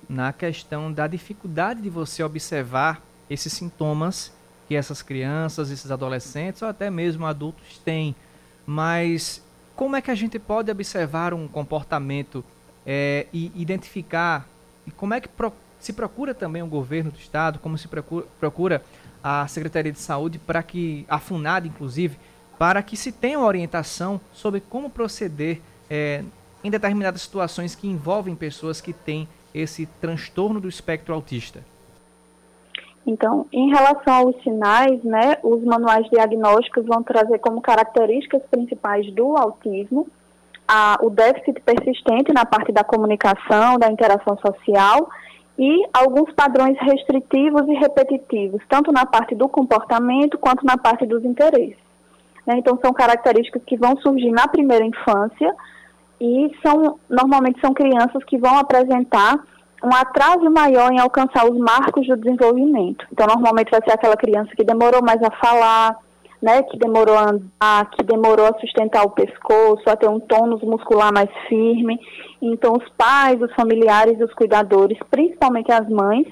na 0.09 0.31
questão 0.31 0.91
da 0.91 1.07
dificuldade 1.07 1.81
de 1.81 1.89
você 1.89 2.23
observar 2.23 3.01
esses 3.29 3.51
sintomas 3.51 4.33
que 4.67 4.75
essas 4.75 5.01
crianças, 5.01 5.69
esses 5.69 5.91
adolescentes 5.91 6.61
ou 6.61 6.69
até 6.69 6.89
mesmo 6.89 7.25
adultos 7.25 7.77
têm. 7.83 8.15
Mas 8.65 9.43
como 9.75 9.95
é 9.95 10.01
que 10.01 10.09
a 10.09 10.15
gente 10.15 10.39
pode 10.39 10.71
observar 10.71 11.33
um 11.33 11.47
comportamento 11.47 12.43
é, 12.85 13.27
e 13.33 13.51
identificar? 13.55 14.47
E 14.87 14.91
como 14.91 15.13
é 15.13 15.21
que 15.21 15.29
se 15.85 15.93
procura 15.93 16.33
também 16.33 16.63
o 16.63 16.67
governo 16.67 17.11
do 17.11 17.19
estado, 17.19 17.59
como 17.59 17.77
se 17.77 17.87
procura, 17.87 18.25
procura 18.39 18.81
a 19.23 19.47
Secretaria 19.47 19.91
de 19.91 19.99
Saúde 19.99 20.39
para 20.39 20.63
que, 20.63 21.05
a 21.07 21.19
FUNAD 21.19 21.67
inclusive, 21.67 22.17
para 22.57 22.81
que 22.81 22.97
se 22.97 23.11
tenha 23.11 23.37
uma 23.37 23.47
orientação 23.47 24.19
sobre 24.33 24.61
como 24.61 24.89
proceder 24.89 25.61
é, 25.87 26.23
em 26.63 26.71
determinadas 26.71 27.21
situações 27.21 27.75
que 27.75 27.87
envolvem 27.87 28.35
pessoas 28.35 28.81
que 28.81 28.93
têm 28.93 29.27
esse 29.53 29.85
transtorno 30.01 30.59
do 30.59 30.67
espectro 30.67 31.13
autista? 31.13 31.63
Então, 33.05 33.45
em 33.53 33.69
relação 33.69 34.13
aos 34.15 34.41
sinais, 34.41 35.03
né, 35.03 35.37
os 35.43 35.63
manuais 35.63 36.09
diagnósticos 36.09 36.83
vão 36.87 37.03
trazer 37.03 37.37
como 37.37 37.61
características 37.61 38.41
principais 38.49 39.13
do 39.13 39.37
autismo 39.37 40.07
a, 40.67 40.97
o 41.03 41.11
déficit 41.11 41.61
persistente 41.61 42.33
na 42.33 42.43
parte 42.43 42.71
da 42.71 42.83
comunicação, 42.83 43.77
da 43.77 43.91
interação 43.91 44.35
social 44.39 45.07
e 45.57 45.87
alguns 45.93 46.31
padrões 46.33 46.77
restritivos 46.79 47.67
e 47.67 47.73
repetitivos, 47.73 48.61
tanto 48.67 48.91
na 48.91 49.05
parte 49.05 49.33
do 49.33 49.47
comportamento 49.47 50.37
quanto 50.37 50.65
na 50.65 50.77
parte 50.77 51.05
dos 51.05 51.23
interesses. 51.23 51.77
Né? 52.45 52.55
Então, 52.57 52.77
são 52.81 52.93
características 52.93 53.63
que 53.65 53.77
vão 53.77 53.95
surgir 53.97 54.31
na 54.31 54.47
primeira 54.47 54.85
infância 54.85 55.55
e 56.19 56.51
são 56.65 56.99
normalmente 57.09 57.59
são 57.59 57.73
crianças 57.73 58.23
que 58.25 58.37
vão 58.37 58.57
apresentar 58.57 59.39
um 59.83 59.93
atraso 59.93 60.49
maior 60.49 60.91
em 60.91 60.99
alcançar 60.99 61.45
os 61.45 61.57
marcos 61.57 62.07
do 62.07 62.17
desenvolvimento. 62.17 63.05
Então, 63.11 63.27
normalmente 63.27 63.71
vai 63.71 63.81
ser 63.83 63.91
aquela 63.91 64.17
criança 64.17 64.55
que 64.55 64.63
demorou 64.63 65.01
mais 65.03 65.21
a 65.21 65.31
falar, 65.31 65.95
né, 66.45 66.61
que 66.61 66.77
demorou 66.77 67.17
a 67.17 67.31
andar, 67.31 67.89
que 67.89 68.03
demorou 68.03 68.45
a 68.45 68.59
sustentar 68.59 69.03
o 69.03 69.09
pescoço, 69.09 69.81
a 69.89 69.95
ter 69.95 70.07
um 70.07 70.19
tônus 70.19 70.61
muscular 70.61 71.11
mais 71.11 71.27
firme. 71.49 71.99
Então, 72.39 72.73
os 72.73 72.87
pais, 72.89 73.41
os 73.41 73.51
familiares, 73.55 74.21
os 74.21 74.31
cuidadores, 74.35 74.95
principalmente 75.09 75.71
as 75.71 75.89
mães, 75.89 76.27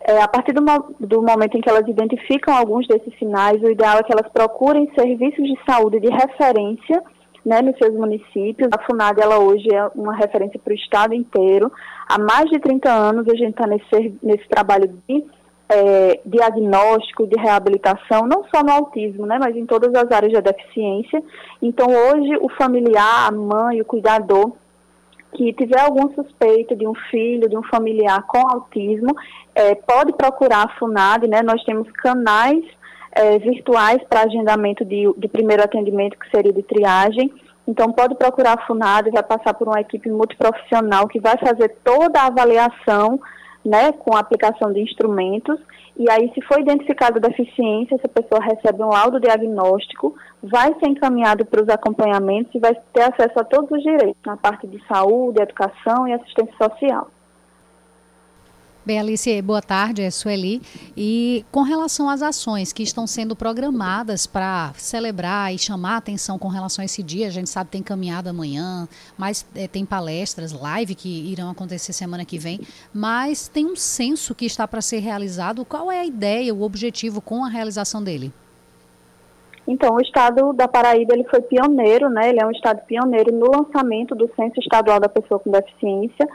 é, 0.00 0.22
a 0.22 0.28
partir 0.28 0.52
do, 0.52 0.62
do, 1.00 1.20
momento 1.22 1.56
em 1.56 1.60
que 1.60 1.68
elas 1.68 1.88
identificam 1.88 2.54
alguns 2.54 2.86
desses 2.86 3.12
sinais, 3.18 3.60
o 3.60 3.68
ideal 3.68 3.98
é 3.98 4.04
que 4.04 4.12
elas 4.12 4.30
procurem 4.32 4.88
serviços 4.96 5.44
de 5.44 5.58
saúde 5.68 5.98
de 5.98 6.08
referência 6.08 7.02
né, 7.44 7.60
nos 7.60 7.76
seus 7.78 7.94
municípios. 7.94 8.68
A 8.72 8.84
FUNAD, 8.84 9.20
ela 9.20 9.40
hoje 9.40 9.66
é 9.74 9.90
uma 9.96 10.14
referência 10.14 10.60
para 10.62 10.72
o 10.72 10.76
estado 10.76 11.14
inteiro. 11.14 11.72
Há 12.08 12.16
mais 12.16 12.48
de 12.48 12.60
30 12.60 12.88
anos 12.88 13.26
a 13.26 13.34
gente 13.34 13.50
está 13.50 13.66
nesse, 13.66 14.16
nesse 14.22 14.48
trabalho 14.48 14.86
de 15.08 15.24
é, 15.68 16.20
diagnóstico, 16.24 17.26
de 17.26 17.36
reabilitação, 17.38 18.26
não 18.26 18.44
só 18.44 18.62
no 18.62 18.72
autismo, 18.72 19.26
né, 19.26 19.38
mas 19.38 19.54
em 19.54 19.66
todas 19.66 19.94
as 19.94 20.10
áreas 20.10 20.32
da 20.32 20.40
deficiência. 20.40 21.22
Então, 21.60 21.86
hoje, 21.88 22.36
o 22.40 22.48
familiar, 22.50 23.28
a 23.28 23.30
mãe, 23.30 23.80
o 23.80 23.84
cuidador, 23.84 24.52
que 25.34 25.52
tiver 25.52 25.80
algum 25.80 26.12
suspeito 26.14 26.74
de 26.74 26.86
um 26.86 26.94
filho, 27.10 27.48
de 27.48 27.56
um 27.56 27.62
familiar 27.64 28.22
com 28.26 28.38
autismo, 28.48 29.14
é, 29.54 29.74
pode 29.74 30.12
procurar 30.14 30.64
a 30.64 30.78
FUNAD, 30.78 31.28
né, 31.28 31.42
nós 31.42 31.62
temos 31.64 31.90
canais 31.92 32.64
é, 33.12 33.38
virtuais 33.38 34.02
para 34.08 34.22
agendamento 34.22 34.84
de, 34.84 35.12
de 35.18 35.28
primeiro 35.28 35.62
atendimento, 35.62 36.18
que 36.18 36.30
seria 36.30 36.52
de 36.52 36.62
triagem. 36.62 37.30
Então, 37.66 37.92
pode 37.92 38.14
procurar 38.14 38.54
a 38.54 38.66
FUNAD, 38.66 39.10
vai 39.10 39.22
passar 39.22 39.52
por 39.52 39.68
uma 39.68 39.80
equipe 39.80 40.08
multiprofissional 40.08 41.06
que 41.06 41.20
vai 41.20 41.36
fazer 41.36 41.76
toda 41.84 42.20
a 42.20 42.26
avaliação 42.28 43.20
né, 43.64 43.92
com 43.92 44.14
a 44.16 44.20
aplicação 44.20 44.72
de 44.72 44.80
instrumentos. 44.80 45.58
E 45.96 46.08
aí, 46.10 46.30
se 46.32 46.40
for 46.42 46.60
identificada 46.60 47.18
deficiência, 47.18 47.96
essa 47.96 48.08
pessoa 48.08 48.40
recebe 48.40 48.82
um 48.82 48.88
laudo 48.88 49.20
diagnóstico, 49.20 50.14
vai 50.42 50.72
ser 50.78 50.88
encaminhado 50.88 51.44
para 51.44 51.62
os 51.62 51.68
acompanhamentos 51.68 52.54
e 52.54 52.60
vai 52.60 52.74
ter 52.92 53.02
acesso 53.02 53.38
a 53.40 53.44
todos 53.44 53.70
os 53.70 53.82
direitos, 53.82 54.22
na 54.24 54.36
parte 54.36 54.66
de 54.66 54.80
saúde, 54.86 55.42
educação 55.42 56.06
e 56.06 56.12
assistência 56.12 56.54
social. 56.56 57.10
Bem, 58.88 58.98
Alice, 58.98 59.42
boa 59.42 59.60
tarde, 59.60 60.00
é 60.00 60.10
Sueli. 60.10 60.62
E 60.96 61.44
com 61.52 61.60
relação 61.60 62.08
às 62.08 62.22
ações 62.22 62.72
que 62.72 62.82
estão 62.82 63.06
sendo 63.06 63.36
programadas 63.36 64.26
para 64.26 64.72
celebrar 64.78 65.54
e 65.54 65.58
chamar 65.58 65.96
a 65.96 65.96
atenção 65.98 66.38
com 66.38 66.48
relação 66.48 66.80
a 66.80 66.86
esse 66.86 67.02
dia, 67.02 67.26
a 67.26 67.30
gente 67.30 67.50
sabe 67.50 67.66
que 67.66 67.72
tem 67.72 67.82
caminhada 67.82 68.30
amanhã, 68.30 68.88
mas 69.18 69.46
é, 69.54 69.68
tem 69.68 69.84
palestras, 69.84 70.54
live 70.58 70.94
que 70.94 71.30
irão 71.30 71.50
acontecer 71.50 71.92
semana 71.92 72.24
que 72.24 72.38
vem, 72.38 72.60
mas 72.90 73.46
tem 73.46 73.66
um 73.66 73.76
censo 73.76 74.34
que 74.34 74.46
está 74.46 74.66
para 74.66 74.80
ser 74.80 75.00
realizado. 75.00 75.66
Qual 75.66 75.92
é 75.92 76.00
a 76.00 76.06
ideia, 76.06 76.54
o 76.54 76.62
objetivo 76.62 77.20
com 77.20 77.44
a 77.44 77.48
realização 77.50 78.02
dele? 78.02 78.32
Então, 79.68 79.96
o 79.96 80.00
estado 80.00 80.54
da 80.54 80.66
Paraíba 80.66 81.12
ele 81.12 81.24
foi 81.24 81.42
pioneiro, 81.42 82.08
né? 82.08 82.30
Ele 82.30 82.40
é 82.40 82.46
um 82.46 82.50
estado 82.50 82.80
pioneiro 82.86 83.30
no 83.34 83.50
lançamento 83.50 84.14
do 84.14 84.26
Censo 84.34 84.58
Estadual 84.60 84.98
da 84.98 85.10
Pessoa 85.10 85.38
com 85.38 85.50
Deficiência, 85.50 86.26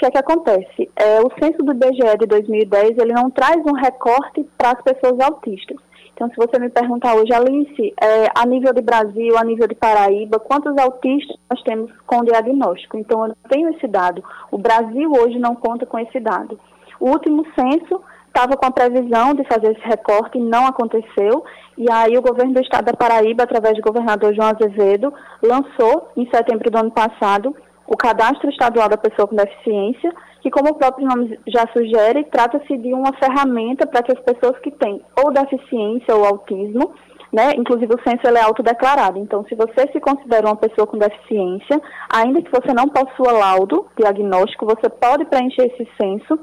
que 0.00 0.06
é 0.06 0.10
que 0.10 0.18
acontece? 0.18 0.90
É, 0.96 1.20
o 1.20 1.30
censo 1.38 1.58
do 1.58 1.72
IBGE 1.72 2.18
de 2.18 2.26
2010, 2.26 2.96
ele 2.96 3.12
não 3.12 3.30
traz 3.30 3.58
um 3.66 3.74
recorte 3.74 4.48
para 4.56 4.70
as 4.70 4.82
pessoas 4.82 5.20
autistas. 5.20 5.76
Então, 6.14 6.28
se 6.30 6.36
você 6.36 6.58
me 6.58 6.70
perguntar 6.70 7.14
hoje, 7.14 7.32
Alice, 7.32 7.94
é, 8.00 8.26
a 8.34 8.46
nível 8.46 8.72
de 8.72 8.80
Brasil, 8.80 9.36
a 9.36 9.44
nível 9.44 9.68
de 9.68 9.74
Paraíba, 9.74 10.38
quantos 10.38 10.76
autistas 10.78 11.36
nós 11.50 11.62
temos 11.62 11.90
com 12.06 12.24
diagnóstico? 12.24 12.96
Então, 12.96 13.22
eu 13.22 13.28
não 13.28 13.36
tenho 13.48 13.68
esse 13.70 13.86
dado. 13.86 14.24
O 14.50 14.58
Brasil 14.58 15.12
hoje 15.12 15.38
não 15.38 15.54
conta 15.54 15.84
com 15.84 15.98
esse 15.98 16.18
dado. 16.18 16.58
O 16.98 17.10
último 17.10 17.44
censo 17.54 18.00
estava 18.26 18.56
com 18.56 18.66
a 18.66 18.70
previsão 18.70 19.34
de 19.34 19.44
fazer 19.44 19.72
esse 19.72 19.86
recorte 19.86 20.38
não 20.38 20.66
aconteceu. 20.66 21.44
E 21.76 21.90
aí 21.90 22.16
o 22.16 22.22
governo 22.22 22.54
do 22.54 22.62
estado 22.62 22.86
da 22.86 22.94
Paraíba, 22.94 23.42
através 23.42 23.76
do 23.76 23.82
governador 23.82 24.34
João 24.34 24.48
Azevedo, 24.48 25.12
lançou, 25.42 26.08
em 26.16 26.28
setembro 26.30 26.70
do 26.70 26.78
ano 26.78 26.90
passado, 26.90 27.54
o 27.90 27.96
Cadastro 27.96 28.48
Estadual 28.48 28.88
da 28.88 28.96
Pessoa 28.96 29.26
com 29.26 29.34
Deficiência, 29.34 30.14
que, 30.40 30.48
como 30.48 30.70
o 30.70 30.74
próprio 30.74 31.08
nome 31.08 31.36
já 31.48 31.66
sugere, 31.76 32.22
trata-se 32.30 32.78
de 32.78 32.94
uma 32.94 33.12
ferramenta 33.14 33.84
para 33.84 34.00
que 34.00 34.12
as 34.12 34.20
pessoas 34.20 34.56
que 34.60 34.70
têm 34.70 35.02
ou 35.20 35.32
deficiência 35.32 36.14
ou 36.14 36.24
autismo, 36.24 36.94
né, 37.32 37.50
inclusive 37.56 37.92
o 37.92 38.08
censo 38.08 38.22
ele 38.24 38.38
é 38.38 38.42
autodeclarado. 38.42 39.18
Então, 39.18 39.44
se 39.46 39.56
você 39.56 39.90
se 39.92 39.98
considera 39.98 40.46
uma 40.46 40.54
pessoa 40.54 40.86
com 40.86 40.98
deficiência, 40.98 41.82
ainda 42.14 42.40
que 42.40 42.50
você 42.52 42.72
não 42.72 42.88
possua 42.88 43.32
laudo 43.32 43.86
diagnóstico, 43.98 44.66
você 44.66 44.88
pode 44.88 45.24
preencher 45.24 45.66
esse 45.66 45.88
censo. 46.00 46.38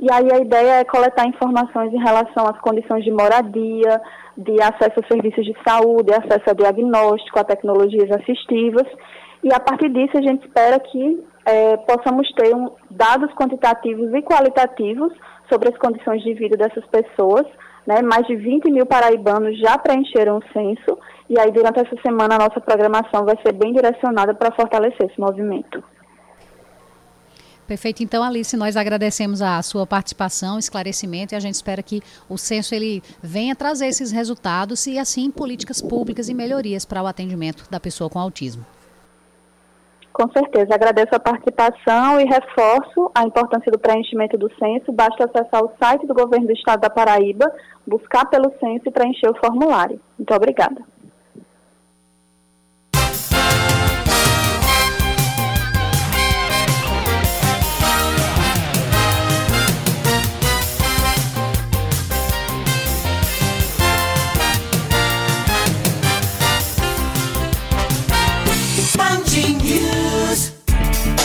E 0.00 0.12
aí 0.12 0.28
a 0.32 0.38
ideia 0.38 0.80
é 0.80 0.84
coletar 0.84 1.26
informações 1.26 1.92
em 1.92 1.98
relação 1.98 2.44
às 2.44 2.60
condições 2.60 3.04
de 3.04 3.10
moradia, 3.12 4.00
de 4.36 4.60
acesso 4.62 4.98
a 5.00 5.06
serviços 5.08 5.44
de 5.44 5.54
saúde, 5.66 6.12
acesso 6.12 6.50
a 6.50 6.54
diagnóstico, 6.54 7.38
a 7.38 7.44
tecnologias 7.44 8.10
assistivas. 8.10 8.86
E 9.42 9.52
a 9.52 9.60
partir 9.60 9.88
disso 9.90 10.16
a 10.16 10.22
gente 10.22 10.46
espera 10.46 10.78
que 10.80 11.24
é, 11.44 11.76
possamos 11.78 12.30
ter 12.32 12.54
um, 12.54 12.70
dados 12.90 13.32
quantitativos 13.34 14.12
e 14.12 14.22
qualitativos 14.22 15.12
sobre 15.48 15.70
as 15.70 15.78
condições 15.78 16.22
de 16.22 16.34
vida 16.34 16.56
dessas 16.56 16.84
pessoas. 16.86 17.46
Né? 17.86 18.02
Mais 18.02 18.26
de 18.26 18.36
20 18.36 18.70
mil 18.70 18.84
paraibanos 18.84 19.58
já 19.58 19.78
preencheram 19.78 20.38
o 20.38 20.52
censo 20.52 20.98
e 21.28 21.38
aí 21.38 21.50
durante 21.50 21.80
essa 21.80 21.96
semana 22.02 22.34
a 22.34 22.38
nossa 22.38 22.60
programação 22.60 23.24
vai 23.24 23.36
ser 23.42 23.52
bem 23.52 23.72
direcionada 23.72 24.34
para 24.34 24.52
fortalecer 24.52 25.10
esse 25.10 25.18
movimento. 25.18 25.82
Perfeito. 27.66 28.02
Então, 28.02 28.24
Alice, 28.24 28.56
nós 28.56 28.78
agradecemos 28.78 29.42
a 29.42 29.60
sua 29.60 29.86
participação, 29.86 30.58
esclarecimento 30.58 31.34
e 31.34 31.36
a 31.36 31.40
gente 31.40 31.54
espera 31.54 31.82
que 31.82 32.02
o 32.26 32.38
censo 32.38 32.74
ele 32.74 33.02
venha 33.22 33.54
trazer 33.54 33.88
esses 33.88 34.10
resultados 34.10 34.86
e 34.86 34.98
assim 34.98 35.30
políticas 35.30 35.82
públicas 35.82 36.30
e 36.30 36.34
melhorias 36.34 36.86
para 36.86 37.02
o 37.02 37.06
atendimento 37.06 37.70
da 37.70 37.78
pessoa 37.78 38.08
com 38.08 38.18
autismo. 38.18 38.64
Com 40.18 40.28
certeza, 40.32 40.74
agradeço 40.74 41.14
a 41.14 41.20
participação 41.20 42.20
e 42.20 42.24
reforço 42.24 43.08
a 43.14 43.22
importância 43.22 43.70
do 43.70 43.78
preenchimento 43.78 44.36
do 44.36 44.52
censo. 44.56 44.90
Basta 44.90 45.26
acessar 45.26 45.62
o 45.62 45.70
site 45.80 46.08
do 46.08 46.12
governo 46.12 46.48
do 46.48 46.52
estado 46.52 46.80
da 46.80 46.90
Paraíba, 46.90 47.48
buscar 47.86 48.24
pelo 48.24 48.52
censo 48.58 48.82
e 48.88 48.90
preencher 48.90 49.30
o 49.30 49.38
formulário. 49.38 50.00
Muito 50.18 50.34
obrigada. 50.34 50.82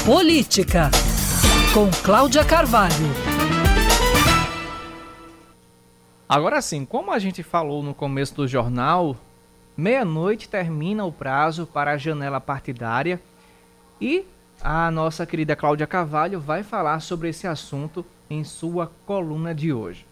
Política, 0.06 0.92
com 1.74 1.90
Cláudia 2.04 2.44
Carvalho. 2.44 2.94
Agora 6.28 6.62
sim, 6.62 6.84
como 6.84 7.10
a 7.10 7.18
gente 7.20 7.42
falou 7.42 7.82
no 7.82 7.94
começo 7.94 8.36
do 8.36 8.46
jornal, 8.46 9.16
meia-noite 9.78 10.50
termina 10.50 11.06
o 11.06 11.12
prazo 11.12 11.66
para 11.66 11.92
a 11.92 11.98
janela 11.98 12.42
partidária 12.42 13.18
e 14.02 14.26
a 14.62 14.92
nossa 14.92 15.26
querida 15.26 15.56
Cláudia 15.56 15.88
Carvalho 15.88 16.38
vai 16.38 16.64
falar 16.64 17.00
sobre 17.00 17.30
esse 17.30 17.48
assunto 17.48 18.06
em 18.30 18.44
sua 18.44 18.92
coluna 19.06 19.56
de 19.56 19.72
hoje. 19.72 20.06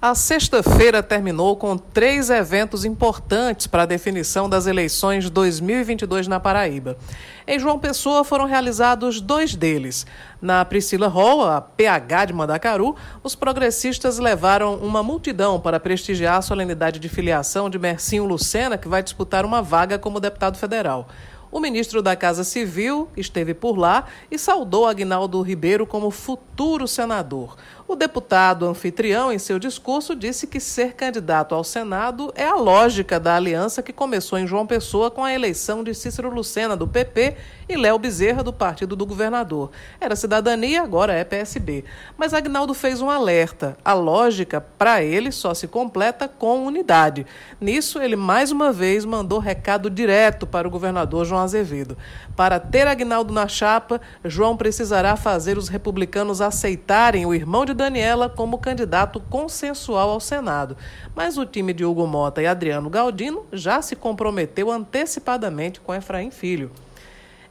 A 0.00 0.14
sexta-feira 0.14 1.02
terminou 1.02 1.56
com 1.56 1.78
três 1.78 2.28
eventos 2.28 2.84
importantes 2.84 3.66
para 3.66 3.84
a 3.84 3.86
definição 3.86 4.46
das 4.46 4.66
eleições 4.66 5.30
2022 5.30 6.28
na 6.28 6.38
Paraíba. 6.38 6.98
Em 7.46 7.58
João 7.58 7.78
Pessoa 7.78 8.22
foram 8.22 8.44
realizados 8.44 9.22
dois 9.22 9.54
deles. 9.54 10.06
Na 10.40 10.62
Priscila 10.66 11.08
Hall, 11.08 11.46
a 11.46 11.62
PH 11.62 12.26
de 12.26 12.34
Mandacaru, 12.34 12.94
os 13.22 13.34
progressistas 13.34 14.18
levaram 14.18 14.74
uma 14.74 15.02
multidão 15.02 15.58
para 15.58 15.80
prestigiar 15.80 16.36
a 16.36 16.42
solenidade 16.42 17.00
de 17.00 17.08
filiação 17.08 17.70
de 17.70 17.78
Mercinho 17.78 18.26
Lucena, 18.26 18.76
que 18.76 18.88
vai 18.88 19.02
disputar 19.02 19.46
uma 19.46 19.62
vaga 19.62 19.98
como 19.98 20.20
deputado 20.20 20.58
federal. 20.58 21.08
O 21.50 21.60
ministro 21.60 22.02
da 22.02 22.14
Casa 22.14 22.44
Civil 22.44 23.08
esteve 23.16 23.54
por 23.54 23.78
lá 23.78 24.04
e 24.30 24.38
saudou 24.38 24.86
Agnaldo 24.86 25.40
Ribeiro 25.40 25.86
como 25.86 26.10
futuro 26.10 26.86
senador. 26.86 27.56
O 27.88 27.94
deputado 27.94 28.66
anfitrião, 28.66 29.30
em 29.30 29.38
seu 29.38 29.60
discurso, 29.60 30.16
disse 30.16 30.48
que 30.48 30.58
ser 30.58 30.94
candidato 30.94 31.54
ao 31.54 31.62
Senado 31.62 32.32
é 32.34 32.44
a 32.44 32.56
lógica 32.56 33.20
da 33.20 33.36
aliança 33.36 33.80
que 33.80 33.92
começou 33.92 34.40
em 34.40 34.46
João 34.46 34.66
Pessoa 34.66 35.08
com 35.08 35.22
a 35.22 35.32
eleição 35.32 35.84
de 35.84 35.94
Cícero 35.94 36.28
Lucena, 36.28 36.76
do 36.76 36.88
PP, 36.88 37.36
e 37.68 37.76
Léo 37.76 37.98
Bezerra, 37.98 38.42
do 38.42 38.52
partido 38.52 38.94
do 38.94 39.06
governador. 39.06 39.70
Era 40.00 40.16
cidadania, 40.16 40.82
agora 40.82 41.12
é 41.12 41.24
PSB. 41.24 41.84
Mas 42.16 42.32
Agnaldo 42.32 42.74
fez 42.74 43.00
um 43.00 43.10
alerta. 43.10 43.76
A 43.84 43.92
lógica, 43.92 44.60
para 44.60 45.02
ele, 45.02 45.32
só 45.32 45.52
se 45.54 45.66
completa 45.66 46.28
com 46.28 46.64
unidade. 46.64 47.26
Nisso, 47.60 48.00
ele 48.00 48.16
mais 48.16 48.50
uma 48.50 48.72
vez 48.72 49.04
mandou 49.04 49.38
recado 49.38 49.90
direto 49.90 50.46
para 50.46 50.66
o 50.66 50.70
governador 50.70 51.24
João 51.24 51.42
Azevedo. 51.42 51.96
Para 52.36 52.60
ter 52.60 52.86
Agnaldo 52.86 53.32
na 53.32 53.48
chapa, 53.48 54.00
João 54.24 54.56
precisará 54.56 55.16
fazer 55.16 55.58
os 55.58 55.68
republicanos 55.68 56.40
aceitarem 56.40 57.26
o 57.26 57.34
irmão 57.34 57.64
de 57.64 57.75
Daniela 57.76 58.28
como 58.28 58.58
candidato 58.58 59.20
consensual 59.20 60.10
ao 60.10 60.18
Senado. 60.18 60.76
Mas 61.14 61.38
o 61.38 61.46
time 61.46 61.72
de 61.72 61.84
Hugo 61.84 62.06
Mota 62.06 62.42
e 62.42 62.46
Adriano 62.46 62.90
Galdino 62.90 63.46
já 63.52 63.80
se 63.80 63.94
comprometeu 63.94 64.70
antecipadamente 64.70 65.80
com 65.80 65.94
Efraim 65.94 66.30
Filho. 66.30 66.72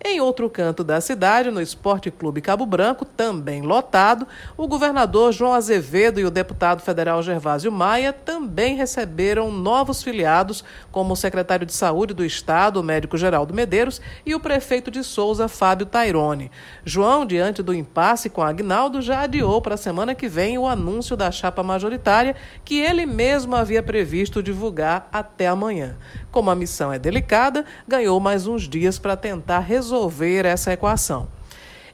Em 0.07 0.21
outro 0.21 0.47
canto 0.51 0.83
da 0.83 1.01
cidade, 1.01 1.49
no 1.49 1.59
Esporte 1.59 2.11
Clube 2.11 2.39
Cabo 2.39 2.63
Branco, 2.63 3.03
também 3.03 3.63
lotado, 3.63 4.27
o 4.55 4.67
governador 4.67 5.33
João 5.33 5.51
Azevedo 5.51 6.19
e 6.19 6.25
o 6.25 6.29
deputado 6.29 6.83
federal 6.83 7.23
Gervásio 7.23 7.71
Maia 7.71 8.13
também 8.13 8.75
receberam 8.75 9.51
novos 9.51 10.03
filiados, 10.03 10.63
como 10.91 11.13
o 11.13 11.15
secretário 11.15 11.65
de 11.65 11.73
Saúde 11.73 12.13
do 12.13 12.23
Estado, 12.23 12.79
o 12.79 12.83
médico 12.83 13.17
Geraldo 13.17 13.51
Medeiros, 13.51 13.99
e 14.23 14.35
o 14.35 14.39
prefeito 14.39 14.91
de 14.91 15.03
Souza, 15.03 15.47
Fábio 15.47 15.87
Tairone. 15.87 16.51
João, 16.85 17.25
diante 17.25 17.63
do 17.63 17.73
impasse 17.73 18.29
com 18.29 18.43
Agnaldo, 18.43 19.01
já 19.01 19.21
adiou 19.21 19.59
para 19.59 19.73
a 19.73 19.77
semana 19.77 20.13
que 20.13 20.27
vem 20.27 20.55
o 20.55 20.67
anúncio 20.67 21.17
da 21.17 21.31
chapa 21.31 21.63
majoritária, 21.63 22.35
que 22.63 22.79
ele 22.79 23.07
mesmo 23.07 23.55
havia 23.55 23.81
previsto 23.81 24.43
divulgar 24.43 25.09
até 25.11 25.47
amanhã. 25.47 25.97
Como 26.31 26.51
a 26.51 26.55
missão 26.55 26.93
é 26.93 26.99
delicada, 26.99 27.65
ganhou 27.87 28.19
mais 28.19 28.45
uns 28.45 28.69
dias 28.69 28.99
para 28.99 29.17
tentar 29.17 29.61
resolver 29.61 29.94
resolver 29.95 30.45
essa 30.45 30.73
equação. 30.73 31.29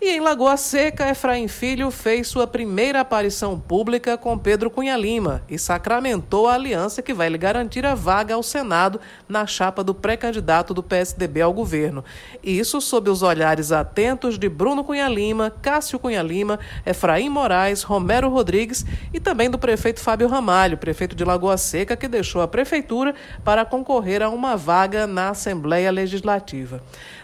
E 0.04 0.10
em 0.10 0.20
Lagoa 0.20 0.58
Seca, 0.58 1.12
Efraim 1.12 1.48
Filho 1.48 1.92
fez 1.92 2.28
sua 2.28 2.48
primeira 2.48 3.02
aparição 3.02 3.60
pública 3.60 4.18
com 4.18 4.36
Pedro 4.36 4.68
Cunha 4.72 4.98
Lima 4.98 5.44
e 5.48 5.60
sacramentou 5.60 6.48
a 6.48 6.56
aliança 6.56 7.04
que 7.04 7.14
vai 7.14 7.30
lhe 7.30 7.38
garantir 7.38 7.86
a 7.86 7.94
vaga 7.94 8.34
ao 8.34 8.42
Senado 8.42 9.00
na 9.30 9.46
chapa 9.46 9.84
do 9.84 9.94
pré-candidato 9.94 10.74
do 10.74 10.82
PSDB 10.82 11.42
ao 11.42 11.54
governo. 11.54 12.04
Isso 12.44 12.82
sob 12.82 13.12
os 13.12 13.22
olhares 13.22 13.72
atentos 13.72 14.40
de 14.40 14.50
Bruno 14.50 14.84
Cunha 14.84 15.08
Lima, 15.08 15.54
Cássio 15.62 16.00
Cunha 16.00 16.24
Lima, 16.24 16.60
Efraim 16.84 17.30
Moraes, 17.30 17.84
Romero 17.84 18.28
Rodrigues 18.28 18.84
e 19.14 19.20
também 19.20 19.52
do 19.52 19.60
prefeito 19.60 20.00
Fábio 20.00 20.28
Ramalho, 20.28 20.80
prefeito 20.80 21.16
de 21.16 21.24
Lagoa 21.24 21.58
Seca, 21.58 21.96
que 21.96 22.08
deixou 22.08 22.42
a 22.42 22.48
prefeitura 22.48 23.14
para 23.44 23.64
concorrer 23.66 24.24
a 24.24 24.30
uma 24.30 24.58
vaga 24.58 25.06
na 25.06 25.30
Assembleia 25.30 25.92
Legislativa. 25.92 26.82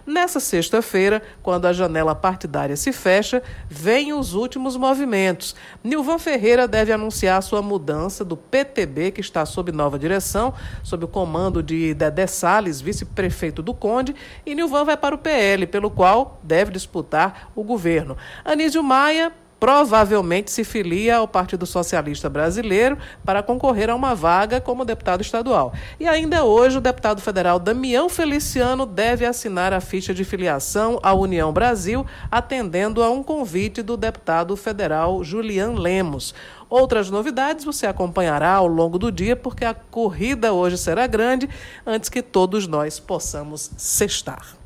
Nessa 0.08 0.40
sexta-feira, 0.40 1.22
quando 1.44 1.66
a 1.66 1.74
janela 1.74 2.16
partidária 2.16 2.78
se 2.78 2.94
fecha, 2.94 3.44
vêm 3.70 4.14
os 4.14 4.34
últimos 4.34 4.78
movimentos. 4.78 5.54
Nilvan 5.84 6.18
Ferreira 6.18 6.66
deve 6.66 6.94
anunciar 6.94 7.44
sua 7.44 7.62
mudança 7.62 8.24
do 8.24 8.38
PTB, 8.38 9.12
que 9.12 9.20
está 9.20 9.46
sob 9.46 9.70
nova 9.70 10.00
direção, 10.00 10.54
sob 10.82 11.04
o 11.04 11.10
comando 11.10 11.62
de 11.62 11.94
Dedé 11.94 12.26
Salles, 12.26 12.80
vice-prefeito 12.80 13.62
do 13.62 13.74
Conde, 13.74 14.16
e 14.46 14.56
Nilvan 14.56 14.86
vai 14.86 14.96
para 14.96 15.14
o 15.14 15.18
PL, 15.18 15.68
pelo 15.68 15.92
qual 15.92 16.40
deve 16.42 16.72
disputar 16.72 17.52
o 17.54 17.62
governo. 17.62 18.16
Anísio 18.46 18.82
Maia 18.82 19.34
provavelmente 19.60 20.52
se 20.52 20.64
filia 20.64 21.18
ao 21.18 21.28
Partido 21.28 21.66
Socialista 21.66 22.30
Brasileiro 22.30 22.98
para 23.26 23.42
concorrer 23.42 23.90
a 23.90 23.96
uma 23.96 24.14
vaga 24.14 24.62
como 24.62 24.86
deputado 24.86 25.22
estadual. 25.22 25.74
E 26.00 26.08
ainda 26.08 26.44
hoje, 26.44 26.78
o 26.78 26.82
deputado 26.82 27.22
federal 27.22 27.60
Damião 27.60 28.10
Feliciano 28.10 28.86
deve 28.86 29.26
assinar 29.26 29.74
a 29.74 29.82
ficha 29.82 30.14
de 30.14 30.24
filiação 30.24 31.00
à 31.02 31.14
União 31.14 31.52
Brasil, 31.52 32.06
atendendo 32.30 33.04
a 33.04 33.10
um 33.10 33.24
convite 33.24 33.82
do 33.82 33.98
deputado 33.98 34.56
federal 34.56 35.24
Julian 35.24 35.72
Lemos. 35.72 36.34
Outras 36.70 37.10
novidades 37.10 37.64
você 37.64 37.88
acompanhará 37.88 38.54
ao 38.54 38.68
longo 38.68 39.00
do 39.00 39.12
dia, 39.12 39.36
porque 39.36 39.64
a 39.64 39.74
corrida 39.74 40.52
hoje 40.52 40.78
será 40.78 41.08
grande, 41.08 41.50
antes 41.86 42.10
que 42.10 42.22
todos 42.22 42.68
nós 42.68 43.00
possamos 43.00 43.72
sextar. 43.78 44.57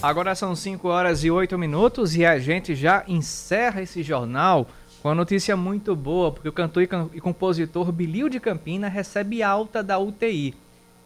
Agora 0.00 0.32
são 0.36 0.54
5 0.54 0.86
horas 0.86 1.24
e 1.24 1.30
8 1.30 1.58
minutos 1.58 2.14
e 2.14 2.24
a 2.24 2.38
gente 2.38 2.76
já 2.76 3.02
encerra 3.08 3.82
esse 3.82 4.00
jornal 4.00 4.68
com 5.02 5.08
uma 5.08 5.14
notícia 5.14 5.56
muito 5.56 5.96
boa, 5.96 6.30
porque 6.30 6.48
o 6.48 6.52
cantor 6.52 6.84
e 7.12 7.20
compositor 7.20 7.90
Bilil 7.90 8.28
de 8.28 8.38
Campina 8.38 8.86
recebe 8.86 9.42
alta 9.42 9.82
da 9.82 9.98
UTI. 9.98 10.54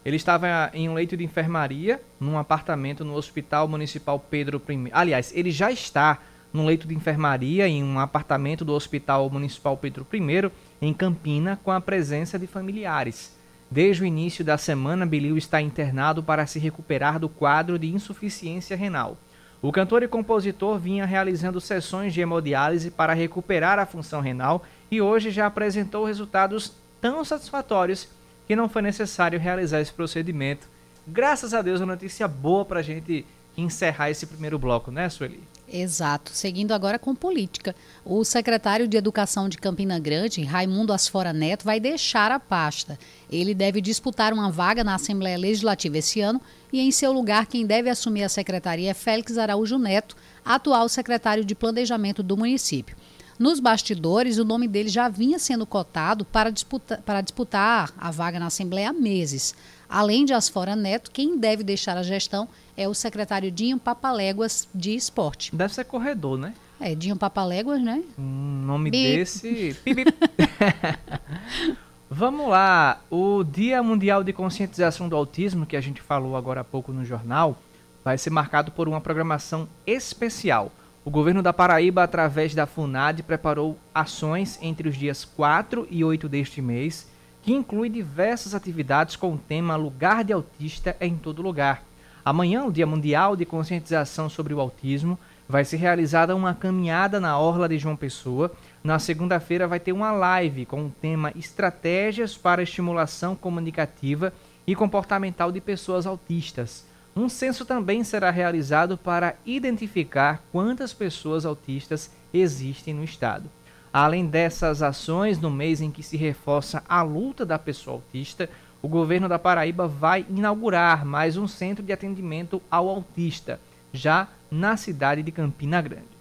Ele 0.05 0.15
estava 0.15 0.69
em 0.75 0.87
um 0.87 0.93
leito 0.93 1.17
de 1.17 1.23
enfermaria, 1.23 1.99
num 2.19 2.37
apartamento 2.37 3.03
no 3.03 3.15
Hospital 3.15 3.67
Municipal 3.67 4.19
Pedro 4.19 4.61
I. 4.69 4.89
Aliás, 4.91 5.31
ele 5.35 5.49
já 5.49 5.71
está 5.71 6.19
num 6.53 6.63
leito 6.63 6.87
de 6.87 6.93
enfermaria 6.93 7.67
em 7.67 7.83
um 7.83 7.99
apartamento 7.99 8.63
do 8.63 8.73
Hospital 8.73 9.27
Municipal 9.27 9.75
Pedro 9.75 10.05
I, 10.13 10.51
em 10.79 10.93
Campina, 10.93 11.59
com 11.63 11.71
a 11.71 11.81
presença 11.81 12.37
de 12.37 12.45
familiares. 12.45 13.33
Desde 13.73 14.03
o 14.03 14.05
início 14.05 14.45
da 14.45 14.55
semana, 14.55 15.03
Bilil 15.03 15.35
está 15.35 15.59
internado 15.59 16.21
para 16.21 16.45
se 16.45 16.59
recuperar 16.59 17.17
do 17.17 17.27
quadro 17.27 17.79
de 17.79 17.87
insuficiência 17.87 18.77
renal. 18.77 19.17
O 19.63 19.71
cantor 19.71 20.03
e 20.03 20.07
compositor 20.07 20.77
vinha 20.77 21.07
realizando 21.07 21.59
sessões 21.59 22.13
de 22.13 22.21
hemodiálise 22.21 22.91
para 22.91 23.15
recuperar 23.15 23.79
a 23.79 23.85
função 23.87 24.21
renal 24.21 24.63
e 24.91 25.01
hoje 25.01 25.31
já 25.31 25.47
apresentou 25.47 26.05
resultados 26.05 26.71
tão 27.01 27.25
satisfatórios 27.25 28.07
que 28.47 28.55
não 28.55 28.69
foi 28.69 28.83
necessário 28.83 29.39
realizar 29.39 29.81
esse 29.81 29.91
procedimento. 29.91 30.69
Graças 31.07 31.51
a 31.51 31.63
Deus, 31.63 31.81
uma 31.81 31.93
notícia 31.93 32.27
boa 32.27 32.63
para 32.63 32.81
a 32.81 32.83
gente 32.83 33.25
encerrar 33.57 34.11
esse 34.11 34.27
primeiro 34.27 34.59
bloco, 34.59 34.91
né, 34.91 35.09
Sueli? 35.09 35.41
Exato. 35.75 36.29
Seguindo 36.31 36.71
agora 36.71 36.99
com 36.99 37.15
política. 37.15 37.75
O 38.05 38.23
secretário 38.23 38.87
de 38.87 38.95
Educação 38.95 39.49
de 39.49 39.57
Campina 39.57 39.97
Grande, 39.97 40.43
Raimundo 40.43 40.93
Asfora 40.93 41.33
Neto, 41.33 41.65
vai 41.65 41.79
deixar 41.79 42.31
a 42.31 42.39
pasta. 42.39 42.99
Ele 43.27 43.55
deve 43.55 43.81
disputar 43.81 44.33
uma 44.33 44.51
vaga 44.51 44.83
na 44.83 44.93
Assembleia 44.93 45.35
Legislativa 45.35 45.97
esse 45.97 46.21
ano 46.21 46.39
e, 46.71 46.79
em 46.79 46.91
seu 46.91 47.11
lugar, 47.11 47.47
quem 47.47 47.65
deve 47.65 47.89
assumir 47.89 48.23
a 48.23 48.29
secretaria 48.29 48.91
é 48.91 48.93
Félix 48.93 49.35
Araújo 49.35 49.79
Neto, 49.79 50.15
atual 50.45 50.87
secretário 50.87 51.43
de 51.43 51.55
Planejamento 51.55 52.21
do 52.21 52.37
município. 52.37 52.95
Nos 53.39 53.59
bastidores, 53.59 54.37
o 54.37 54.45
nome 54.45 54.67
dele 54.67 54.89
já 54.89 55.09
vinha 55.09 55.39
sendo 55.39 55.65
cotado 55.65 56.23
para 56.23 56.51
disputar, 56.51 57.01
para 57.01 57.19
disputar 57.21 57.91
a 57.97 58.11
vaga 58.11 58.39
na 58.39 58.45
Assembleia 58.45 58.91
há 58.91 58.93
meses. 58.93 59.55
Além 59.93 60.25
de 60.25 60.33
Asfora 60.33 60.75
Neto, 60.75 61.11
quem 61.11 61.37
deve 61.37 61.63
deixar 61.63 61.95
a 61.97 62.01
gestão 62.01 62.49
é 62.75 62.87
o 62.87 62.95
secretário 62.95 63.51
Dinho 63.51 63.77
Papaléguas 63.77 64.67
de 64.73 64.95
Esporte. 64.95 65.55
Deve 65.55 65.71
ser 65.71 65.83
corredor, 65.83 66.35
né? 66.35 66.55
É, 66.81 66.95
Dinho 66.95 67.15
Papaléguas, 67.15 67.79
né? 67.79 68.01
Um 68.17 68.63
nome 68.65 68.89
bip. 68.89 69.17
desse. 69.17 69.77
Vamos 72.09 72.49
lá. 72.49 73.01
O 73.07 73.43
Dia 73.43 73.83
Mundial 73.83 74.23
de 74.23 74.33
Conscientização 74.33 75.07
do 75.07 75.15
Autismo, 75.15 75.63
que 75.63 75.77
a 75.77 75.81
gente 75.81 76.01
falou 76.01 76.35
agora 76.35 76.61
há 76.61 76.63
pouco 76.63 76.91
no 76.91 77.05
jornal, 77.05 77.55
vai 78.03 78.17
ser 78.17 78.31
marcado 78.31 78.71
por 78.71 78.89
uma 78.89 78.99
programação 78.99 79.69
especial. 79.85 80.71
O 81.05 81.11
governo 81.11 81.43
da 81.43 81.53
Paraíba, 81.53 82.01
através 82.01 82.55
da 82.55 82.65
FUNAD, 82.65 83.21
preparou 83.21 83.77
ações 83.93 84.57
entre 84.59 84.89
os 84.89 84.97
dias 84.97 85.23
4 85.23 85.87
e 85.91 86.03
8 86.03 86.27
deste 86.27 86.63
mês, 86.63 87.12
que 87.43 87.53
inclui 87.53 87.89
diversas 87.89 88.55
atividades 88.55 89.17
com 89.17 89.33
o 89.33 89.37
tema 89.37 89.75
Lugar 89.75 90.23
de 90.23 90.31
Autista 90.31 90.95
em 90.99 91.17
Todo 91.17 91.41
Lugar. 91.41 91.83
Amanhã, 92.23 92.63
o 92.63 92.71
Dia 92.71 92.87
Mundial 92.87 93.35
de 93.35 93.45
Conscientização 93.45 94.29
sobre 94.29 94.53
o 94.53 94.61
Autismo, 94.61 95.19
vai 95.47 95.65
ser 95.65 95.75
realizada 95.75 96.33
uma 96.33 96.53
caminhada 96.53 97.19
na 97.19 97.37
Orla 97.37 97.67
de 97.67 97.77
João 97.77 97.97
Pessoa. 97.97 98.49
Na 98.81 98.97
segunda-feira 98.97 99.67
vai 99.67 99.77
ter 99.77 99.91
uma 99.91 100.13
live 100.13 100.65
com 100.65 100.85
o 100.85 100.89
tema 101.01 101.33
Estratégias 101.35 102.37
para 102.37 102.63
Estimulação 102.63 103.35
Comunicativa 103.35 104.31
e 104.65 104.73
Comportamental 104.73 105.51
de 105.51 105.59
Pessoas 105.59 106.07
Autistas. 106.07 106.85
Um 107.13 107.27
censo 107.27 107.65
também 107.65 108.05
será 108.05 108.31
realizado 108.31 108.97
para 108.97 109.35
identificar 109.45 110.41
quantas 110.49 110.93
pessoas 110.93 111.45
autistas 111.45 112.09
existem 112.33 112.93
no 112.93 113.03
estado. 113.03 113.49
Além 113.93 114.25
dessas 114.25 114.81
ações, 114.81 115.37
no 115.39 115.51
mês 115.51 115.79
em 115.79 115.91
que 115.91 116.01
se 116.01 116.17
reforça 116.17 116.81
a 116.89 117.03
luta 117.03 117.45
da 117.45 117.59
pessoa 117.59 117.97
autista, 117.97 118.49
o 118.81 118.87
governo 118.87 119.29
da 119.29 119.37
Paraíba 119.37 119.87
vai 119.87 120.25
inaugurar 120.27 121.05
mais 121.05 121.37
um 121.37 121.47
centro 121.47 121.85
de 121.85 121.93
atendimento 121.93 122.59
ao 122.71 122.89
autista, 122.89 123.59
já 123.93 124.27
na 124.49 124.75
cidade 124.77 125.21
de 125.21 125.31
Campina 125.31 125.79
Grande. 125.79 126.13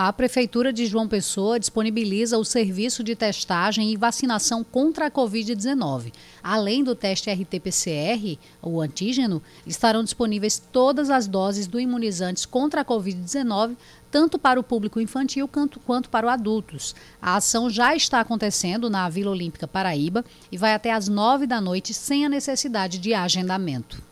A 0.00 0.12
Prefeitura 0.12 0.72
de 0.72 0.86
João 0.86 1.08
Pessoa 1.08 1.58
disponibiliza 1.58 2.38
o 2.38 2.44
serviço 2.44 3.02
de 3.02 3.16
testagem 3.16 3.90
e 3.90 3.96
vacinação 3.96 4.62
contra 4.62 5.06
a 5.06 5.10
Covid-19. 5.10 6.12
Além 6.40 6.84
do 6.84 6.94
teste 6.94 7.28
RT-PCR, 7.28 8.38
o 8.62 8.80
antígeno, 8.80 9.42
estarão 9.66 10.04
disponíveis 10.04 10.56
todas 10.56 11.10
as 11.10 11.26
doses 11.26 11.66
do 11.66 11.80
imunizantes 11.80 12.46
contra 12.46 12.82
a 12.82 12.84
Covid-19, 12.84 13.76
tanto 14.10 14.38
para 14.38 14.58
o 14.58 14.62
público 14.62 15.00
infantil 15.00 15.48
quanto 15.84 16.08
para 16.08 16.26
os 16.26 16.32
adultos. 16.32 16.94
A 17.20 17.36
ação 17.36 17.68
já 17.68 17.94
está 17.94 18.20
acontecendo 18.20 18.88
na 18.88 19.08
Vila 19.08 19.30
Olímpica 19.30 19.66
Paraíba 19.66 20.24
e 20.50 20.56
vai 20.56 20.74
até 20.74 20.92
às 20.92 21.08
nove 21.08 21.46
da 21.46 21.60
noite 21.60 21.92
sem 21.92 22.24
a 22.24 22.28
necessidade 22.28 22.98
de 22.98 23.14
agendamento. 23.14 24.02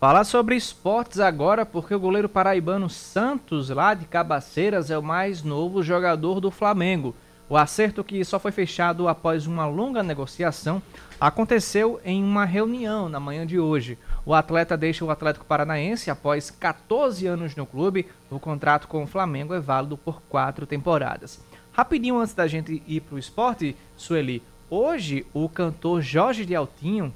Falar 0.00 0.24
sobre 0.24 0.54
esportes 0.54 1.18
agora, 1.18 1.64
porque 1.64 1.94
o 1.94 1.98
goleiro 2.00 2.28
paraibano 2.28 2.90
Santos, 2.90 3.70
lá 3.70 3.94
de 3.94 4.04
Cabaceiras, 4.04 4.90
é 4.90 4.98
o 4.98 5.02
mais 5.02 5.42
novo 5.42 5.82
jogador 5.82 6.40
do 6.40 6.50
Flamengo. 6.50 7.14
O 7.54 7.56
acerto, 7.56 8.02
que 8.02 8.24
só 8.24 8.40
foi 8.40 8.50
fechado 8.50 9.06
após 9.06 9.46
uma 9.46 9.64
longa 9.64 10.02
negociação, 10.02 10.82
aconteceu 11.20 12.00
em 12.04 12.20
uma 12.20 12.44
reunião 12.44 13.08
na 13.08 13.20
manhã 13.20 13.46
de 13.46 13.60
hoje. 13.60 13.96
O 14.26 14.34
atleta 14.34 14.76
deixa 14.76 15.04
o 15.04 15.10
Atlético 15.10 15.44
Paranaense 15.44 16.10
após 16.10 16.50
14 16.50 17.24
anos 17.28 17.54
no 17.54 17.64
clube. 17.64 18.08
O 18.28 18.40
contrato 18.40 18.88
com 18.88 19.04
o 19.04 19.06
Flamengo 19.06 19.54
é 19.54 19.60
válido 19.60 19.96
por 19.96 20.20
quatro 20.22 20.66
temporadas. 20.66 21.40
Rapidinho 21.72 22.18
antes 22.18 22.34
da 22.34 22.48
gente 22.48 22.82
ir 22.88 23.02
para 23.02 23.14
o 23.14 23.20
esporte, 23.20 23.76
Sueli, 23.96 24.42
hoje 24.68 25.24
o 25.32 25.48
cantor 25.48 26.02
Jorge 26.02 26.44
de 26.44 26.56
Altinho, 26.56 27.14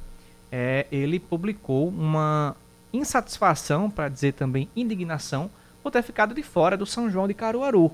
é, 0.53 0.87
ele 0.93 1.19
publicou 1.19 1.89
uma 1.89 2.55
insatisfação, 2.93 3.91
para 3.91 4.09
dizer 4.09 4.35
também 4.35 4.69
indignação, 4.77 5.51
por 5.83 5.91
ter 5.91 6.03
ficado 6.05 6.33
de 6.33 6.45
fora 6.45 6.77
do 6.77 6.87
São 6.87 7.11
João 7.11 7.27
de 7.27 7.35
Caruaru. 7.35 7.91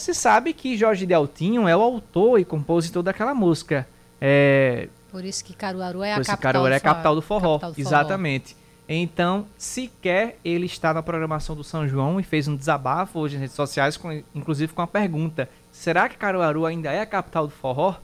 Se 0.00 0.14
sabe 0.14 0.54
que 0.54 0.78
Jorge 0.78 1.04
Deltinho 1.04 1.68
é 1.68 1.76
o 1.76 1.82
autor 1.82 2.40
e 2.40 2.44
compositor 2.44 3.02
daquela 3.02 3.34
música. 3.34 3.86
É... 4.18 4.88
Por 5.12 5.24
isso 5.24 5.44
que 5.44 5.52
Caruaru 5.52 6.02
é 6.02 6.14
a 6.14 6.16
capital, 6.16 6.38
Caruaru 6.38 6.72
é 6.72 6.76
a 6.76 6.80
capital 6.80 7.14
do 7.14 7.20
forró. 7.20 7.58
Capital 7.58 7.72
do 7.72 7.74
forró. 7.76 7.88
Exatamente. 7.88 8.56
Então, 8.88 9.46
sequer 9.58 10.38
ele 10.42 10.64
está 10.64 10.94
na 10.94 11.02
programação 11.02 11.54
do 11.54 11.62
São 11.62 11.86
João 11.86 12.18
e 12.18 12.22
fez 12.22 12.48
um 12.48 12.56
desabafo 12.56 13.18
hoje 13.18 13.34
nas 13.34 13.42
redes 13.42 13.54
sociais, 13.54 13.98
com, 13.98 14.10
inclusive 14.34 14.72
com 14.72 14.80
a 14.80 14.86
pergunta: 14.86 15.50
será 15.70 16.08
que 16.08 16.16
Caruaru 16.16 16.64
ainda 16.64 16.90
é 16.90 17.02
a 17.02 17.06
capital 17.06 17.46
do 17.46 17.52
forró? 17.52 17.96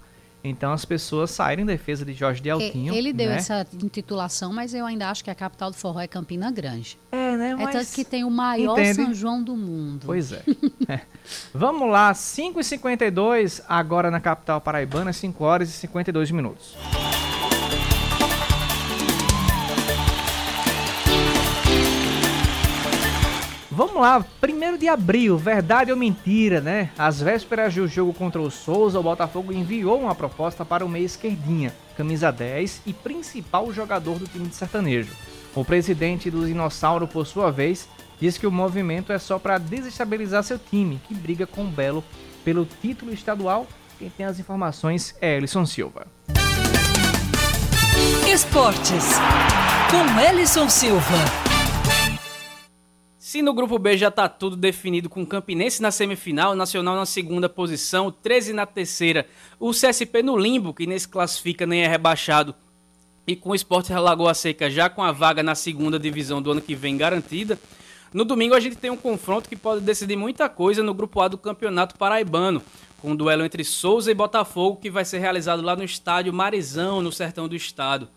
Então 0.43 0.73
as 0.73 0.85
pessoas 0.85 1.31
saíram 1.31 1.63
em 1.63 1.67
defesa 1.67 2.05
de 2.05 2.13
Jorge 2.13 2.41
de 2.41 2.49
Altinho. 2.51 2.95
Ele 2.95 3.13
deu 3.13 3.31
né? 3.31 3.37
essa 3.37 3.67
intitulação, 3.83 4.53
mas 4.53 4.75
eu 4.75 4.87
ainda 4.87 5.11
acho 5.11 5.25
que 5.25 5.31
a 5.31 5.35
capital 5.35 5.71
do 5.71 5.77
forró 5.77 6.01
é 6.01 6.07
Campina 6.07 6.51
Grande. 6.51 6.99
É, 7.11 7.37
né? 7.37 7.55
Mas... 7.57 7.75
É 7.75 7.79
tanto 7.79 7.93
que 7.93 8.05
tem 8.05 8.25
o 8.25 8.31
maior 8.31 8.79
Entende? 8.79 8.95
São 8.95 9.15
João 9.15 9.43
do 9.43 9.57
mundo. 9.57 10.05
Pois 10.07 10.33
é. 10.33 10.43
é. 10.89 11.01
Vamos 11.53 11.91
lá, 11.91 12.13
5h52, 12.13 13.63
agora 13.69 14.11
na 14.11 14.21
capital 14.21 14.61
paraibana, 14.61 15.13
5 15.13 15.43
horas 15.43 15.69
e 15.69 15.73
52 15.73 16.31
minutos. 16.31 16.77
Vamos 23.77 23.97
lá, 23.97 24.25
primeiro 24.41 24.79
de 24.79 24.89
abril, 24.89 25.37
verdade 25.37 25.91
ou 25.91 25.99
mentira, 25.99 26.63
né? 26.63 26.89
Às 26.97 27.21
vésperas 27.21 27.75
do 27.75 27.87
jogo 27.87 28.15
contra 28.15 28.41
o 28.41 28.51
Souza, 28.51 28.99
o 28.99 29.03
Botafogo 29.03 29.53
enviou 29.53 30.01
uma 30.01 30.15
proposta 30.15 30.65
para 30.65 30.83
o 30.83 30.89
meia 30.89 31.05
esquerdinha, 31.05 31.75
camisa 31.95 32.33
10 32.33 32.81
e 32.87 32.95
principal 32.95 33.71
jogador 33.75 34.19
do 34.19 34.27
time 34.27 34.49
de 34.49 34.55
sertanejo. 34.55 35.13
O 35.55 35.63
presidente 35.63 36.31
do 36.31 36.47
Dinossauro, 36.47 37.07
por 37.07 37.27
sua 37.27 37.53
vez, 37.53 37.87
diz 38.19 38.39
que 38.39 38.47
o 38.47 38.51
movimento 38.51 39.13
é 39.13 39.19
só 39.19 39.39
para 39.39 39.59
desestabilizar 39.59 40.43
seu 40.43 40.59
time, 40.59 40.99
que 41.07 41.13
briga 41.13 41.47
com 41.47 41.65
o 41.65 41.69
Belo 41.69 42.03
pelo 42.43 42.65
título 42.81 43.13
estadual. 43.13 43.67
Quem 43.99 44.09
tem 44.09 44.25
as 44.25 44.41
informações 44.41 45.15
é 45.21 45.37
Ellison 45.37 45.67
Silva. 45.67 46.07
Esportes, 48.27 49.05
com 49.91 50.19
Ellison 50.19 50.67
Silva. 50.67 51.46
Se 53.27 53.43
no 53.43 53.53
grupo 53.53 53.77
B 53.77 53.97
já 53.97 54.07
está 54.07 54.29
tudo 54.29 54.55
definido 54.55 55.11
com 55.11 55.21
o 55.21 55.27
Campinense 55.27 55.83
na 55.83 55.91
semifinal, 55.91 56.55
Nacional 56.55 56.95
na 56.95 57.05
segunda 57.05 57.49
posição, 57.49 58.09
13 58.09 58.53
na 58.53 58.65
terceira, 58.65 59.27
o 59.59 59.73
CSP 59.73 60.23
no 60.23 60.39
limbo, 60.39 60.73
que 60.73 60.87
nem 60.87 60.97
se 60.97 61.09
classifica 61.09 61.67
nem 61.67 61.83
é 61.83 61.89
rebaixado, 61.89 62.55
e 63.27 63.35
com 63.35 63.51
o 63.51 63.55
Esporte 63.57 63.93
Lagoa 63.93 64.33
Seca 64.33 64.71
já 64.71 64.89
com 64.89 65.03
a 65.03 65.11
vaga 65.11 65.43
na 65.43 65.57
segunda 65.57 65.99
divisão 65.99 66.41
do 66.41 66.53
ano 66.53 66.61
que 66.61 66.77
vem 66.77 66.97
garantida. 66.97 67.59
No 68.15 68.25
domingo 68.25 68.55
a 68.55 68.61
gente 68.61 68.77
tem 68.77 68.93
um 68.93 68.97
confronto 68.97 69.49
que 69.49 69.57
pode 69.57 69.81
decidir 69.81 70.15
muita 70.15 70.49
coisa 70.49 70.81
no 70.81 70.95
grupo 70.95 71.21
A 71.21 71.27
do 71.27 71.37
Campeonato 71.37 71.99
Paraibano, 71.99 72.63
com 73.03 73.11
um 73.11 73.17
duelo 73.17 73.45
entre 73.45 73.65
Souza 73.65 74.09
e 74.09 74.15
Botafogo 74.15 74.77
que 74.77 74.89
vai 74.89 75.05
ser 75.05 75.19
realizado 75.19 75.63
lá 75.63 75.75
no 75.75 75.83
estádio 75.83 76.33
Marizão, 76.33 77.03
no 77.03 77.11
sertão 77.11 77.49
do 77.49 77.57
estado. 77.57 78.09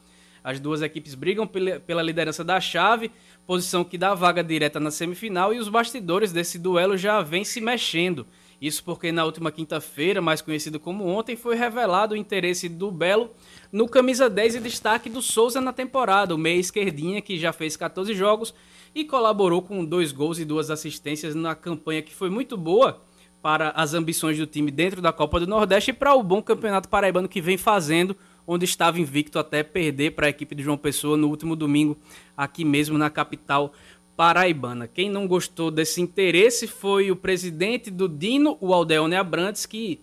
As 0.44 0.60
duas 0.60 0.82
equipes 0.82 1.16
brigam 1.16 1.46
pela 1.48 2.02
liderança 2.02 2.44
da 2.44 2.62
chave 2.62 3.12
posição 3.50 3.84
que 3.84 3.98
dá 3.98 4.14
vaga 4.14 4.44
direta 4.44 4.80
na 4.80 4.92
semifinal 4.92 5.52
e 5.52 5.58
os 5.58 5.68
bastidores 5.68 6.32
desse 6.32 6.60
duelo 6.60 6.96
já 6.96 7.20
vêm 7.20 7.44
se 7.44 7.60
mexendo. 7.60 8.28
Isso 8.62 8.84
porque 8.84 9.12
na 9.12 9.26
última 9.26 9.52
quinta-feira, 9.52 10.22
mais 10.22 10.40
conhecido 10.40 10.80
como 10.80 11.08
ontem, 11.08 11.36
foi 11.36 11.56
revelado 11.56 12.14
o 12.14 12.16
interesse 12.16 12.70
do 12.70 12.92
Belo 12.92 13.32
no 13.72 13.90
camisa 13.90 14.30
10 14.30 14.54
e 14.54 14.60
destaque 14.60 15.10
do 15.10 15.20
Souza 15.20 15.60
na 15.60 15.74
temporada, 15.74 16.36
o 16.36 16.38
meia 16.38 16.60
esquerdinha 16.60 17.24
que 17.24 17.40
já 17.40 17.52
fez 17.52 17.76
14 17.76 18.14
jogos 18.14 18.54
e 18.94 19.04
colaborou 19.04 19.64
com 19.64 19.84
dois 19.84 20.12
gols 20.12 20.38
e 20.38 20.46
duas 20.46 20.70
assistências 20.70 21.34
na 21.34 21.56
campanha 21.56 22.04
que 22.04 22.14
foi 22.14 22.30
muito 22.30 22.56
boa 22.56 23.02
para 23.42 23.70
as 23.70 23.96
ambições 23.96 24.38
do 24.38 24.46
time 24.46 24.70
dentro 24.70 25.02
da 25.02 25.12
Copa 25.12 25.40
do 25.40 25.48
Nordeste 25.48 25.90
e 25.90 25.94
para 25.94 26.14
o 26.14 26.22
bom 26.22 26.40
campeonato 26.40 26.88
paraibano 26.88 27.28
que 27.28 27.42
vem 27.42 27.58
fazendo, 27.58 28.16
onde 28.52 28.66
estava 28.66 29.00
invicto 29.00 29.38
até 29.38 29.62
perder 29.62 30.16
para 30.16 30.26
a 30.26 30.30
equipe 30.30 30.56
de 30.56 30.64
João 30.64 30.76
Pessoa 30.76 31.16
no 31.16 31.30
último 31.30 31.56
domingo, 31.56 31.96
aqui 32.36 32.66
mesmo 32.66 32.98
na 32.98 33.08
capital 33.08 33.72
paraibana. 34.18 34.88
Quem 34.88 35.08
não 35.08 35.28
gostou 35.28 35.70
desse 35.70 36.02
interesse 36.02 36.66
foi 36.66 37.12
o 37.12 37.16
presidente 37.16 37.92
do 37.92 38.10
Dino, 38.10 38.58
o 38.60 38.74
Aldeone 38.74 39.16
Abrantes, 39.16 39.68
que 39.68 40.02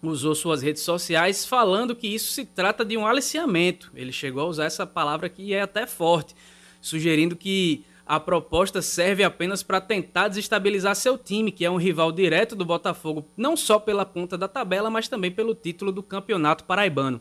usou 0.00 0.36
suas 0.36 0.62
redes 0.62 0.82
sociais 0.82 1.44
falando 1.44 1.96
que 1.96 2.06
isso 2.06 2.32
se 2.32 2.44
trata 2.44 2.84
de 2.84 2.96
um 2.96 3.08
aliciamento. 3.08 3.90
Ele 3.92 4.12
chegou 4.12 4.44
a 4.44 4.46
usar 4.46 4.66
essa 4.66 4.86
palavra 4.86 5.28
que 5.28 5.52
é 5.52 5.62
até 5.62 5.84
forte, 5.84 6.32
sugerindo 6.80 7.34
que 7.34 7.84
a 8.06 8.20
proposta 8.20 8.80
serve 8.82 9.24
apenas 9.24 9.64
para 9.64 9.80
tentar 9.80 10.28
desestabilizar 10.28 10.94
seu 10.94 11.18
time, 11.18 11.50
que 11.50 11.64
é 11.64 11.70
um 11.70 11.76
rival 11.76 12.12
direto 12.12 12.54
do 12.54 12.64
Botafogo, 12.64 13.26
não 13.36 13.56
só 13.56 13.80
pela 13.80 14.04
ponta 14.04 14.38
da 14.38 14.46
tabela, 14.46 14.90
mas 14.90 15.08
também 15.08 15.32
pelo 15.32 15.56
título 15.56 15.90
do 15.90 16.04
Campeonato 16.04 16.62
Paraibano. 16.64 17.20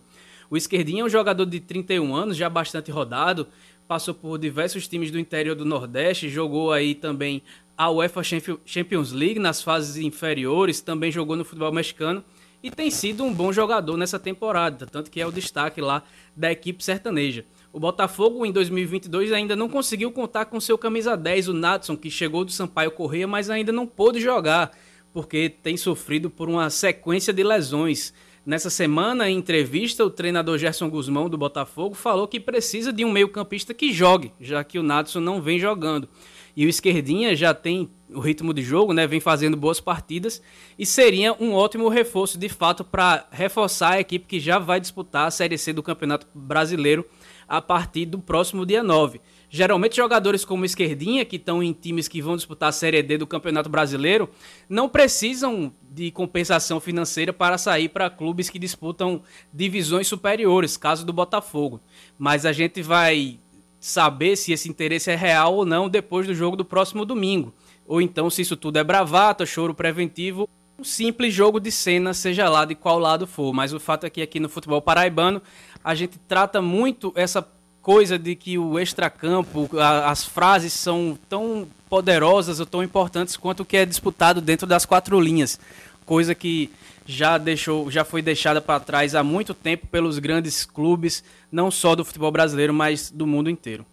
O 0.54 0.58
Esquerdinha 0.58 1.02
é 1.02 1.04
um 1.04 1.10
jogador 1.10 1.48
de 1.48 1.60
31 1.60 2.16
anos, 2.16 2.38
já 2.38 2.48
bastante 2.48 2.92
rodado, 2.92 3.48
passou 3.88 4.14
por 4.14 4.38
diversos 4.38 4.88
times 4.88 5.10
do 5.10 5.18
interior 5.18 5.56
do 5.56 5.66
Nordeste, 5.66 6.30
jogou 6.30 6.72
aí 6.72 6.94
também 6.94 7.42
a 7.76 7.90
UEFA 7.90 8.22
Champions 8.64 9.12
League 9.12 9.40
nas 9.40 9.64
fases 9.64 9.98
inferiores, 9.98 10.80
também 10.80 11.12
jogou 11.12 11.36
no 11.36 11.44
futebol 11.44 11.72
mexicano 11.72 12.24
e 12.62 12.70
tem 12.70 12.92
sido 12.92 13.24
um 13.24 13.34
bom 13.34 13.52
jogador 13.52 13.98
nessa 13.98 14.20
temporada, 14.20 14.86
tanto 14.86 15.10
que 15.10 15.20
é 15.20 15.26
o 15.26 15.32
destaque 15.32 15.82
lá 15.82 16.04
da 16.36 16.52
equipe 16.52 16.84
sertaneja. 16.84 17.46
O 17.72 17.80
Botafogo 17.80 18.46
em 18.46 18.52
2022 18.52 19.32
ainda 19.32 19.56
não 19.56 19.68
conseguiu 19.68 20.12
contar 20.12 20.46
com 20.46 20.60
seu 20.60 20.78
camisa 20.78 21.18
10, 21.18 21.48
o 21.48 21.54
Natson, 21.54 21.98
que 21.98 22.12
chegou 22.12 22.46
do 22.46 22.52
Sampaio 22.52 22.92
Correia, 22.92 23.26
mas 23.26 23.50
ainda 23.50 23.72
não 23.72 23.88
pôde 23.88 24.22
jogar, 24.22 24.72
porque 25.12 25.50
tem 25.50 25.76
sofrido 25.78 26.30
por 26.30 26.48
uma 26.48 26.70
sequência 26.70 27.34
de 27.34 27.42
lesões. 27.42 28.14
Nessa 28.46 28.70
semana, 28.70 29.30
em 29.30 29.38
entrevista, 29.38 30.04
o 30.04 30.10
treinador 30.10 30.58
Gerson 30.58 30.90
Guzmão 30.90 31.30
do 31.30 31.38
Botafogo 31.38 31.96
falou 31.96 32.28
que 32.28 32.42
precisa 32.42 32.92
de 32.92 33.06
um 33.06 33.12
meio-campista 33.12 33.74
que 33.74 33.94
jogue, 33.94 34.34
já 34.38 34.62
que 34.66 34.78
o 34.78 34.84
Natson 34.84 35.22
não 35.22 35.42
vem 35.42 35.58
jogando. 35.58 36.10
E 36.54 36.66
o 36.66 36.70
Esquerdinha 36.70 37.36
já 37.38 37.54
tem 37.54 37.90
o 38.14 38.20
ritmo 38.20 38.54
de 38.54 38.62
jogo, 38.62 38.92
né? 38.92 39.08
Vem 39.08 39.22
fazendo 39.22 39.56
boas 39.56 39.80
partidas 39.80 40.42
e 40.78 40.86
seria 40.86 41.34
um 41.42 41.54
ótimo 41.54 41.88
reforço 41.88 42.38
de 42.38 42.50
fato 42.50 42.84
para 42.84 43.26
reforçar 43.32 43.94
a 43.94 44.00
equipe 44.02 44.28
que 44.28 44.42
já 44.42 44.60
vai 44.60 44.80
disputar 44.80 45.28
a 45.28 45.32
Série 45.32 45.58
C 45.58 45.72
do 45.72 45.82
Campeonato 45.82 46.28
Brasileiro 46.36 47.06
a 47.48 47.62
partir 47.62 48.06
do 48.06 48.20
próximo 48.20 48.66
dia 48.66 48.84
9. 48.84 49.22
Geralmente, 49.56 49.98
jogadores 49.98 50.44
como 50.44 50.66
Esquerdinha, 50.66 51.24
que 51.24 51.36
estão 51.36 51.62
em 51.62 51.72
times 51.74 52.08
que 52.08 52.24
vão 52.24 52.36
disputar 52.36 52.70
a 52.70 52.72
Série 52.72 53.04
D 53.04 53.20
do 53.20 53.28
Campeonato 53.28 53.70
Brasileiro, 53.70 54.28
não 54.68 54.90
precisam 54.90 55.72
de 55.92 56.10
compensação 56.10 56.80
financeira 56.80 57.32
para 57.32 57.56
sair 57.60 57.88
para 57.88 58.10
clubes 58.10 58.50
que 58.50 58.58
disputam 58.58 59.22
divisões 59.54 60.08
superiores, 60.08 60.76
caso 60.76 61.06
do 61.06 61.14
Botafogo. 61.14 61.80
Mas 62.18 62.48
a 62.48 62.52
gente 62.52 62.82
vai 62.82 63.40
saber 63.80 64.38
se 64.38 64.52
esse 64.52 64.68
interesse 64.68 65.12
é 65.12 65.16
real 65.16 65.54
ou 65.54 65.66
não 65.68 65.88
depois 65.88 66.26
do 66.26 66.34
jogo 66.34 66.58
do 66.58 66.66
próximo 66.66 67.06
domingo. 67.06 67.54
Ou 67.86 68.02
então, 68.02 68.32
se 68.32 68.42
isso 68.42 68.58
tudo 68.58 68.78
é 68.78 68.84
bravata, 68.84 69.46
choro 69.46 69.76
preventivo, 69.76 70.50
um 70.80 70.84
simples 70.84 71.32
jogo 71.32 71.60
de 71.60 71.72
cena, 71.72 72.12
seja 72.16 72.50
lá 72.50 72.66
de 72.66 72.74
qual 72.74 72.98
lado 72.98 73.28
for. 73.28 73.54
Mas 73.54 73.72
o 73.72 73.80
fato 73.80 74.08
é 74.08 74.10
que 74.10 74.24
aqui 74.24 74.40
no 74.40 74.50
futebol 74.50 74.82
paraibano 74.82 75.44
a 75.84 75.94
gente 75.94 76.18
trata 76.28 76.60
muito 76.60 77.14
essa 77.16 77.48
coisa 77.84 78.18
de 78.18 78.34
que 78.34 78.58
o 78.58 78.80
extracampo, 78.80 79.70
as 79.78 80.24
frases 80.24 80.72
são 80.72 81.20
tão 81.28 81.68
poderosas 81.90 82.62
ou 82.62 82.66
tão 82.66 82.82
importantes 82.82 83.36
quanto 83.36 83.60
o 83.60 83.66
que 83.66 83.76
é 83.76 83.86
disputado 83.86 84.40
dentro 84.40 84.66
das 84.66 84.86
quatro 84.86 85.20
linhas, 85.20 85.60
coisa 86.06 86.34
que 86.34 86.72
já 87.06 87.38
deixou, 87.38 87.92
já 87.92 88.06
foi 88.06 88.22
deixada 88.22 88.62
para 88.62 88.80
trás 88.80 89.14
há 89.14 89.22
muito 89.22 89.54
tempo 89.54 89.86
pelos 89.88 90.18
grandes 90.18 90.66
clubes, 90.66 91.22
não 91.52 91.70
só 91.70 91.94
do 91.94 92.06
futebol 92.06 92.32
brasileiro, 92.32 92.74
mas 92.74 93.12
do 93.12 93.28
mundo 93.28 93.50
inteiro. 93.50 93.86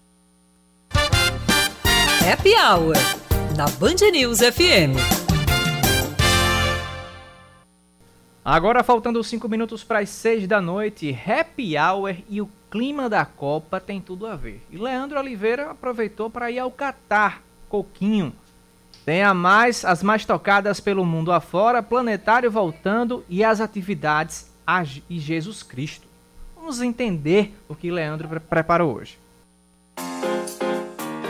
Happy 2.32 2.54
Hour 2.54 2.94
na 3.56 3.66
Band 3.70 4.08
News 4.12 4.38
FM. 4.38 4.94
Agora 8.44 8.84
faltando 8.84 9.22
5 9.22 9.48
minutos 9.48 9.82
para 9.82 9.98
as 9.98 10.08
6 10.10 10.46
da 10.46 10.60
noite, 10.60 11.12
happy 11.26 11.76
hour 11.76 12.14
e 12.28 12.40
o 12.40 12.48
clima 12.70 13.08
da 13.08 13.24
Copa 13.24 13.80
tem 13.80 14.00
tudo 14.00 14.26
a 14.26 14.36
ver. 14.36 14.64
E 14.70 14.78
Leandro 14.78 15.18
Oliveira 15.18 15.70
aproveitou 15.70 16.30
para 16.30 16.50
ir 16.50 16.58
ao 16.60 16.70
Catar, 16.70 17.42
Coquinho. 17.68 18.32
Tem 19.04 19.22
a 19.22 19.34
mais, 19.34 19.84
as 19.84 20.02
mais 20.02 20.24
tocadas 20.24 20.78
pelo 20.78 21.04
mundo 21.04 21.32
afora, 21.32 21.82
planetário 21.82 22.50
voltando 22.50 23.24
e 23.28 23.42
as 23.42 23.60
atividades 23.60 24.48
e 25.08 25.18
Jesus 25.18 25.62
Cristo. 25.62 26.06
Vamos 26.54 26.80
entender 26.80 27.52
o 27.68 27.74
que 27.74 27.90
Leandro 27.90 28.40
preparou 28.40 28.94
hoje. 28.96 29.18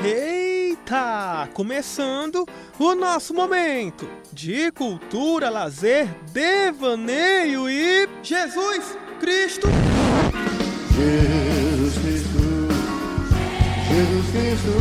Eita! 0.04 1.48
Começando 1.54 2.46
o 2.78 2.94
nosso 2.94 3.32
momento 3.32 4.06
de 4.32 4.70
cultura, 4.72 5.48
lazer, 5.48 6.08
devaneio 6.32 7.70
e 7.70 8.08
Jesus 8.22 8.96
Cristo. 9.20 9.68
Jesus 11.00 11.94
Cristo, 11.94 12.38
Jesus 13.88 14.26
Cristo, 14.30 14.72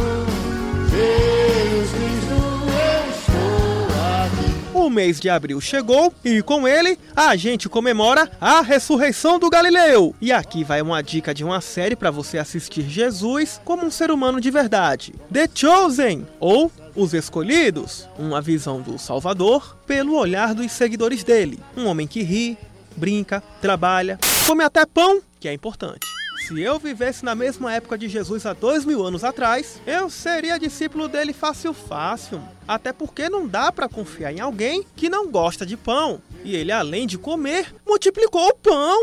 Jesus 0.92 1.92
Cristo, 1.92 2.36
eu 2.76 3.10
estou 3.10 3.88
aqui. 4.26 4.78
O 4.78 4.90
mês 4.90 5.18
de 5.18 5.30
abril 5.30 5.62
chegou 5.62 6.14
e 6.26 6.42
com 6.42 6.68
ele 6.68 7.00
a 7.16 7.38
gente 7.38 7.70
comemora 7.70 8.30
a 8.42 8.60
ressurreição 8.60 9.40
do 9.40 9.50
Galileu. 9.50 10.14
E 10.20 10.34
aqui 10.34 10.62
vai 10.66 10.82
uma 10.82 11.02
dica 11.02 11.34
de 11.34 11.46
uma 11.46 11.62
série 11.62 11.96
para 11.96 12.12
você 12.12 12.38
assistir 12.38 12.90
Jesus 12.90 13.62
como 13.64 13.86
um 13.86 13.92
ser 13.92 14.12
humano 14.12 14.42
de 14.42 14.52
verdade. 14.52 15.14
The 15.32 15.48
Chosen 15.56 16.28
ou 16.38 16.70
Os 16.94 17.14
Escolhidos, 17.14 18.10
uma 18.18 18.42
visão 18.42 18.82
do 18.82 18.98
Salvador 19.00 19.78
pelo 19.88 20.18
olhar 20.18 20.54
dos 20.54 20.70
seguidores 20.74 21.24
dele. 21.24 21.62
Um 21.78 21.86
homem 21.86 22.06
que 22.06 22.24
ri, 22.24 22.58
brinca, 22.98 23.42
trabalha, 23.62 24.20
come 24.46 24.64
até 24.64 24.86
pão, 24.86 25.22
que 25.40 25.48
é 25.48 25.54
importante. 25.54 26.06
Se 26.48 26.60
eu 26.62 26.80
vivesse 26.80 27.24
na 27.24 27.36
mesma 27.36 27.74
época 27.74 27.98
de 27.98 28.08
Jesus 28.08 28.46
há 28.46 28.54
dois 28.54 28.86
mil 28.86 29.06
anos 29.06 29.24
atrás, 29.24 29.82
eu 29.86 30.10
seria 30.10 30.58
discípulo 30.58 31.08
dele 31.08 31.34
fácil 31.34 31.74
fácil. 31.74 32.42
Até 32.68 32.92
porque 32.92 33.30
não 33.30 33.48
dá 33.48 33.72
para 33.72 33.90
confiar 33.90 34.34
em 34.34 34.40
alguém 34.40 34.86
que 34.96 35.10
não 35.10 35.30
gosta 35.30 35.66
de 35.66 35.78
pão. 35.78 36.22
E 36.44 36.56
ele, 36.56 36.72
além 36.72 37.06
de 37.06 37.18
comer, 37.18 37.74
multiplicou 37.86 38.48
o 38.48 38.56
pão. 38.56 39.00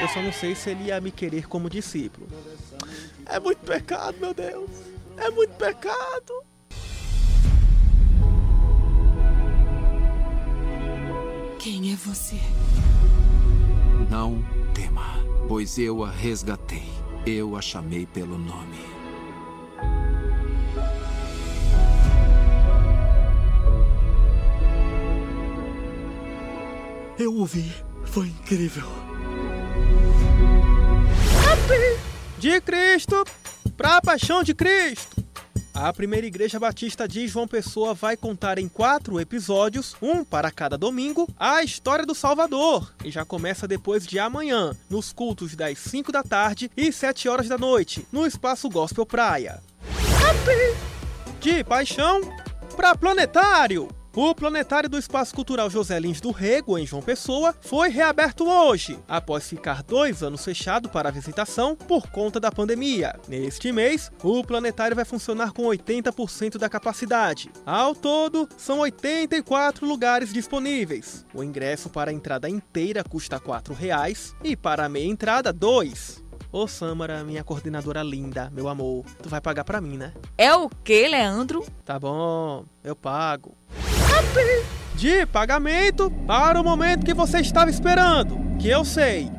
Eu 0.00 0.08
só 0.08 0.20
não 0.20 0.32
sei 0.32 0.54
se 0.54 0.70
ele 0.70 0.84
ia 0.84 1.00
me 1.00 1.10
querer 1.10 1.46
como 1.48 1.70
discípulo. 1.70 2.28
É 3.26 3.40
muito 3.40 3.58
pecado, 3.58 4.16
meu 4.20 4.34
Deus. 4.34 4.70
É 5.16 5.30
muito 5.30 5.54
pecado. 5.54 6.44
Quem 11.58 11.92
é 11.92 11.96
você? 11.96 12.36
Não 14.10 14.44
tema, 14.74 15.16
pois 15.48 15.78
eu 15.78 16.04
a 16.04 16.10
resgatei. 16.10 16.88
Eu 17.26 17.56
a 17.56 17.62
chamei 17.62 18.06
pelo 18.06 18.38
nome. 18.38 18.78
Eu 27.18 27.34
ouvi. 27.34 27.72
Foi 28.04 28.26
incrível. 28.26 28.84
De 32.38 32.60
Cristo 32.60 33.24
para 33.76 33.96
a 33.96 34.02
paixão 34.02 34.42
de 34.42 34.54
Cristo. 34.54 35.13
A 35.74 35.92
primeira 35.92 36.24
Igreja 36.24 36.60
Batista 36.60 37.08
de 37.08 37.26
João 37.26 37.48
Pessoa 37.48 37.94
vai 37.94 38.16
contar 38.16 38.60
em 38.60 38.68
quatro 38.68 39.18
episódios, 39.18 39.96
um 40.00 40.24
para 40.24 40.48
cada 40.48 40.78
domingo, 40.78 41.28
a 41.36 41.64
história 41.64 42.06
do 42.06 42.14
Salvador. 42.14 42.94
E 43.04 43.10
já 43.10 43.24
começa 43.24 43.66
depois 43.66 44.06
de 44.06 44.16
amanhã, 44.20 44.76
nos 44.88 45.12
cultos 45.12 45.56
das 45.56 45.76
5 45.80 46.12
da 46.12 46.22
tarde 46.22 46.70
e 46.76 46.92
7 46.92 47.28
horas 47.28 47.48
da 47.48 47.58
noite, 47.58 48.06
no 48.12 48.24
Espaço 48.24 48.68
Gospel 48.68 49.04
Praia. 49.04 49.60
De 51.40 51.64
paixão 51.64 52.20
para 52.76 52.94
planetário. 52.94 53.88
O 54.16 54.32
planetário 54.32 54.88
do 54.88 54.96
Espaço 54.96 55.34
Cultural 55.34 55.68
José 55.68 55.98
Lins 55.98 56.20
do 56.20 56.30
Rego, 56.30 56.78
em 56.78 56.86
João 56.86 57.02
Pessoa, 57.02 57.52
foi 57.60 57.88
reaberto 57.88 58.48
hoje, 58.48 58.96
após 59.08 59.48
ficar 59.48 59.82
dois 59.82 60.22
anos 60.22 60.44
fechado 60.44 60.88
para 60.88 61.10
visitação 61.10 61.74
por 61.74 62.08
conta 62.08 62.38
da 62.38 62.52
pandemia. 62.52 63.18
Neste 63.26 63.72
mês, 63.72 64.12
o 64.22 64.44
planetário 64.44 64.94
vai 64.94 65.04
funcionar 65.04 65.50
com 65.50 65.64
80% 65.64 66.58
da 66.58 66.68
capacidade. 66.68 67.50
Ao 67.66 67.92
todo, 67.92 68.48
são 68.56 68.78
84 68.78 69.84
lugares 69.84 70.32
disponíveis. 70.32 71.26
O 71.34 71.42
ingresso 71.42 71.90
para 71.90 72.12
a 72.12 72.14
entrada 72.14 72.48
inteira 72.48 73.02
custa 73.02 73.38
R$ 73.38 73.42
4,00 73.42 74.36
e 74.44 74.54
para 74.54 74.84
a 74.84 74.88
meia 74.88 75.10
entrada, 75.10 75.50
R$ 75.50 75.56
2,00. 75.56 76.22
Ô 76.52 76.68
Samara, 76.68 77.24
minha 77.24 77.42
coordenadora 77.42 78.00
linda, 78.04 78.48
meu 78.54 78.68
amor, 78.68 79.04
tu 79.20 79.28
vai 79.28 79.40
pagar 79.40 79.64
pra 79.64 79.80
mim, 79.80 79.96
né? 79.96 80.12
É 80.38 80.54
o 80.54 80.68
que, 80.68 81.08
Leandro? 81.08 81.66
Tá 81.84 81.98
bom, 81.98 82.64
eu 82.84 82.94
pago. 82.94 83.56
De 84.94 85.26
pagamento 85.26 86.10
para 86.26 86.60
o 86.60 86.64
momento 86.64 87.04
que 87.04 87.14
você 87.14 87.40
estava 87.40 87.70
esperando, 87.70 88.38
que 88.58 88.68
eu 88.68 88.84
sei. 88.84 89.30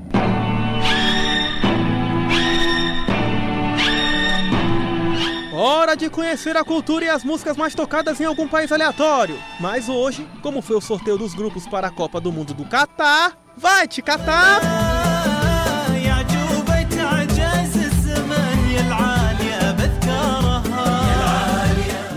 Hora 5.53 5.95
de 5.95 6.09
conhecer 6.09 6.57
a 6.57 6.65
cultura 6.65 7.05
e 7.05 7.09
as 7.09 7.23
músicas 7.23 7.55
mais 7.55 7.73
tocadas 7.73 8.19
em 8.19 8.26
algum 8.26 8.45
país 8.45 8.71
aleatório. 8.73 9.39
Mas 9.59 9.88
hoje, 9.88 10.28
como 10.41 10.61
foi 10.61 10.76
o 10.76 10.82
sorteio 10.82 11.17
dos 11.17 11.34
grupos 11.34 11.65
para 11.65 11.88
a 11.88 11.91
Copa 11.91 12.19
do 12.19 12.32
Mundo 12.32 12.53
do 12.53 12.65
Catar, 12.65 13.38
vai 13.55 13.88
te 13.88 14.01
catar! 14.01 15.05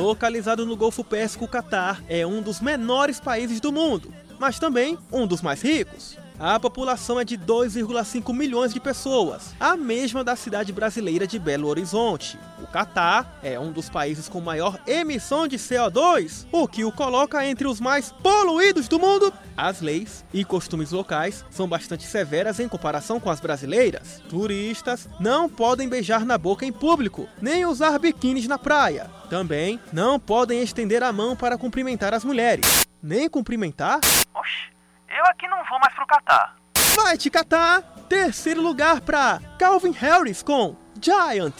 Localizado 0.08 0.64
no 0.64 0.74
Golfo 0.74 1.04
Pérsico, 1.04 1.44
o 1.44 1.48
Catar 1.48 2.02
é 2.08 2.26
um 2.26 2.40
dos 2.40 2.62
menores 2.62 3.20
países 3.20 3.60
do 3.60 3.70
mundo, 3.70 4.10
mas 4.38 4.58
também 4.58 4.96
um 5.12 5.26
dos 5.26 5.42
mais 5.42 5.60
ricos. 5.60 6.16
A 6.40 6.60
população 6.60 7.18
é 7.18 7.24
de 7.24 7.36
2,5 7.36 8.32
milhões 8.32 8.72
de 8.72 8.78
pessoas, 8.78 9.56
a 9.58 9.76
mesma 9.76 10.22
da 10.22 10.36
cidade 10.36 10.72
brasileira 10.72 11.26
de 11.26 11.36
Belo 11.36 11.66
Horizonte. 11.66 12.38
O 12.62 12.66
Catar 12.68 13.40
é 13.42 13.58
um 13.58 13.72
dos 13.72 13.90
países 13.90 14.28
com 14.28 14.40
maior 14.40 14.78
emissão 14.86 15.48
de 15.48 15.58
CO2, 15.58 16.46
o 16.52 16.68
que 16.68 16.84
o 16.84 16.92
coloca 16.92 17.44
entre 17.44 17.66
os 17.66 17.80
mais 17.80 18.12
poluídos 18.22 18.86
do 18.86 19.00
mundo. 19.00 19.32
As 19.56 19.80
leis 19.80 20.24
e 20.32 20.44
costumes 20.44 20.92
locais 20.92 21.44
são 21.50 21.66
bastante 21.68 22.06
severas 22.06 22.60
em 22.60 22.68
comparação 22.68 23.18
com 23.18 23.30
as 23.30 23.40
brasileiras. 23.40 24.22
Turistas 24.28 25.08
não 25.18 25.48
podem 25.48 25.88
beijar 25.88 26.24
na 26.24 26.38
boca 26.38 26.64
em 26.64 26.70
público, 26.70 27.28
nem 27.42 27.66
usar 27.66 27.98
biquínis 27.98 28.46
na 28.46 28.58
praia. 28.58 29.10
Também 29.28 29.80
não 29.92 30.20
podem 30.20 30.62
estender 30.62 31.02
a 31.02 31.12
mão 31.12 31.34
para 31.34 31.58
cumprimentar 31.58 32.14
as 32.14 32.24
mulheres. 32.24 32.86
Nem 33.02 33.28
cumprimentar? 33.28 33.98
Oxi, 34.32 34.77
eu 35.08 35.24
aqui 35.26 35.48
não 35.48 35.58
vou 35.68 35.78
mais 35.80 35.94
pro 35.94 36.06
Catar. 36.06 36.56
Vai 36.94 37.16
te 37.16 37.30
catar! 37.30 37.82
Terceiro 38.08 38.62
lugar 38.62 39.00
para 39.02 39.40
Calvin 39.58 39.92
Harris 39.92 40.42
com 40.42 40.74
Giant. 41.00 41.54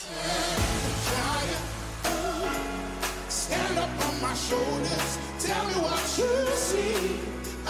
Stand 3.28 3.78
up 3.78 3.90
on 4.05 4.14
my 4.26 4.34
shoulders, 4.34 5.18
tell 5.38 5.64
me 5.66 5.74
what 5.82 6.18
you 6.18 6.57
see. 6.57 7.20
I 7.66 7.68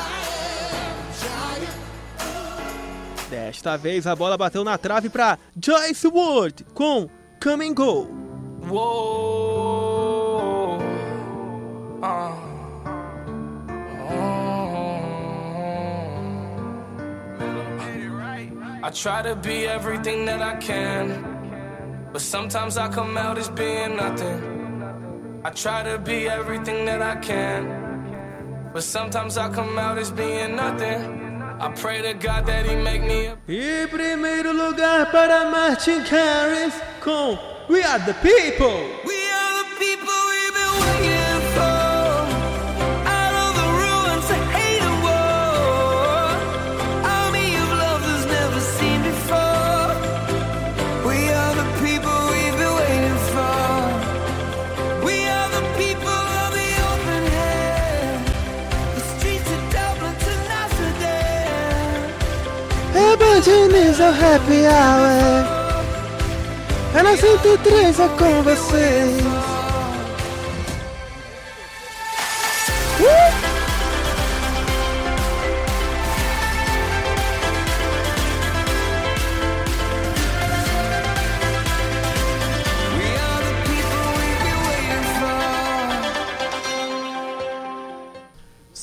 am 0.77 0.97
giant. 1.19 1.77
Desta 3.29 3.77
vez 3.77 4.07
a 4.07 4.15
bola 4.15 4.39
bateu 4.39 4.63
na 4.63 4.79
trave 4.79 5.11
para 5.11 5.39
Joyce 5.57 6.07
Ward 6.07 6.65
com 6.73 7.09
Come 7.43 7.69
and 7.69 7.75
Go. 7.75 8.09
Whoa. 8.69 9.38
I 18.89 18.91
try 18.91 19.21
to 19.21 19.37
be 19.37 19.67
everything 19.67 20.25
that 20.25 20.41
I 20.41 20.57
can, 20.57 22.09
but 22.11 22.23
sometimes 22.23 22.79
I 22.79 22.89
come 22.89 23.19
out 23.19 23.37
as 23.37 23.51
being 23.51 23.97
nothing. 23.97 25.43
I 25.45 25.51
try 25.51 25.83
to 25.83 25.99
be 25.99 26.27
everything 26.27 26.87
that 26.87 27.03
I 27.03 27.17
can, 27.17 28.71
but 28.73 28.83
sometimes 28.83 29.37
I 29.37 29.53
come 29.53 29.79
out 29.79 29.99
as 29.99 30.11
being 30.11 30.57
nothing. 30.57 31.03
I 31.61 31.71
pray 31.77 32.01
to 32.01 32.15
God 32.15 32.47
that 32.47 32.65
He 32.65 32.77
make 32.77 33.03
me 33.03 33.27
a 33.27 33.37
E 33.47 33.87
primeiro 33.89 34.55
lugar 34.55 35.05
para 35.11 35.51
Martin 35.51 36.01
Harris 36.07 36.73
com 37.03 37.39
We 37.69 37.83
Are 37.83 37.99
the 37.99 38.15
People. 38.23 38.89
We 39.05 39.18
Bandinês 63.79 64.01
é 64.01 64.05
o 64.05 64.11
Happy 64.11 64.67
Hour. 64.67 65.47
É 66.95 67.03
na 67.03 67.17
103 67.17 68.01
é 68.01 68.09
com 68.09 68.43
vocês. 68.43 69.48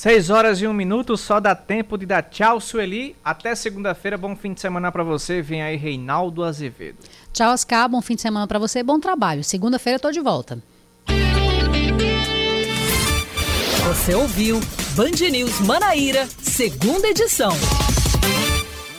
6 0.06 0.30
horas 0.30 0.62
e 0.62 0.68
1 0.68 0.70
um 0.70 0.74
minuto, 0.74 1.18
só 1.18 1.40
dá 1.40 1.56
tempo 1.56 1.98
de 1.98 2.06
dar 2.06 2.22
tchau, 2.22 2.62
Sueli. 2.62 3.16
Até 3.26 3.56
segunda-feira, 3.56 4.16
bom 4.16 4.36
fim 4.36 4.54
de 4.54 4.62
semana 4.62 4.92
para 4.92 5.04
você. 5.04 5.42
Vem 5.42 5.64
aí 5.64 5.76
Reinaldo 5.78 6.44
Azevedo. 6.44 7.00
Tchau, 7.34 7.52
Oscar, 7.52 7.90
bom 7.90 8.00
fim 8.04 8.14
de 8.14 8.22
semana 8.22 8.46
para 8.46 8.60
você, 8.60 8.84
bom 8.84 9.00
trabalho. 9.00 9.44
Segunda-feira 9.44 9.96
eu 9.96 10.00
tô 10.00 10.12
de 10.12 10.20
volta. 10.20 10.62
Você 13.88 14.14
ouviu 14.14 14.60
Band 14.96 15.28
News 15.32 15.60
Manaíra, 15.62 16.28
segunda 16.40 17.08
edição. 17.08 17.54